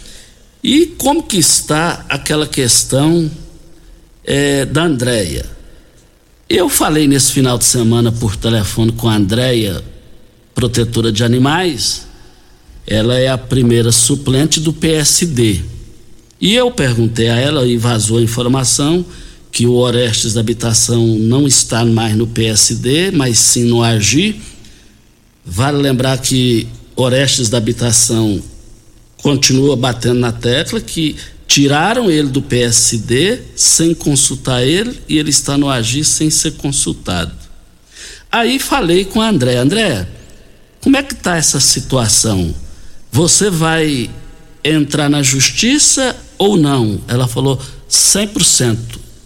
e 0.63 0.85
como 0.85 1.23
que 1.23 1.37
está 1.37 2.05
aquela 2.07 2.45
questão 2.45 3.29
é, 4.23 4.65
da 4.65 4.83
Andréia? 4.83 5.45
Eu 6.47 6.69
falei 6.69 7.07
nesse 7.07 7.31
final 7.31 7.57
de 7.57 7.63
semana 7.63 8.11
por 8.11 8.35
telefone 8.35 8.91
com 8.91 9.07
a 9.07 9.15
Andréia, 9.15 9.83
protetora 10.53 11.11
de 11.11 11.23
animais. 11.23 12.05
Ela 12.85 13.17
é 13.17 13.29
a 13.29 13.37
primeira 13.37 13.91
suplente 13.91 14.59
do 14.59 14.73
PSD. 14.73 15.61
E 16.39 16.53
eu 16.53 16.69
perguntei 16.69 17.29
a 17.29 17.37
ela 17.37 17.65
e 17.65 17.77
vazou 17.77 18.17
a 18.17 18.21
informação 18.21 19.05
que 19.51 19.65
o 19.65 19.73
Orestes 19.73 20.33
da 20.33 20.41
Habitação 20.41 21.05
não 21.05 21.47
está 21.47 21.83
mais 21.85 22.15
no 22.15 22.27
PSD, 22.27 23.11
mas 23.11 23.39
sim 23.39 23.65
no 23.65 23.83
AGI. 23.83 24.41
Vale 25.45 25.77
lembrar 25.77 26.17
que 26.19 26.67
Orestes 26.95 27.49
da 27.49 27.57
Habitação 27.57 28.41
continua 29.21 29.75
batendo 29.75 30.19
na 30.19 30.31
tecla 30.31 30.81
que 30.81 31.15
Tiraram 31.51 32.09
ele 32.09 32.29
do 32.29 32.41
PSD 32.41 33.41
sem 33.57 33.93
consultar 33.93 34.63
ele 34.63 34.97
e 35.09 35.17
ele 35.17 35.31
está 35.31 35.57
no 35.57 35.69
Agir 35.69 36.05
sem 36.05 36.29
ser 36.29 36.51
consultado. 36.51 37.33
Aí 38.31 38.57
falei 38.57 39.03
com 39.03 39.19
a 39.19 39.27
André, 39.27 39.57
André, 39.57 40.07
como 40.79 40.95
é 40.95 41.03
que 41.03 41.11
está 41.11 41.35
essa 41.35 41.59
situação? 41.59 42.55
Você 43.11 43.49
vai 43.49 44.09
entrar 44.63 45.09
na 45.09 45.21
justiça 45.21 46.15
ou 46.37 46.55
não? 46.55 47.01
Ela 47.05 47.27
falou 47.27 47.59
100%. 47.89 48.77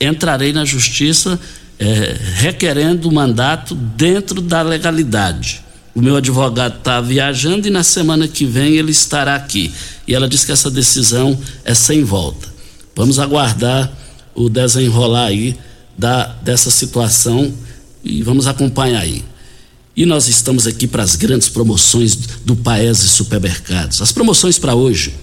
Entrarei 0.01 0.51
na 0.51 0.65
justiça 0.65 1.39
é, 1.77 2.17
requerendo 2.37 3.07
o 3.07 3.13
mandato 3.13 3.75
dentro 3.75 4.41
da 4.41 4.63
legalidade. 4.63 5.63
O 5.95 6.01
meu 6.01 6.17
advogado 6.17 6.79
está 6.79 6.99
viajando 6.99 7.69
e 7.69 7.71
na 7.71 7.81
semana 7.81 8.27
que 8.27 8.45
vem 8.45 8.75
ele 8.75 8.91
estará 8.91 9.33
aqui. 9.33 9.73
E 10.05 10.13
ela 10.13 10.27
disse 10.27 10.45
que 10.45 10.51
essa 10.51 10.69
decisão 10.69 11.39
é 11.63 11.73
sem 11.73 12.03
volta. 12.03 12.53
Vamos 12.93 13.17
aguardar 13.17 13.89
o 14.35 14.49
desenrolar 14.49 15.27
aí 15.27 15.57
da, 15.97 16.25
dessa 16.43 16.69
situação 16.69 17.53
e 18.03 18.21
vamos 18.21 18.45
acompanhar 18.45 18.99
aí. 18.99 19.23
E 19.95 20.05
nós 20.05 20.27
estamos 20.27 20.67
aqui 20.67 20.85
para 20.85 21.01
as 21.01 21.15
grandes 21.15 21.47
promoções 21.47 22.13
do 22.43 22.57
Paese 22.57 23.07
Supermercados. 23.07 24.01
As 24.01 24.11
promoções 24.11 24.59
para 24.59 24.75
hoje. 24.75 25.15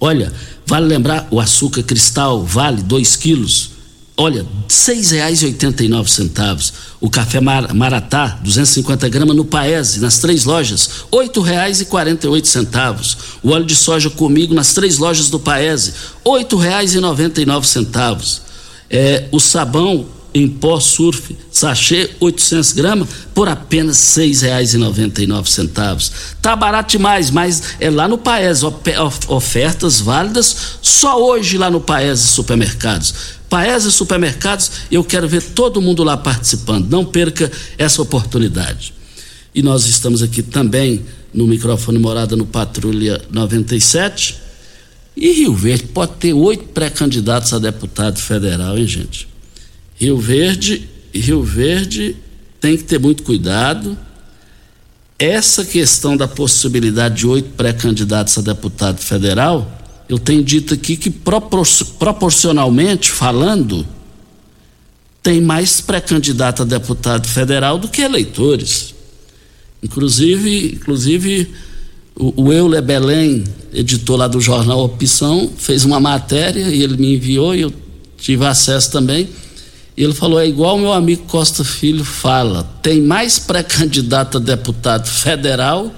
Olha, 0.00 0.32
vale 0.66 0.86
lembrar 0.86 1.28
o 1.30 1.38
açúcar 1.38 1.84
cristal, 1.84 2.44
vale 2.44 2.82
2 2.82 3.14
quilos 3.14 3.79
Olha, 4.22 4.42
R$ 4.42 4.48
6,89. 4.68 6.72
O 7.00 7.08
café 7.08 7.40
Mar 7.40 7.72
Maratá, 7.72 8.38
250 8.42 9.08
gramas 9.08 9.34
no 9.34 9.46
Paese, 9.46 9.98
nas 9.98 10.18
três 10.18 10.44
lojas, 10.44 11.06
R$ 11.10 11.26
8,48. 11.26 13.16
O 13.42 13.48
óleo 13.48 13.64
de 13.64 13.74
soja 13.74 14.10
comigo 14.10 14.52
nas 14.52 14.74
três 14.74 14.98
lojas 14.98 15.30
do 15.30 15.40
Paese, 15.40 15.94
R$ 16.22 16.44
8,99. 16.44 18.40
É, 18.90 19.26
o 19.32 19.40
sabão 19.40 20.06
em 20.32 20.48
pó 20.48 20.78
surf, 20.78 21.36
sachê 21.50 22.10
800 22.20 22.72
gramas, 22.72 23.08
por 23.34 23.48
apenas 23.48 24.16
R$ 24.16 24.24
6,99. 24.30 26.12
Tá 26.40 26.54
barato 26.54 26.92
demais, 26.92 27.30
mas 27.30 27.62
é 27.80 27.90
lá 27.90 28.06
no 28.06 28.18
Paese, 28.18 28.64
ofertas 29.28 30.00
válidas 30.00 30.78
só 30.80 31.20
hoje 31.22 31.58
lá 31.58 31.70
no 31.70 31.80
Paese 31.80 32.26
Supermercados. 32.28 33.14
Paese 33.48 33.90
Supermercados, 33.90 34.70
eu 34.90 35.02
quero 35.02 35.28
ver 35.28 35.42
todo 35.42 35.82
mundo 35.82 36.04
lá 36.04 36.16
participando. 36.16 36.88
Não 36.88 37.04
perca 37.04 37.50
essa 37.76 38.00
oportunidade. 38.00 38.94
E 39.52 39.62
nós 39.62 39.86
estamos 39.86 40.22
aqui 40.22 40.42
também 40.42 41.04
no 41.34 41.46
microfone 41.46 41.98
Morada 41.98 42.36
no 42.36 42.46
Patrulha 42.46 43.20
97. 43.30 44.38
E 45.16 45.32
Rio 45.32 45.54
Verde 45.54 45.84
pode 45.84 46.12
ter 46.12 46.32
oito 46.32 46.64
pré-candidatos 46.68 47.52
a 47.52 47.58
deputado 47.58 48.18
federal, 48.18 48.78
hein, 48.78 48.86
gente? 48.86 49.29
Rio 50.00 50.18
Verde, 50.18 50.88
Rio 51.12 51.42
Verde 51.42 52.16
tem 52.60 52.76
que 52.76 52.84
ter 52.84 52.98
muito 52.98 53.22
cuidado. 53.22 53.98
Essa 55.18 55.64
questão 55.64 56.16
da 56.16 56.26
possibilidade 56.26 57.16
de 57.16 57.26
oito 57.26 57.50
pré-candidatos 57.50 58.38
a 58.38 58.40
deputado 58.40 58.98
federal 58.98 59.80
eu 60.10 60.18
tenho 60.18 60.42
dito 60.42 60.74
aqui 60.74 60.96
que 60.96 61.08
propor 61.08 61.64
proporcionalmente 61.96 63.12
falando, 63.12 63.86
tem 65.22 65.40
mais 65.40 65.80
pré-candidato 65.80 66.62
a 66.62 66.64
deputado 66.64 67.28
federal 67.28 67.78
do 67.78 67.86
que 67.86 68.02
eleitores. 68.02 68.92
Inclusive, 69.80 70.72
inclusive 70.74 71.52
o, 72.16 72.42
o 72.42 72.52
Euler 72.52 72.82
Belém, 72.82 73.44
editor 73.72 74.16
lá 74.16 74.26
do 74.26 74.40
jornal 74.40 74.80
Opção, 74.80 75.48
fez 75.56 75.84
uma 75.84 76.00
matéria 76.00 76.68
e 76.68 76.82
ele 76.82 76.96
me 76.96 77.14
enviou 77.14 77.54
e 77.54 77.60
eu 77.60 77.72
tive 78.18 78.44
acesso 78.44 78.90
também. 78.90 79.28
E 79.96 80.02
ele 80.02 80.14
falou: 80.14 80.40
é 80.40 80.46
igual 80.46 80.78
meu 80.78 80.92
amigo 80.92 81.24
Costa 81.24 81.64
Filho 81.64 82.04
fala, 82.04 82.64
tem 82.82 83.00
mais 83.00 83.38
pré-candidato 83.38 84.38
a 84.38 84.40
deputado 84.40 85.08
federal 85.08 85.92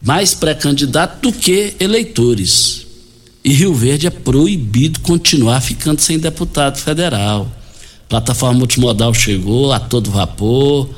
mais 0.00 0.34
pré-candidato 0.34 1.20
do 1.22 1.32
que 1.32 1.74
eleitores. 1.80 2.86
E 3.44 3.52
Rio 3.52 3.74
Verde 3.74 4.06
é 4.06 4.10
proibido 4.10 5.00
continuar 5.00 5.60
ficando 5.60 6.00
sem 6.00 6.18
deputado 6.18 6.78
federal. 6.78 7.50
Plataforma 8.08 8.58
multimodal 8.58 9.12
chegou 9.12 9.72
a 9.72 9.80
todo 9.80 10.10
vapor. 10.10 10.88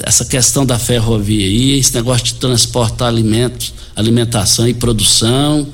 Essa 0.00 0.24
questão 0.24 0.64
da 0.64 0.78
ferrovia 0.78 1.46
aí, 1.46 1.78
esse 1.78 1.94
negócio 1.94 2.26
de 2.26 2.34
transportar 2.34 3.08
alimentos, 3.08 3.74
alimentação 3.96 4.68
e 4.68 4.74
produção, 4.74 5.66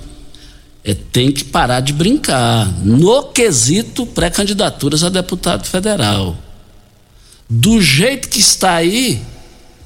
é, 0.85 0.93
tem 0.93 1.33
que 1.33 1.45
parar 1.45 1.81
de 1.81 1.93
brincar. 1.93 2.71
No 2.85 3.25
quesito 3.25 4.05
pré-candidaturas 4.05 5.03
a 5.03 5.09
deputado 5.09 5.67
federal. 5.67 6.37
Do 7.49 7.81
jeito 7.81 8.29
que 8.29 8.41
está 8.41 8.75
aí, 8.75 9.23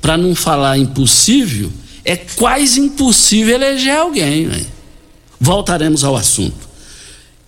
para 0.03 0.17
não 0.17 0.35
falar 0.35 0.77
impossível, 0.77 1.71
é 2.05 2.17
quase 2.17 2.81
impossível 2.81 3.55
eleger 3.55 3.97
alguém. 3.97 4.49
Véio. 4.49 4.67
Voltaremos 5.41 6.03
ao 6.03 6.17
assunto. 6.17 6.69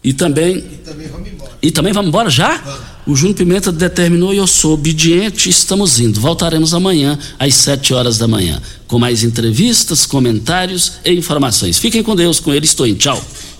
E 0.02 0.12
também. 0.12 0.58
E 0.58 0.76
também 0.84 1.08
vamos 1.08 1.28
embora. 1.28 1.52
E 1.60 1.70
também 1.70 1.92
vamos 1.92 2.08
embora 2.08 2.30
já? 2.30 2.56
Vamos. 2.56 2.90
O 3.06 3.16
Júnior 3.16 3.36
Pimenta 3.36 3.72
determinou 3.72 4.32
e 4.32 4.36
eu 4.36 4.46
sou 4.46 4.74
obediente. 4.74 5.48
Estamos 5.48 5.98
indo. 5.98 6.20
Voltaremos 6.20 6.72
amanhã 6.74 7.18
às 7.38 7.54
7 7.54 7.94
horas 7.94 8.18
da 8.18 8.28
manhã 8.28 8.60
com 8.86 8.98
mais 8.98 9.22
entrevistas, 9.24 10.06
comentários 10.06 10.94
e 11.04 11.12
informações. 11.12 11.78
Fiquem 11.78 12.02
com 12.02 12.14
Deus. 12.14 12.38
Com 12.38 12.52
ele 12.52 12.66
estou 12.66 12.86
em. 12.86 12.94
Tchau. 12.94 13.20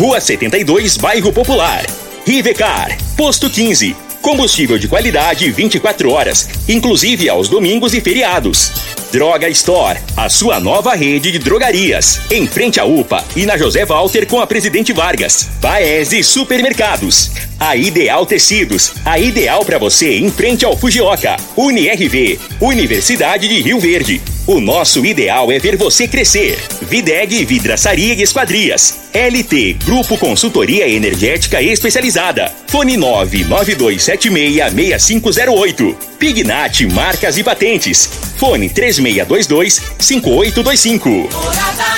Rua 0.00 0.18
72, 0.18 0.96
Bairro 0.96 1.30
Popular. 1.30 1.84
Rivecar, 2.26 2.96
Posto 3.18 3.50
15. 3.50 3.94
Combustível 4.22 4.78
de 4.78 4.88
qualidade 4.88 5.50
24 5.50 6.10
horas, 6.10 6.48
inclusive 6.66 7.28
aos 7.28 7.50
domingos 7.50 7.92
e 7.92 8.00
feriados. 8.00 8.72
Droga 9.12 9.48
Store, 9.48 9.98
a 10.16 10.28
sua 10.28 10.60
nova 10.60 10.94
rede 10.94 11.32
de 11.32 11.40
drogarias. 11.40 12.20
Em 12.30 12.46
frente 12.46 12.78
à 12.78 12.84
UPA 12.84 13.24
e 13.34 13.44
na 13.44 13.56
José 13.56 13.84
Walter 13.84 14.24
com 14.24 14.40
a 14.40 14.46
Presidente 14.46 14.92
Vargas. 14.92 15.48
Paese 15.60 16.22
Supermercados. 16.22 17.32
A 17.58 17.74
Ideal 17.74 18.24
Tecidos, 18.24 18.92
a 19.04 19.18
ideal 19.18 19.64
para 19.64 19.78
você 19.78 20.18
em 20.18 20.30
frente 20.30 20.64
ao 20.64 20.76
Fujioka. 20.76 21.36
UniRV, 21.56 22.38
Universidade 22.60 23.48
de 23.48 23.60
Rio 23.60 23.80
Verde. 23.80 24.22
O 24.46 24.60
nosso 24.60 25.04
ideal 25.04 25.50
é 25.50 25.58
ver 25.58 25.76
você 25.76 26.06
crescer. 26.06 26.56
Videg 26.82 27.44
Vidraçaria 27.44 28.14
e 28.14 28.22
Esquadrias. 28.22 29.00
LT 29.12 29.78
Grupo 29.84 30.16
Consultoria 30.16 30.88
Energética 30.88 31.60
Especializada. 31.60 32.52
Fone 32.68 32.96
992766508. 32.96 35.96
Pignat 36.18 36.86
Marcas 36.86 37.36
e 37.36 37.42
Patentes. 37.42 38.29
Fone 38.40 38.70
3622 38.70 39.82
5825. 39.98 41.28
Morada 41.30 41.90